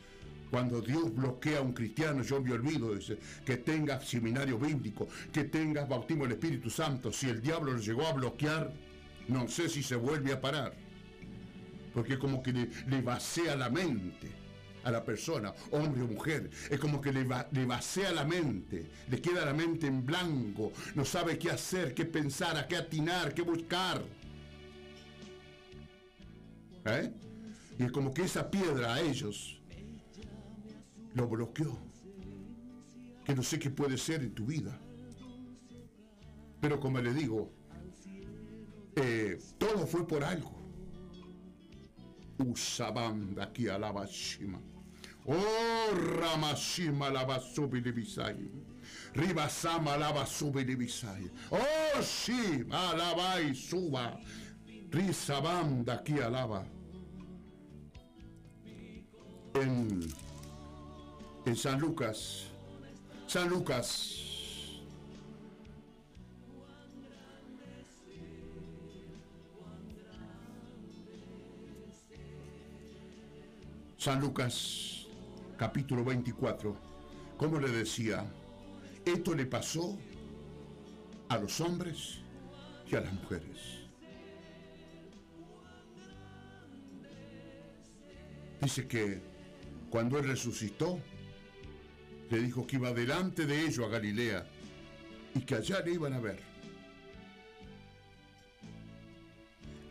[0.51, 5.45] cuando Dios bloquea a un cristiano, yo me olvido, dice, que tenga seminario bíblico, que
[5.45, 7.13] tenga bautismo del Espíritu Santo.
[7.13, 8.73] Si el diablo lo llegó a bloquear,
[9.29, 10.88] no sé si se vuelve a parar
[11.93, 14.31] porque como que le, le, vacía la mente
[14.85, 18.87] a la persona, hombre o mujer, es como que le, va, le vacía la mente,
[19.09, 23.35] le queda la mente en blanco, no sabe qué hacer, qué pensar, a qué atinar,
[23.35, 24.03] qué buscar.
[26.85, 27.13] ¿Eh?
[27.79, 29.61] Y es como que esa piedra a ellos
[31.15, 31.79] lo bloqueó.
[33.25, 34.79] Que no sé qué puede ser en tu vida.
[36.61, 37.53] Pero como le digo,
[38.97, 40.58] eh, todo fue por algo.
[42.39, 44.59] Usabanda aquí alaba Shima.
[45.27, 48.49] Oh, Ramashima lava subilibisai.
[49.15, 51.31] Ribasama lava subilibisai.
[51.51, 54.19] Oh, sí, alaba y suba.
[54.91, 56.65] Rizabanda aquí alaba.
[59.55, 60.01] En,
[61.45, 62.47] en San Lucas,
[63.27, 64.28] San Lucas.
[73.99, 75.09] San Lucas,
[75.57, 76.77] capítulo 24,
[77.37, 78.25] como le decía,
[79.05, 79.99] esto le pasó
[81.29, 82.21] a los hombres
[82.89, 83.81] y a las mujeres.
[88.63, 89.21] Dice que
[89.91, 91.01] cuando él resucitó,
[92.31, 94.47] le dijo que iba delante de ellos a Galilea
[95.35, 96.39] y que allá le iban a ver.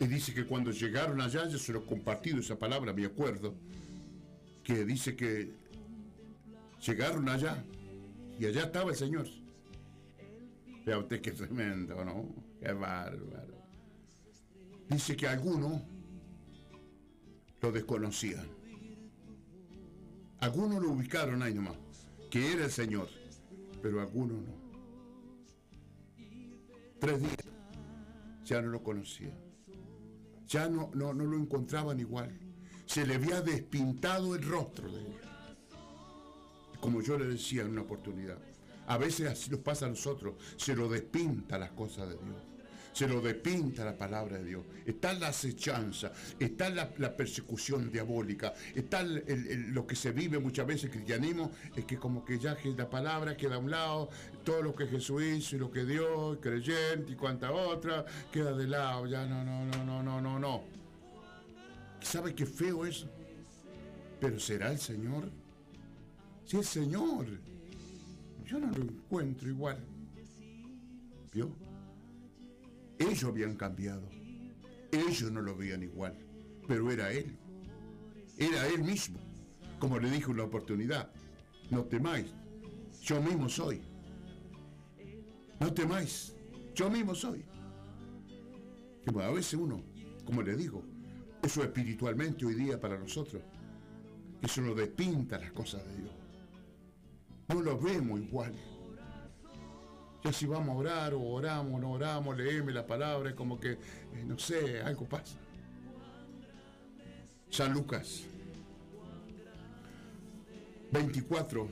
[0.00, 3.54] Y dice que cuando llegaron allá, yo se lo he compartido esa palabra, me acuerdo,
[4.68, 5.50] que dice que
[6.86, 7.64] llegaron allá
[8.38, 9.26] y allá estaba el Señor.
[10.84, 12.28] Vea usted qué tremendo, ¿no?
[12.60, 13.54] Qué bárbaro.
[14.90, 15.80] Dice que algunos
[17.62, 18.46] lo desconocían.
[20.40, 21.78] Algunos lo ubicaron ahí nomás,
[22.30, 23.08] que era el Señor,
[23.80, 24.54] pero algunos no.
[27.00, 27.36] Tres días
[28.44, 29.32] ya no lo conocían.
[30.46, 32.47] Ya no, no, no lo encontraban igual.
[32.88, 35.14] Se le había despintado el rostro de él.
[36.80, 38.38] Como yo le decía en una oportunidad.
[38.86, 40.36] A veces así nos pasa a nosotros.
[40.56, 42.36] Se lo despinta las cosas de Dios.
[42.94, 44.64] Se lo despinta la palabra de Dios.
[44.86, 50.84] Está la acechanza, está la, la persecución diabólica, está lo que se vive muchas veces
[50.84, 54.08] el cristianismo, es que como que ya la palabra queda a un lado,
[54.42, 58.52] todo lo que Jesús hizo y lo que dio, el creyente y cuanta otra, queda
[58.52, 59.06] de lado.
[59.06, 60.77] Ya no, no, no, no, no, no, no.
[62.00, 63.08] ¿Sabe qué feo eso?
[64.20, 65.30] Pero será el Señor.
[66.44, 67.26] Si el Señor,
[68.44, 69.78] yo no lo encuentro igual.
[71.32, 71.50] ¿Vio?
[72.98, 74.08] Ellos habían cambiado.
[74.90, 76.16] Ellos no lo veían igual.
[76.66, 77.36] Pero era Él.
[78.38, 79.18] Era Él mismo.
[79.78, 81.10] Como le dije en la oportunidad.
[81.70, 82.26] No temáis.
[83.02, 83.82] Yo mismo soy.
[85.60, 86.34] No temáis.
[86.74, 87.44] Yo mismo soy.
[89.06, 89.82] Y bueno, a veces uno,
[90.24, 90.82] como le digo,
[91.42, 93.42] eso espiritualmente hoy día para nosotros,
[94.42, 96.12] eso nos despinta las cosas de Dios.
[97.48, 98.52] No lo vemos igual.
[100.24, 103.78] Ya si vamos a orar o oramos, no oramos, leeme la palabra, como que, eh,
[104.26, 105.38] no sé, algo pasa.
[107.50, 108.24] San Lucas
[110.90, 111.68] 24.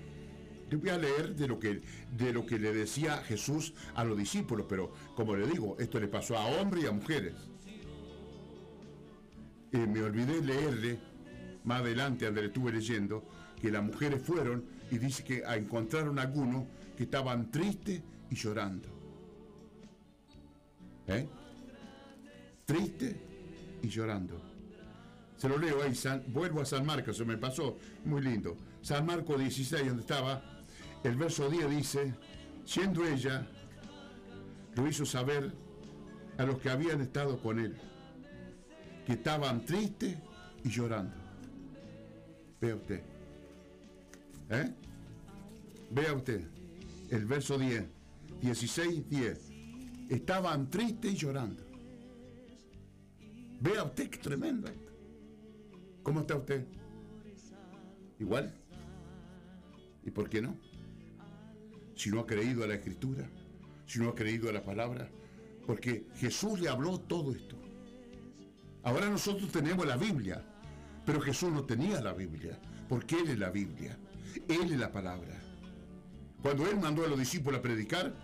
[0.68, 1.80] Yo voy a leer de lo, que,
[2.16, 6.08] de lo que le decía Jesús a los discípulos, pero como le digo, esto le
[6.08, 7.34] pasó a hombres y a mujeres.
[9.76, 10.98] Eh, me olvidé leerle
[11.64, 13.22] más adelante, donde le estuve leyendo,
[13.60, 16.64] que las mujeres fueron y dice que encontraron algunos
[16.96, 18.00] que estaban tristes
[18.30, 18.88] y llorando.
[21.08, 21.28] ¿Eh?
[22.64, 23.20] Triste
[23.82, 24.40] y llorando.
[25.36, 25.92] Se lo leo ahí,
[26.28, 27.76] vuelvo a San Marcos, se me pasó,
[28.06, 28.56] muy lindo.
[28.80, 30.42] San Marcos 16, donde estaba,
[31.04, 32.14] el verso 10 dice,
[32.64, 33.46] siendo ella,
[34.74, 35.52] lo hizo saber
[36.38, 37.76] a los que habían estado con él,
[39.06, 40.18] que estaban tristes
[40.64, 41.14] y llorando.
[42.60, 43.02] Vea usted.
[44.50, 44.74] ¿Eh?
[45.92, 46.44] Vea usted.
[47.10, 47.84] El verso 10.
[48.42, 49.50] 16, 10.
[50.10, 51.62] Estaban tristes y llorando.
[53.60, 54.68] Vea usted qué tremendo.
[56.02, 56.66] ¿Cómo está usted?
[58.18, 58.52] ¿Igual?
[60.04, 60.56] ¿Y por qué no?
[61.94, 63.28] Si no ha creído a la escritura,
[63.86, 65.08] si no ha creído a la palabra,
[65.64, 67.55] porque Jesús le habló todo esto.
[68.86, 70.40] Ahora nosotros tenemos la Biblia,
[71.04, 72.56] pero Jesús no tenía la Biblia,
[72.88, 73.98] porque Él es la Biblia,
[74.46, 75.42] Él es la palabra.
[76.40, 78.14] Cuando Él mandó a los discípulos a predicar,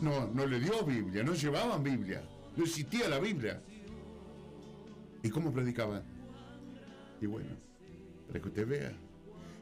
[0.00, 2.24] no, no le dio Biblia, no llevaban Biblia,
[2.56, 3.62] no existía la Biblia.
[5.22, 6.02] ¿Y cómo predicaban?
[7.20, 7.50] Y bueno,
[8.26, 8.92] para que usted vea,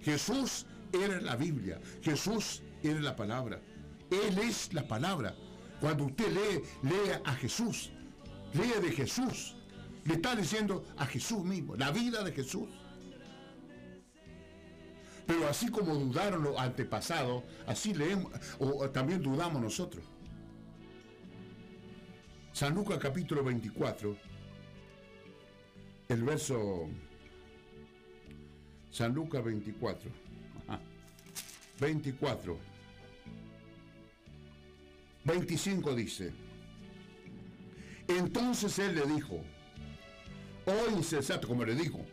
[0.00, 0.64] Jesús
[0.94, 3.60] era la Biblia, Jesús era la palabra,
[4.10, 5.36] Él es la palabra.
[5.78, 7.90] Cuando usted lee, lea a Jesús,
[8.54, 9.57] lee de Jesús,
[10.08, 12.66] le está diciendo a Jesús mismo, la vida de Jesús.
[15.26, 20.02] Pero así como dudaron los antepasados, así leemos, o también dudamos nosotros.
[22.52, 24.16] San Lucas capítulo 24,
[26.08, 26.88] el verso
[28.90, 30.10] San Lucas 24.
[30.66, 30.80] Ajá.
[31.78, 32.58] 24.
[35.24, 36.32] 25 dice.
[38.08, 39.44] Entonces él le dijo,
[40.68, 42.04] oh insensato, como le dijo,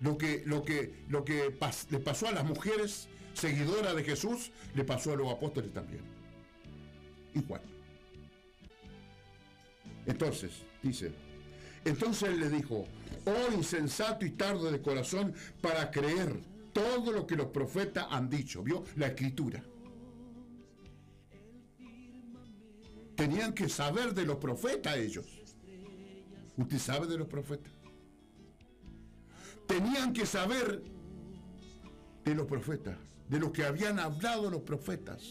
[0.00, 1.54] lo que, lo que, lo que
[1.90, 6.02] le pasó a las mujeres seguidoras de Jesús, le pasó a los apóstoles también.
[7.34, 7.62] Igual.
[10.06, 10.52] Entonces,
[10.82, 11.12] dice,
[11.84, 12.86] entonces él le dijo,
[13.24, 16.40] oh insensato y tardo de corazón para creer
[16.72, 18.62] todo lo que los profetas han dicho.
[18.62, 18.84] ¿Vio?
[18.96, 19.62] La escritura.
[23.16, 25.35] Tenían que saber de los profetas ellos.
[26.56, 27.72] ¿Usted sabe de los profetas?
[29.66, 30.82] Tenían que saber
[32.24, 32.96] de los profetas,
[33.28, 35.22] de lo que habían hablado los profetas.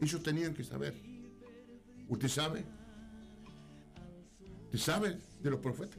[0.00, 0.94] Ellos tenían que saber.
[2.08, 2.64] ¿Usted sabe?
[4.64, 5.98] ¿Usted sabe de los profetas?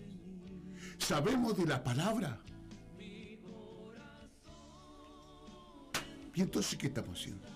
[0.98, 2.42] Sabemos de la palabra.
[6.34, 7.47] ¿Y entonces qué estamos haciendo?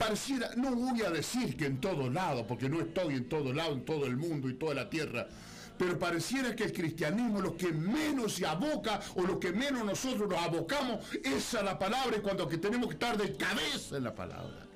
[0.00, 3.74] Pareciera, no voy a decir que en todo lado, porque no estoy en todo lado,
[3.74, 5.28] en todo el mundo y toda la tierra,
[5.76, 10.26] pero pareciera que el cristianismo lo que menos se aboca o lo que menos nosotros
[10.26, 14.04] nos abocamos es a la palabra y cuando que tenemos que estar de cabeza en
[14.04, 14.66] la palabra.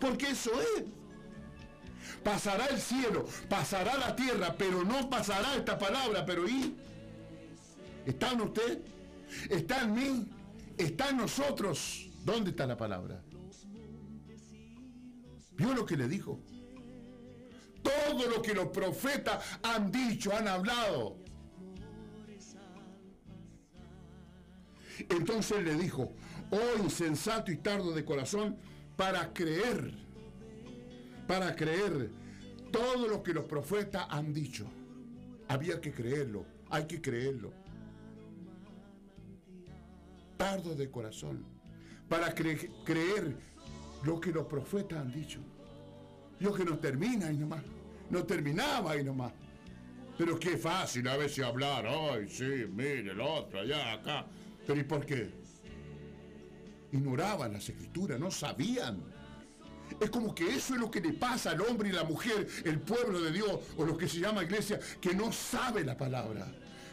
[0.00, 0.84] Porque eso es.
[2.24, 6.74] Pasará el cielo, pasará la tierra, pero no pasará esta palabra, pero ¿y?
[8.06, 8.80] ¿Está en usted?
[9.50, 10.26] ¿Está en mí?
[10.78, 12.08] ¿Está en nosotros?
[12.24, 13.20] ¿Dónde está la palabra?
[15.56, 16.40] ¿Vio lo que le dijo?
[17.82, 21.18] Todo lo que los profetas han dicho, han hablado.
[25.08, 26.12] Entonces le dijo,
[26.50, 28.56] oh insensato y tardo de corazón,
[28.96, 29.92] para creer,
[31.26, 32.10] para creer
[32.72, 34.66] todo lo que los profetas han dicho.
[35.48, 37.52] Había que creerlo, hay que creerlo.
[40.36, 41.44] Tardo de corazón,
[42.08, 43.36] para cre- creer
[44.06, 45.40] lo que los profetas han dicho.
[46.38, 47.62] Lo que no termina ahí nomás.
[48.08, 49.32] No terminaba ahí nomás.
[50.16, 51.84] Pero qué fácil a veces hablar.
[51.86, 54.26] Ay, sí, mire, el otro, allá, acá.
[54.64, 55.30] Pero ¿y por qué?
[56.92, 59.02] Ignoraban las escrituras, no sabían.
[60.00, 62.80] Es como que eso es lo que le pasa al hombre y la mujer, el
[62.80, 66.46] pueblo de Dios, o lo que se llama iglesia, que no sabe la palabra,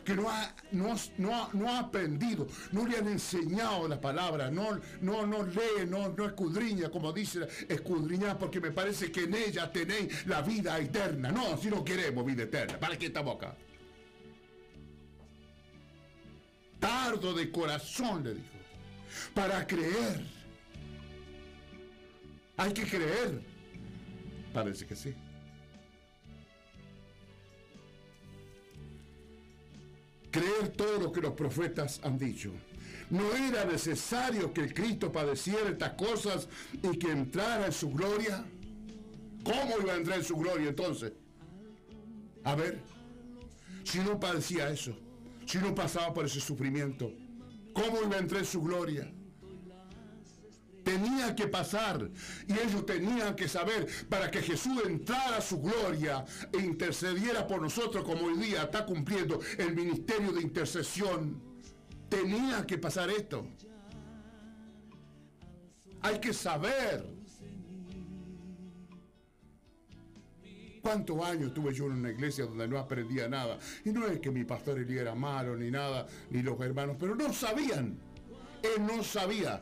[0.04, 4.80] que no ha, no, no no ha aprendido, no le han enseñado la palabra, no,
[5.02, 9.72] no, no lee, no, no escudriña, como dice escudriñar, porque me parece que en ella
[9.72, 11.32] tenéis la vida eterna.
[11.32, 13.56] No, si no queremos vida eterna, ¿para qué estamos acá?
[16.80, 18.48] Tardo de corazón, le dijo,
[19.34, 20.26] para creer.
[22.58, 23.42] Hay que creer.
[24.54, 25.16] Parece que sí.
[30.34, 32.52] Creer todo lo que los profetas han dicho.
[33.12, 36.50] ¿No era necesario que Cristo padeciera estas cosas
[36.82, 38.44] y que entrara en su gloria?
[39.44, 41.14] ¿Cómo iba a entrar en su gloria entonces?
[42.44, 42.80] A ver,
[43.84, 44.98] si no padecía eso,
[45.46, 47.12] si no pasaba por ese sufrimiento,
[47.74, 49.14] ¿cómo iba a entrar en su gloria?
[50.84, 52.10] Tenía que pasar
[52.48, 57.62] y ellos tenían que saber para que Jesús entrara a su gloria e intercediera por
[57.62, 61.42] nosotros como hoy día está cumpliendo el ministerio de intercesión.
[62.10, 63.48] Tenía que pasar esto.
[66.02, 67.24] Hay que saber.
[70.82, 73.58] ¿Cuántos años tuve yo en una iglesia donde no aprendía nada?
[73.86, 77.16] Y no es que mi pastor Elías era malo ni nada, ni los hermanos, pero
[77.16, 77.98] no sabían.
[78.62, 79.62] Él no sabía.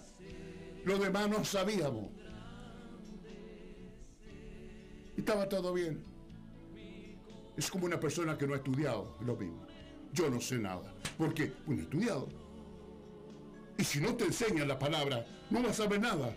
[0.86, 2.10] Los demás no sabíamos.
[5.16, 6.04] Estaba todo bien.
[7.56, 9.68] Es como una persona que no ha estudiado, lo mismo.
[10.14, 10.94] Yo no sé nada.
[11.18, 11.48] ¿Por qué?
[11.66, 12.28] Pues no he estudiado.
[13.78, 16.36] Y si no te enseñan la palabra, no vas a saber nada.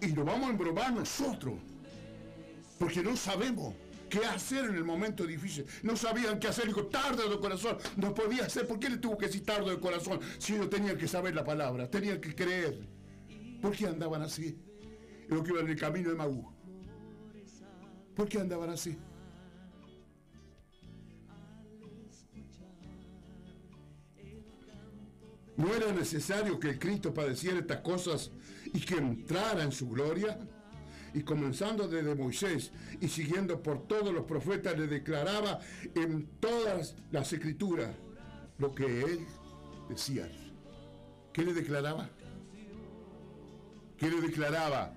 [0.00, 1.54] Y nos vamos a embromar nosotros.
[2.78, 3.74] Porque no sabemos
[4.08, 5.66] qué hacer en el momento difícil.
[5.82, 6.66] No sabían qué hacer.
[6.66, 7.78] Dijo, tarde de corazón.
[7.96, 8.66] No podía hacer.
[8.66, 10.20] ¿Por qué le tuvo que decir tarde de corazón?
[10.38, 12.93] Si ellos tenían que saber la palabra, tenían que creer.
[13.64, 14.58] ¿Por qué andaban así?
[15.28, 16.52] Lo que iban en el camino de Maú.
[18.14, 18.94] ¿Por qué andaban así?
[25.56, 28.30] ¿No era necesario que el Cristo padeciera estas cosas
[28.66, 30.38] y que entrara en su gloria?
[31.14, 32.70] Y comenzando desde Moisés
[33.00, 35.58] y siguiendo por todos los profetas, le declaraba
[35.94, 37.96] en todas las escrituras
[38.58, 39.26] lo que él
[39.88, 40.30] decía.
[41.32, 42.10] ¿Qué le declaraba?
[43.98, 44.92] ¿Qué le declaraba?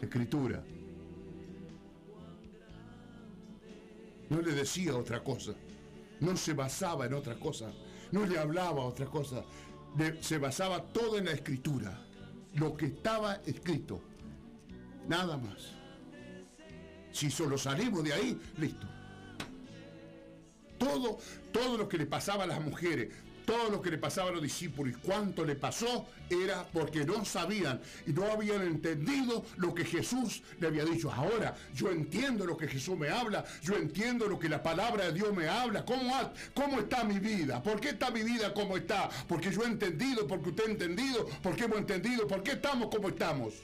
[0.00, 0.62] La escritura.
[4.28, 5.52] No le decía otra cosa.
[6.20, 7.72] No se basaba en otra cosa.
[8.12, 9.44] No le hablaba otra cosa.
[10.20, 12.00] Se basaba todo en la escritura.
[12.54, 14.00] Lo que estaba escrito.
[15.08, 15.72] Nada más.
[17.12, 18.86] Si solo salimos de ahí, listo.
[20.78, 21.18] Todo,
[21.52, 23.12] todo lo que le pasaba a las mujeres,
[23.50, 27.24] todo lo que le pasaba a los discípulos y cuánto le pasó era porque no
[27.24, 31.10] sabían y no habían entendido lo que Jesús le había dicho.
[31.10, 35.14] Ahora yo entiendo lo que Jesús me habla, yo entiendo lo que la palabra de
[35.14, 35.84] Dios me habla.
[35.84, 37.60] ¿Cómo, cómo está mi vida?
[37.60, 39.08] ¿Por qué está mi vida como está?
[39.26, 43.08] Porque yo he entendido, porque usted ha entendido, porque hemos entendido, por qué estamos como
[43.08, 43.54] estamos.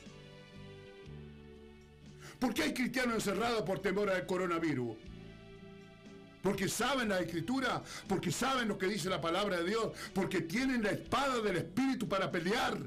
[2.41, 4.97] ¿Por qué hay cristianos encerrados por temor al coronavirus?
[6.47, 10.81] Porque saben la escritura, porque saben lo que dice la palabra de Dios, porque tienen
[10.81, 12.79] la espada del Espíritu para pelear.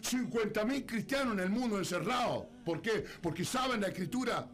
[0.00, 2.46] 50.000 cristianos en el mundo encerrados.
[2.64, 3.04] ¿Por qué?
[3.20, 4.48] Porque saben la escritura.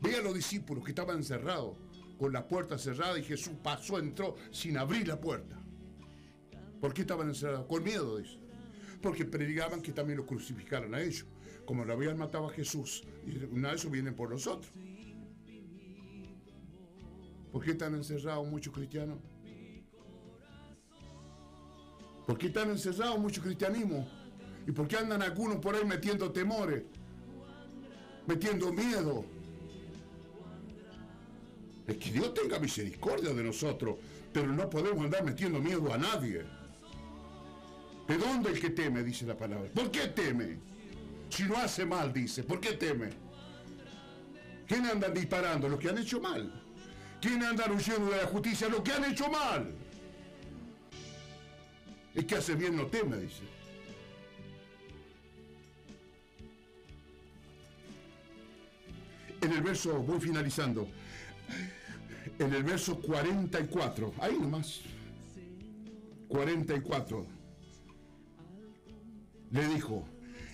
[0.00, 1.76] Ve a los discípulos que estaban encerrados,
[2.18, 5.62] con la puerta cerrada y Jesús pasó, entró sin abrir la puerta.
[6.80, 7.66] ¿Por qué estaban encerrados?
[7.66, 8.36] Con miedo, dice.
[9.00, 11.26] Porque predicaban que también lo crucificaran a ellos.
[11.66, 13.04] Como lo habían matado a Jesús.
[13.26, 14.72] Y una de eso vienen por nosotros.
[17.52, 19.18] ¿Por qué están encerrados muchos cristianos?
[22.26, 24.06] ¿Por qué están encerrados muchos cristianismos?
[24.66, 26.82] ¿Y por qué andan algunos por ahí metiendo temores?
[28.26, 29.24] Metiendo miedo.
[31.86, 33.96] Es que Dios tenga misericordia de nosotros,
[34.32, 36.44] pero no podemos andar metiendo miedo a nadie.
[38.06, 39.02] ¿De dónde el que teme?
[39.02, 39.68] Dice la palabra.
[39.74, 40.71] ¿Por qué teme?
[41.32, 42.42] Si no hace mal, dice.
[42.42, 43.08] ¿Por qué teme?
[44.66, 45.66] ¿Quién andan disparando?
[45.66, 46.52] Los que han hecho mal.
[47.22, 48.68] ¿Quién andan huyendo de la justicia?
[48.68, 49.74] Los que han hecho mal.
[52.14, 53.44] El que hace bien no teme, dice.
[59.40, 60.86] En el verso, voy finalizando.
[62.38, 64.82] En el verso 44, ahí nomás.
[66.28, 67.26] 44.
[69.50, 70.11] Le dijo,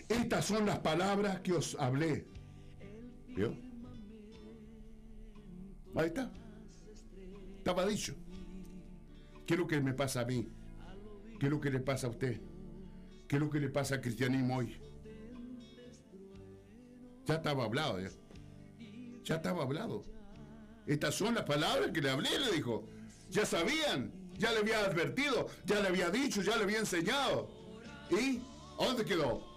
[0.08, 2.26] estas son las palabras que os hablé.
[3.28, 3.54] ¿Vio?
[5.94, 6.30] Ahí está.
[7.58, 8.14] Estaba dicho.
[9.46, 10.48] ¿Qué es lo que me pasa a mí?
[11.38, 12.40] ¿Qué es lo que le pasa a usted?
[13.26, 14.80] ¿Qué es lo que le pasa al cristianismo hoy?
[17.26, 18.08] Ya estaba hablado, ya.
[19.24, 20.02] Ya estaba hablado.
[20.86, 22.86] Estas son las palabras que le hablé, le dijo.
[23.28, 27.50] Ya sabían, ya le había advertido, ya le había dicho, ya le había enseñado.
[28.10, 28.40] ¿Y
[28.78, 29.47] dónde quedó?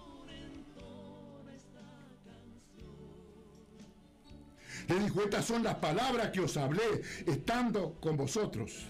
[4.92, 8.84] Le dijo, estas son las palabras que os hablé estando con vosotros.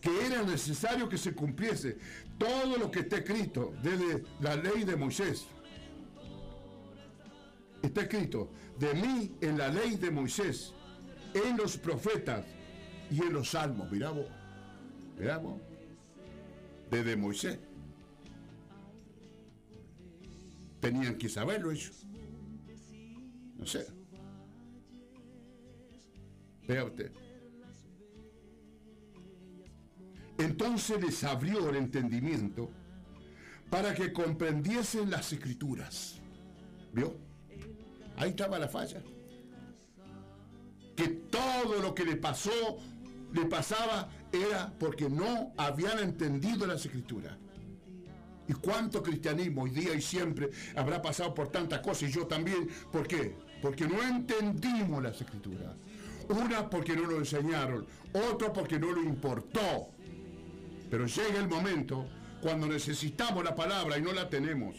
[0.00, 1.98] Que era necesario que se cumpliese
[2.38, 5.46] todo lo que está escrito desde la ley de Moisés.
[7.82, 10.72] Está escrito, de mí en la ley de Moisés,
[11.34, 12.46] en los profetas
[13.10, 13.90] y en los salmos.
[13.90, 14.26] Mirá vos,
[15.18, 15.60] mirá vos,
[16.92, 17.58] desde Moisés.
[20.78, 22.06] Tenían que saberlo ellos.
[23.56, 23.97] No sé.
[26.68, 27.10] Vea usted.
[30.36, 32.70] Entonces les abrió el entendimiento
[33.70, 36.20] para que comprendiesen las escrituras.
[36.92, 37.16] ¿Vio?
[38.16, 39.02] Ahí estaba la falla.
[40.94, 42.78] Que todo lo que le pasó,
[43.32, 47.36] le pasaba, era porque no habían entendido las escrituras.
[48.46, 52.10] ¿Y cuánto cristianismo hoy día y siempre habrá pasado por tantas cosas?
[52.10, 52.68] Y yo también.
[52.90, 53.36] ¿Por qué?
[53.60, 55.74] Porque no entendimos las escrituras.
[56.28, 59.90] Una porque no lo enseñaron, otra porque no lo importó.
[60.90, 62.06] Pero llega el momento
[62.40, 64.76] cuando necesitamos la palabra y no la tenemos.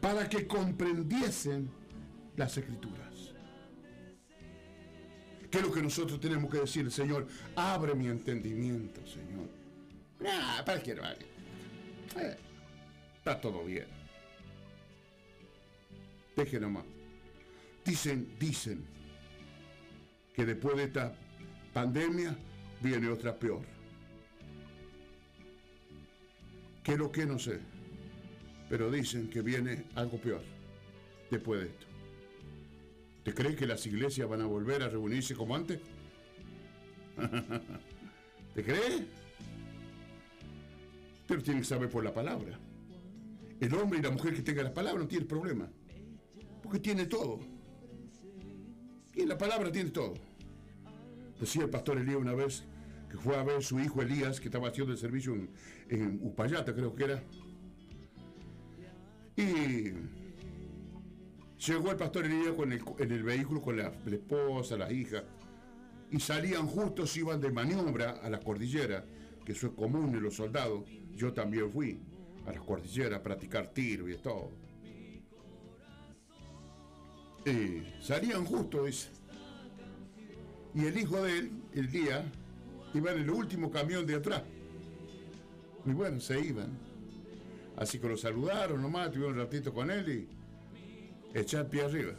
[0.00, 1.70] Para que comprendiesen
[2.36, 3.12] las escrituras.
[5.50, 6.90] ¿Qué es lo que nosotros tenemos que decir?
[6.90, 9.48] Señor, abre mi entendimiento, Señor.
[10.18, 11.26] Nah, ¿para qué vale?
[12.16, 12.36] Eh,
[13.18, 14.01] está todo bien.
[16.36, 16.84] Deje nomás.
[17.84, 18.84] Dicen, dicen
[20.34, 21.14] que después de esta
[21.72, 22.36] pandemia
[22.80, 23.62] viene otra peor.
[26.82, 27.60] ¿Qué lo que no sé?
[28.68, 30.42] Pero dicen que viene algo peor
[31.30, 31.86] después de esto.
[33.24, 35.78] ¿Te crees que las iglesias van a volver a reunirse como antes?
[38.54, 39.02] ¿Te crees?
[41.28, 42.58] Pero tienen que saber por la palabra.
[43.60, 45.70] El hombre y la mujer que tenga la palabra no tiene problema.
[46.72, 47.38] Porque tiene todo.
[49.14, 50.14] Y en la palabra tiene todo.
[51.38, 52.64] Decía el pastor Elías una vez
[53.10, 55.50] que fue a ver su hijo Elías, que estaba haciendo el servicio en,
[55.90, 57.22] en Upayata, creo que era.
[59.36, 59.92] Y
[61.58, 65.24] llegó el pastor Elías con el, en el vehículo con la, esposa, la hija.
[66.10, 69.04] y salían justos, iban de maniobra a la cordillera,
[69.44, 70.88] que eso es común en los soldados.
[71.14, 72.00] Yo también fui
[72.46, 74.61] a las cordilleras a practicar tiro y todo.
[77.44, 79.08] Y salían justos, dice.
[80.74, 82.24] Y el hijo de él, el día,
[82.94, 84.42] iba en el último camión de atrás.
[85.84, 86.78] Y bueno, se iban.
[87.76, 90.08] Así que lo saludaron nomás, tuvieron un ratito con él
[91.34, 92.14] y echar pie arriba.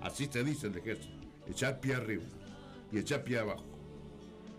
[0.00, 1.14] Así se dice el ejército.
[1.48, 2.24] Echar pie arriba
[2.92, 3.64] y echar pie abajo.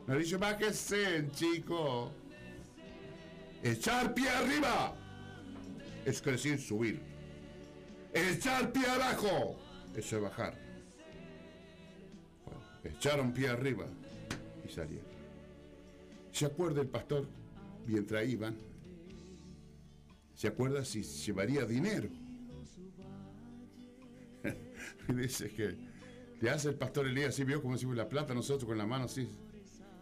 [0.08, 2.12] Me dice, bájese, chico.
[3.62, 4.96] Echar pie arriba.
[6.06, 7.02] Es decir, subir.
[8.14, 9.60] Echar pie abajo.
[10.00, 10.58] Es bajar.
[12.86, 13.86] Echaron pie arriba
[14.66, 15.10] y salieron.
[16.32, 17.28] ¿Se acuerda el pastor
[17.86, 18.56] mientras iban?
[20.36, 22.08] ¿Se acuerda si llevaría dinero?
[25.10, 25.76] y dice que
[26.40, 29.04] le hace el pastor Elías así, vio como si la plata, nosotros con la mano
[29.04, 29.28] así,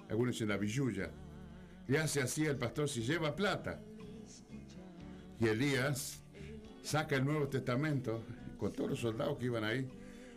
[0.09, 1.09] algunos dicen la billulla.
[1.87, 3.81] Le hace así al pastor si lleva plata.
[5.39, 6.21] Y Elías
[6.83, 8.23] saca el Nuevo Testamento,
[8.57, 9.87] con todos los soldados que iban ahí,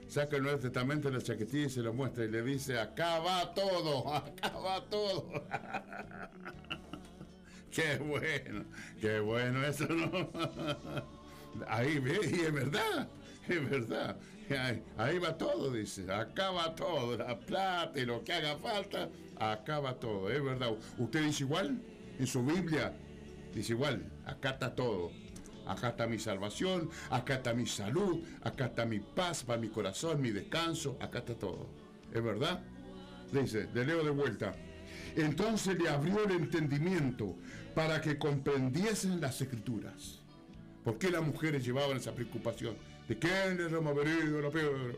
[0.09, 3.19] saca el Nuevo Testamento en la chaquetilla y se lo muestra y le dice, acá
[3.21, 5.29] va todo, acá va todo.
[7.71, 8.65] qué bueno,
[9.01, 10.31] qué bueno eso, ¿no?
[11.69, 13.09] ahí ve, y es verdad,
[13.49, 14.17] es verdad.
[14.51, 19.09] Ahí, ahí va todo, dice, acá va todo, la plata y lo que haga falta,
[19.39, 20.73] acá va todo, es verdad.
[20.99, 21.81] ¿Usted dice igual?
[22.19, 22.93] En su Biblia
[23.55, 25.13] dice igual, acá está todo.
[25.71, 30.21] Acá está mi salvación, acá está mi salud, acá está mi paz para mi corazón,
[30.21, 31.69] mi descanso, acá está todo.
[32.13, 32.61] ¿Es verdad?
[33.33, 34.53] Dice, le leo de vuelta.
[35.15, 37.37] Entonces le abrió el entendimiento
[37.73, 40.19] para que comprendiesen las escrituras.
[40.83, 42.77] ¿Por qué las mujeres llevaban esa preocupación?
[43.07, 44.95] ¿De quién les removería la piedra?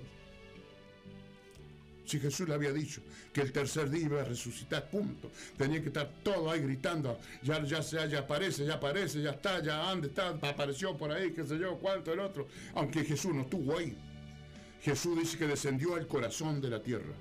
[2.04, 3.00] Si Jesús le había dicho
[3.32, 5.30] que el tercer día iba a resucitar, punto.
[5.56, 9.62] Tenía que estar todo ahí gritando, ya, ya, sea, ya aparece, ya aparece, ya está,
[9.62, 12.48] ya anda, está, apareció por ahí, qué sé yo, cuánto el otro.
[12.74, 13.96] Aunque Jesús no estuvo ahí.
[14.82, 17.14] Jesús dice que descendió al corazón de la tierra.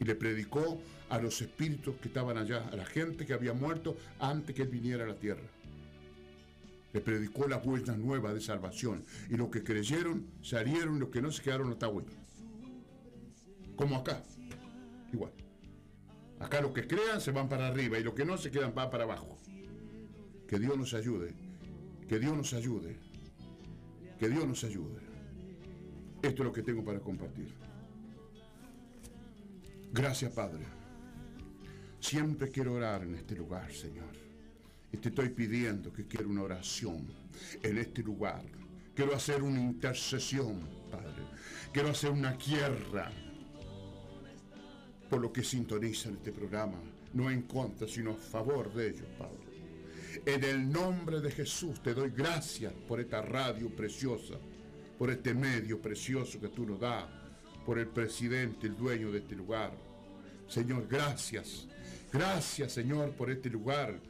[0.00, 0.80] Y le predicó
[1.10, 4.68] a los espíritus que estaban allá, a la gente que había muerto antes que él
[4.68, 5.42] viniera a la tierra.
[6.92, 9.04] Le predicó la buena nueva de salvación.
[9.28, 12.04] Y los que creyeron salieron, los que no se quedaron hasta hoy.
[13.76, 14.22] Como acá.
[15.12, 15.32] Igual.
[16.40, 18.90] Acá los que crean se van para arriba y los que no se quedan van
[18.90, 19.38] para abajo.
[20.48, 21.34] Que Dios nos ayude.
[22.08, 22.96] Que Dios nos ayude.
[24.18, 25.00] Que Dios nos ayude.
[26.22, 27.54] Esto es lo que tengo para compartir.
[29.92, 30.64] Gracias, Padre.
[32.00, 34.29] Siempre quiero orar en este lugar, Señor.
[34.92, 37.06] Y te estoy pidiendo que quiero una oración
[37.62, 38.44] en este lugar.
[38.94, 40.60] Quiero hacer una intercesión,
[40.90, 41.24] Padre.
[41.72, 43.10] Quiero hacer una guerra
[45.08, 46.78] por lo que sintonizan este programa.
[47.12, 49.50] No en contra, sino a favor de ellos, Padre.
[50.26, 54.34] En el nombre de Jesús te doy gracias por esta radio preciosa,
[54.98, 57.04] por este medio precioso que tú nos das,
[57.64, 59.72] por el presidente, el dueño de este lugar.
[60.48, 61.66] Señor, gracias.
[62.12, 64.00] Gracias, Señor, por este lugar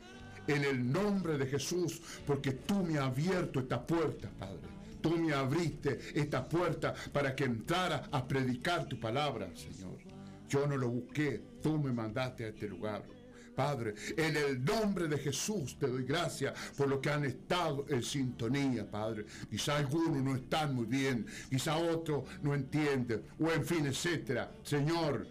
[0.51, 4.69] en el nombre de Jesús, porque tú me has abierto esta puerta, Padre.
[5.01, 9.99] Tú me abriste esta puerta para que entrara a predicar tu palabra, Señor.
[10.49, 13.05] Yo no lo busqué, tú me mandaste a este lugar.
[13.55, 18.03] Padre, en el nombre de Jesús te doy gracias por lo que han estado en
[18.03, 19.27] sintonía, Padre.
[19.51, 24.53] Quizá algunos no están muy bien, quizá otros no entienden, o en fin, etcétera.
[24.63, 25.27] Señor,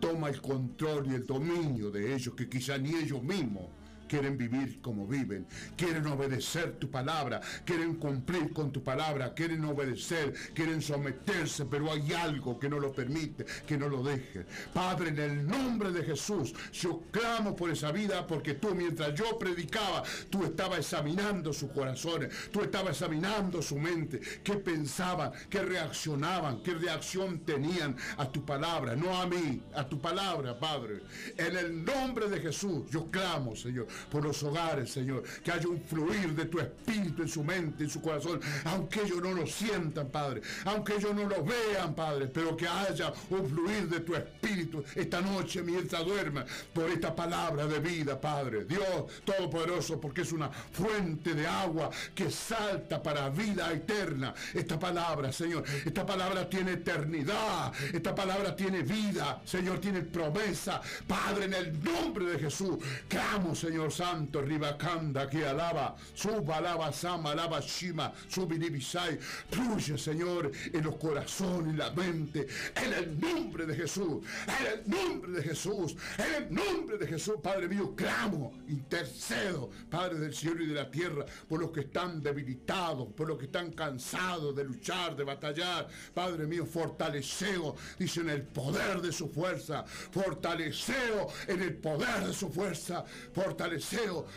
[0.00, 3.70] toma el control y el dominio de ellos, que quizá ni ellos mismos
[4.12, 10.34] quieren vivir como viven, quieren obedecer tu palabra, quieren cumplir con tu palabra, quieren obedecer,
[10.52, 14.44] quieren someterse, pero hay algo que no lo permite, que no lo deje.
[14.74, 19.38] Padre, en el nombre de Jesús, yo clamo por esa vida porque tú mientras yo
[19.38, 26.62] predicaba, tú estabas examinando sus corazones, tú estabas examinando su mente, qué pensaban, qué reaccionaban,
[26.62, 31.00] qué reacción tenían a tu palabra, no a mí, a tu palabra, Padre.
[31.38, 35.22] En el nombre de Jesús, yo clamo, Señor, por los hogares, Señor.
[35.44, 39.22] Que haya un fluir de tu espíritu en su mente, en su corazón, aunque ellos
[39.22, 40.42] no lo sientan, Padre.
[40.64, 45.20] Aunque ellos no lo vean, Padre, pero que haya un fluir de tu espíritu esta
[45.20, 48.64] noche mientras duerma por esta palabra de vida, Padre.
[48.64, 48.82] Dios
[49.24, 54.34] Todopoderoso, porque es una fuente de agua que salta para vida eterna.
[54.54, 57.72] Esta palabra, Señor, esta palabra tiene eternidad.
[57.92, 60.80] Esta palabra tiene vida, Señor, tiene promesa.
[61.06, 67.32] Padre, en el nombre de Jesús, clamo, Señor, Santo, Ribacanda, que alaba, suba, alaba, sama,
[67.32, 69.18] alaba, shima, subiribisai.
[69.50, 74.90] Fluye, Señor, en los corazones, en la mente, en el nombre de Jesús, en el
[74.90, 80.62] nombre de Jesús, en el nombre de Jesús, Padre mío, clamo, intercedo, Padre del cielo
[80.64, 84.64] y de la tierra, por los que están debilitados, por los que están cansados de
[84.64, 85.88] luchar, de batallar.
[86.14, 92.32] Padre mío, fortaleceo, dice en el poder de su fuerza, fortaleceo en el poder de
[92.32, 93.81] su fuerza, fortaleceo,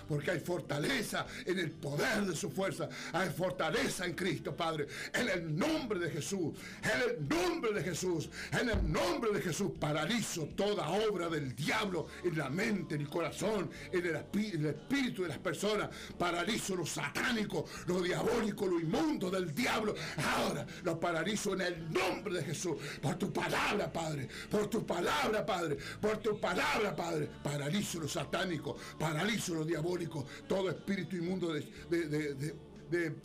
[0.07, 5.29] porque hay fortaleza en el poder de su fuerza, hay fortaleza en Cristo, Padre, en
[5.29, 10.45] el nombre de Jesús, en el nombre de Jesús, en el nombre de Jesús, paralizo
[10.55, 15.29] toda obra del diablo en la mente, en el corazón, en el, el espíritu de
[15.29, 19.95] las personas, paralizo lo satánico, lo diabólico, lo inmundo del diablo,
[20.35, 25.45] ahora lo paralizo en el nombre de Jesús, por tu palabra, Padre, por tu palabra,
[25.45, 29.24] Padre, por tu palabra, Padre, paralizo lo satánico, paralizo
[29.55, 32.55] lo diabólico, todo espíritu inmundo de- de- de-
[32.89, 33.15] de-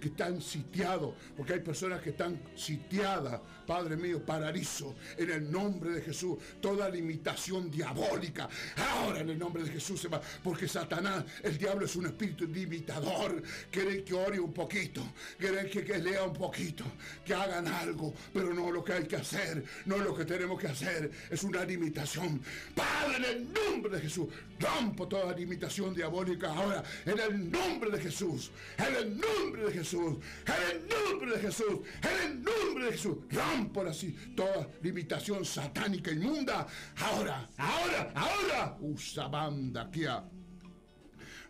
[0.00, 5.90] que están sitiados, porque hay personas que están sitiadas, Padre mío, paralizo en el nombre
[5.90, 8.48] de Jesús toda limitación diabólica.
[8.76, 12.46] Ahora en el nombre de Jesús se va, porque Satanás, el diablo es un espíritu
[12.46, 13.42] limitador.
[13.70, 15.02] Quiere que ore un poquito,
[15.38, 16.84] quiere que, lea un poquito,
[17.24, 20.66] que hagan algo, pero no lo que hay que hacer, no lo que tenemos que
[20.66, 22.42] hacer, es una limitación.
[22.74, 24.28] Padre, en el nombre de Jesús,
[24.58, 30.16] rompo toda limitación diabólica ahora, en el nombre de Jesús, en el nombre de Jesús,
[30.46, 36.10] en el nombre de Jesús, en el nombre de Jesús, rompo así toda limitación satánica
[36.10, 36.66] inmunda.
[36.96, 40.04] Ahora, ahora, ahora, usa banda aquí.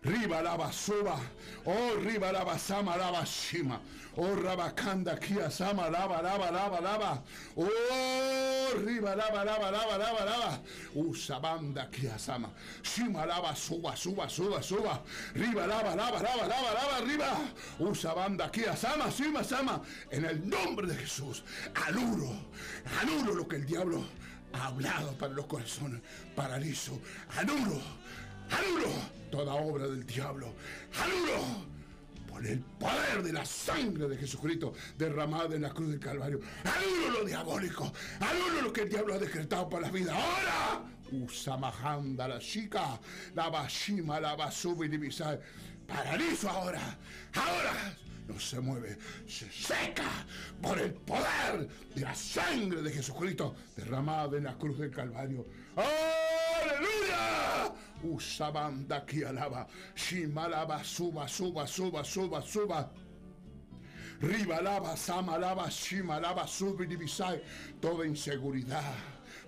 [0.03, 1.17] Riba lava suba,
[1.65, 3.79] oh riba lava sama lava shima,
[4.17, 7.23] oh rabacanda kia sama lava lava lava lava,
[7.55, 10.59] oh riba lava lava lava lava lava,
[10.93, 12.49] usa banda kia sama,
[12.81, 15.01] shima lava suba suba suba suba,
[15.35, 17.37] riba lava lava lava lava lava arriba,
[17.79, 19.81] usa banda kia sama shima sama,
[20.11, 21.43] en el nombre de Jesús,
[21.87, 22.29] anulo,
[22.99, 24.03] anulo lo que el diablo
[24.51, 26.01] ha hablado para los corazones,
[26.35, 26.99] paralizo,
[27.37, 27.81] anulo,
[29.33, 30.53] toda obra del diablo.
[31.01, 31.65] ¡Anulo!
[32.29, 36.39] Por el poder de la sangre de Jesucristo derramada en la cruz del Calvario.
[36.63, 37.91] ¡Anulo lo diabólico!
[38.19, 40.13] ¡Anulo lo que el diablo ha decretado para la vida!
[40.13, 40.83] ¡Ahora!
[41.11, 42.99] Usamahanda la chica,
[43.33, 45.41] la bashima, la basubi divisar.
[45.87, 46.95] Paralizo ahora.
[47.33, 47.97] ¡Ahora!
[48.27, 48.97] No se mueve,
[49.27, 50.25] se seca
[50.61, 55.45] por el poder de la sangre de Jesucristo derramada en la cruz del Calvario.
[55.75, 57.73] ¡Aleluya!
[58.03, 62.91] Usabanda que alaba, Shimalaba, suba, suba, suba, suba, suba.
[64.21, 67.41] Riba lava, sama lava, shima lava, subi divisai.
[67.81, 68.95] Toda inseguridad.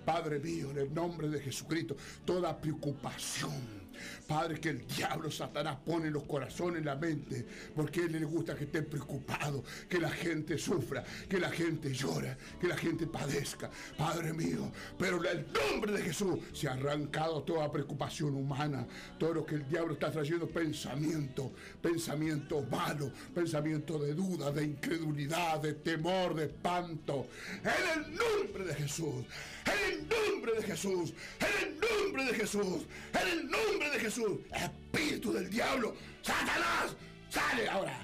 [0.04, 3.85] Padre mío, en el nombre de Jesucristo, toda preocupación.
[4.26, 8.24] Padre, que el diablo Satanás pone los corazones, en la mente, porque a él le
[8.24, 13.06] gusta que estén preocupados, que la gente sufra, que la gente llora, que la gente
[13.06, 13.70] padezca.
[13.96, 18.86] Padre mío, pero en el nombre de Jesús se ha arrancado toda preocupación humana,
[19.18, 25.60] todo lo que el diablo está trayendo, pensamiento, pensamiento malo, pensamiento de duda, de incredulidad,
[25.60, 27.28] de temor, de espanto.
[27.62, 29.24] En el nombre de Jesús,
[29.66, 34.15] en el nombre de Jesús, en el nombre de Jesús, en el nombre de Jesús,
[34.18, 36.96] espíritu del diablo, Satanás,
[37.28, 37.98] sale ahora,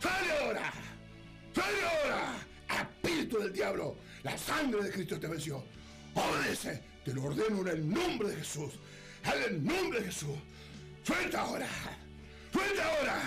[0.00, 0.72] sale ahora,
[1.54, 2.46] sale ahora,
[2.80, 5.64] espíritu del diablo, la sangre de Cristo te venció,
[6.14, 8.74] obedece, te lo ordeno en el nombre de Jesús,
[9.24, 10.36] en el nombre de Jesús,
[11.02, 11.68] suelta ahora,
[12.52, 13.22] suelta ahora.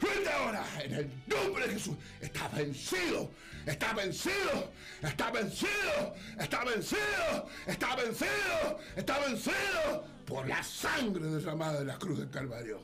[0.00, 1.96] Suelta ahora, en el nombre de Jesús.
[2.20, 3.32] Está vencido,
[3.66, 4.72] está vencido,
[5.02, 12.18] está vencido, está vencido, está vencido, está vencido por la sangre derramada de la cruz
[12.18, 12.80] del Calvario.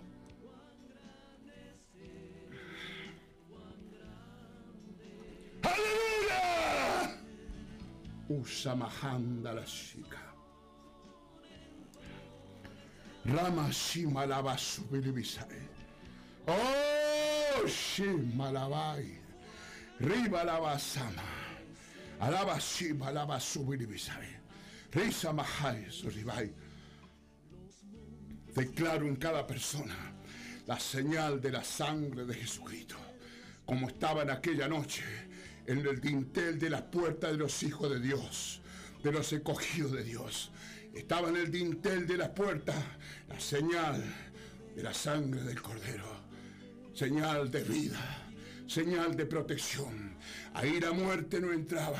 [5.62, 7.20] ¡Aleluya!
[8.30, 10.22] Usamahanda la chica.
[13.26, 14.56] Rama Shima lava.
[16.46, 19.18] Oh, Shima labai.
[20.00, 21.22] Riba lava sama.
[22.20, 24.28] Alaba Shima lava subilibisai.
[24.92, 26.63] Risa mahai suribai.
[28.54, 29.96] Declaro en cada persona
[30.66, 32.96] la señal de la sangre de Jesucristo,
[33.66, 35.02] como estaba en aquella noche
[35.66, 38.60] en el dintel de las puertas de los hijos de Dios,
[39.02, 40.52] de los escogidos de Dios.
[40.94, 42.76] Estaba en el dintel de las puertas
[43.28, 44.02] la señal
[44.76, 46.24] de la sangre del Cordero,
[46.94, 48.30] señal de vida,
[48.68, 50.16] señal de protección.
[50.54, 51.98] Ahí la muerte no entraba,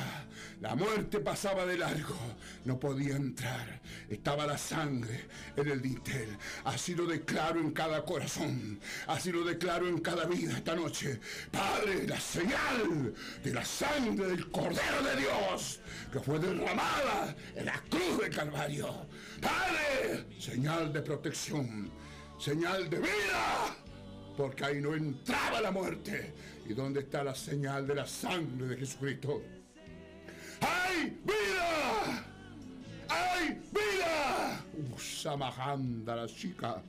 [0.61, 2.15] la muerte pasaba de largo,
[2.63, 3.81] no podía entrar.
[4.09, 5.25] Estaba la sangre
[5.57, 6.37] en el dintel.
[6.63, 11.19] Así lo declaro en cada corazón, así lo declaro en cada vida esta noche.
[11.51, 13.13] Padre, la señal
[13.43, 15.81] de la sangre del Cordero de Dios
[16.13, 19.05] que fue derramada en la cruz del Calvario.
[19.41, 21.91] Padre, señal de protección,
[22.39, 23.75] señal de vida
[24.35, 26.33] porque ahí no entraba la muerte.
[26.67, 29.41] ¿Y dónde está la señal de la sangre de Jesucristo?
[30.61, 32.25] ¡Hay vida!
[33.09, 34.63] ¡Hay vida!
[34.93, 36.81] Usamahanda la chica.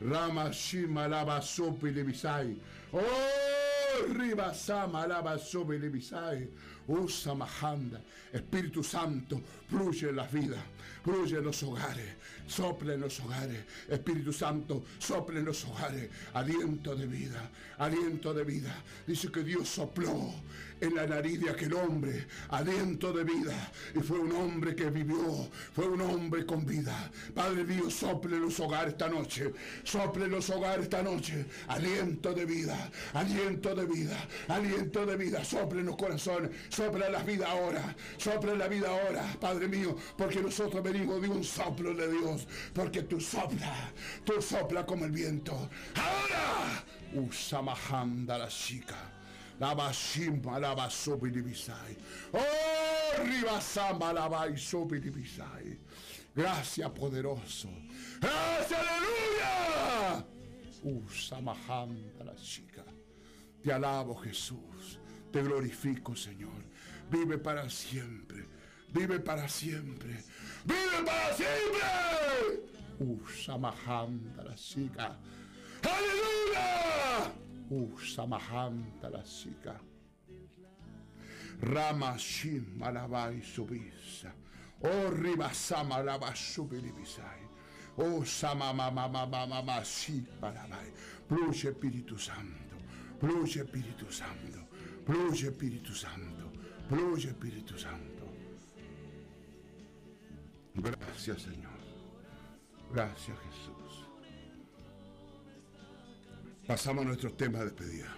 [0.00, 2.56] Rama Shima Lava Sopi Levisai.
[2.92, 4.06] ¡Oh!
[4.12, 6.50] Riba Sama Lava Sopi Levisai.
[6.86, 8.02] Usamahanda.
[8.32, 10.62] Espíritu Santo, fluye en las vidas,
[11.02, 13.64] fluye en los hogares, sopla en los hogares.
[13.88, 16.10] Espíritu Santo, sopla en los hogares.
[16.34, 18.82] Aliento de vida, aliento de vida.
[19.06, 20.34] Dice que Dios sopló
[20.80, 23.72] en la nariz de aquel hombre, aliento de vida.
[23.94, 27.10] Y fue un hombre que vivió, fue un hombre con vida.
[27.34, 29.52] Padre Dios, sople los hogares esta noche,
[29.84, 31.46] sople los hogares esta noche.
[31.68, 35.44] Aliento de vida, aliento de vida, aliento de vida.
[35.44, 40.40] Sople los corazones, sopla en las vidas ahora, sopla la vida ahora, Padre mío, porque
[40.40, 43.92] nosotros venimos de un soplo de Dios, porque tú sopla,
[44.24, 45.68] tú sopla como el viento.
[45.94, 46.84] Ahora,
[47.14, 49.15] usamahanda la chica.
[49.58, 51.96] La bashimba la basobilibisai.
[52.32, 55.78] Oh, ribasamba la baisobilibisai.
[56.34, 57.70] Gracias, poderoso.
[58.20, 60.26] Gracias, aleluya.
[60.82, 62.84] Usamahanda la chica.
[63.62, 65.00] Te alabo, Jesús.
[65.32, 66.62] Te glorifico, Señor.
[67.10, 68.44] Vive para siempre.
[68.92, 70.22] Vive para siempre.
[70.64, 72.66] Vive para siempre.
[72.98, 75.18] Usamahanda la chica.
[75.82, 77.45] ¡Aleluya!
[77.70, 79.80] Usamahanda la chica.
[81.60, 84.32] Rama Shim Malabai Subisa.
[84.82, 87.48] Oh Ribasama Lava Subilibisai.
[87.98, 90.92] Oh Sama Mama Mama Mama Si Malabai.
[91.28, 92.76] Fluye Espíritu Santo.
[93.18, 94.68] Fluye Espíritu Santo.
[95.04, 96.52] Fluye Espíritu Santo.
[96.88, 98.16] Fluye Espíritu Santo.
[100.74, 101.80] Gracias Señor.
[102.92, 103.75] Gracias Jesús.
[106.66, 108.16] Pasamos a nuestros temas de despedida.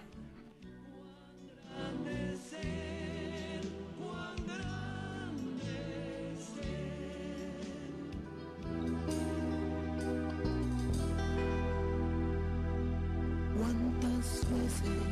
[13.55, 15.03] ¿Cuántas veces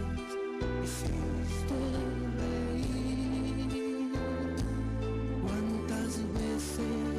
[0.84, 1.78] hiciste
[2.40, 4.14] reír?
[5.44, 7.17] ¿Cuántas veces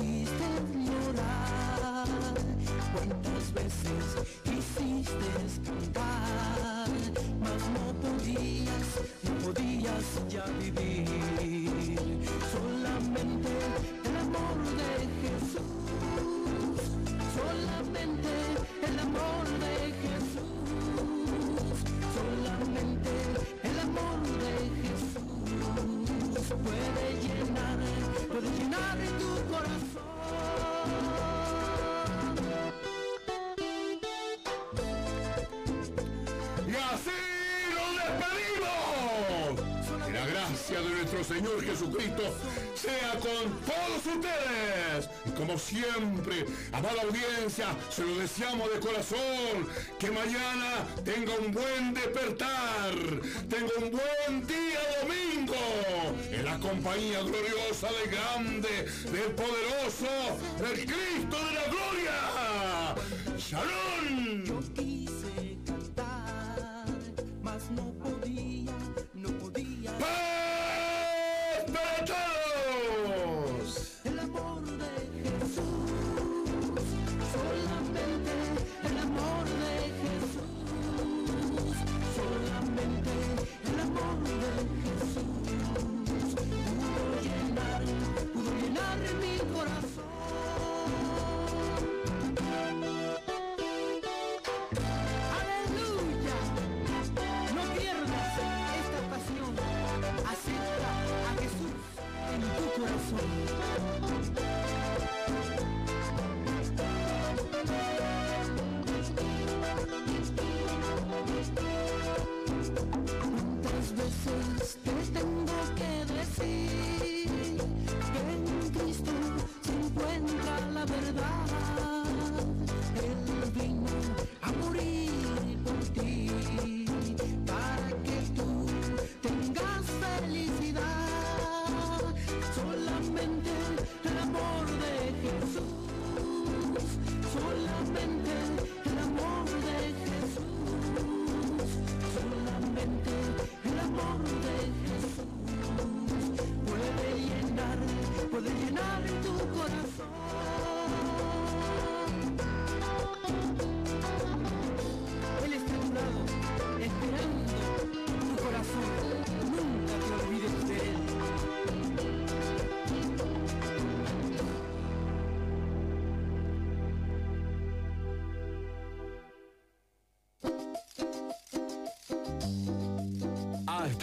[0.00, 0.48] quisiste
[0.86, 2.06] llorar?
[2.92, 4.49] ¿Cuántas veces
[41.24, 42.22] Señor Jesucristo
[42.74, 45.08] sea con todos ustedes.
[45.26, 49.68] Y como siempre, amada audiencia, se lo deseamos de corazón.
[49.98, 52.94] Que mañana tenga un buen despertar.
[53.48, 55.54] Tenga un buen día domingo.
[56.30, 62.94] En la compañía gloriosa del grande, del poderoso, del Cristo de la gloria.
[63.36, 64.79] Shalom.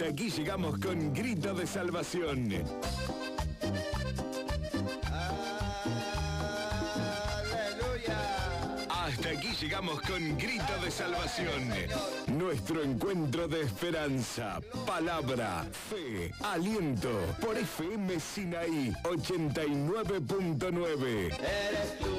[0.08, 2.48] Hasta aquí llegamos con Grito de Salvación.
[8.88, 11.74] Hasta aquí llegamos con Grito de Salvación.
[12.38, 17.10] Nuestro encuentro de esperanza, palabra, fe, aliento
[17.42, 21.38] por FM Sinaí 89.9.
[21.38, 22.17] Eres tú,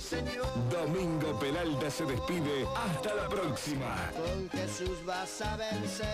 [0.00, 0.46] Señor.
[0.70, 2.66] Domingo Peralta se despide.
[2.76, 4.10] Hasta la próxima.
[4.12, 6.06] Con Jesús vas a vencer,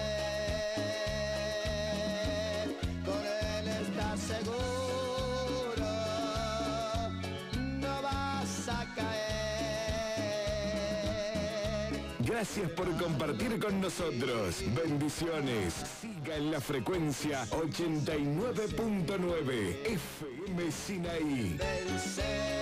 [3.05, 5.87] con Él estás seguro,
[7.81, 9.43] no vas a caer.
[12.21, 14.63] Gracias por compartir con nosotros.
[14.75, 15.75] Bendiciones.
[16.01, 21.57] Siga en la frecuencia 89.9 FM Sinaí.
[21.59, 22.62] Vencer.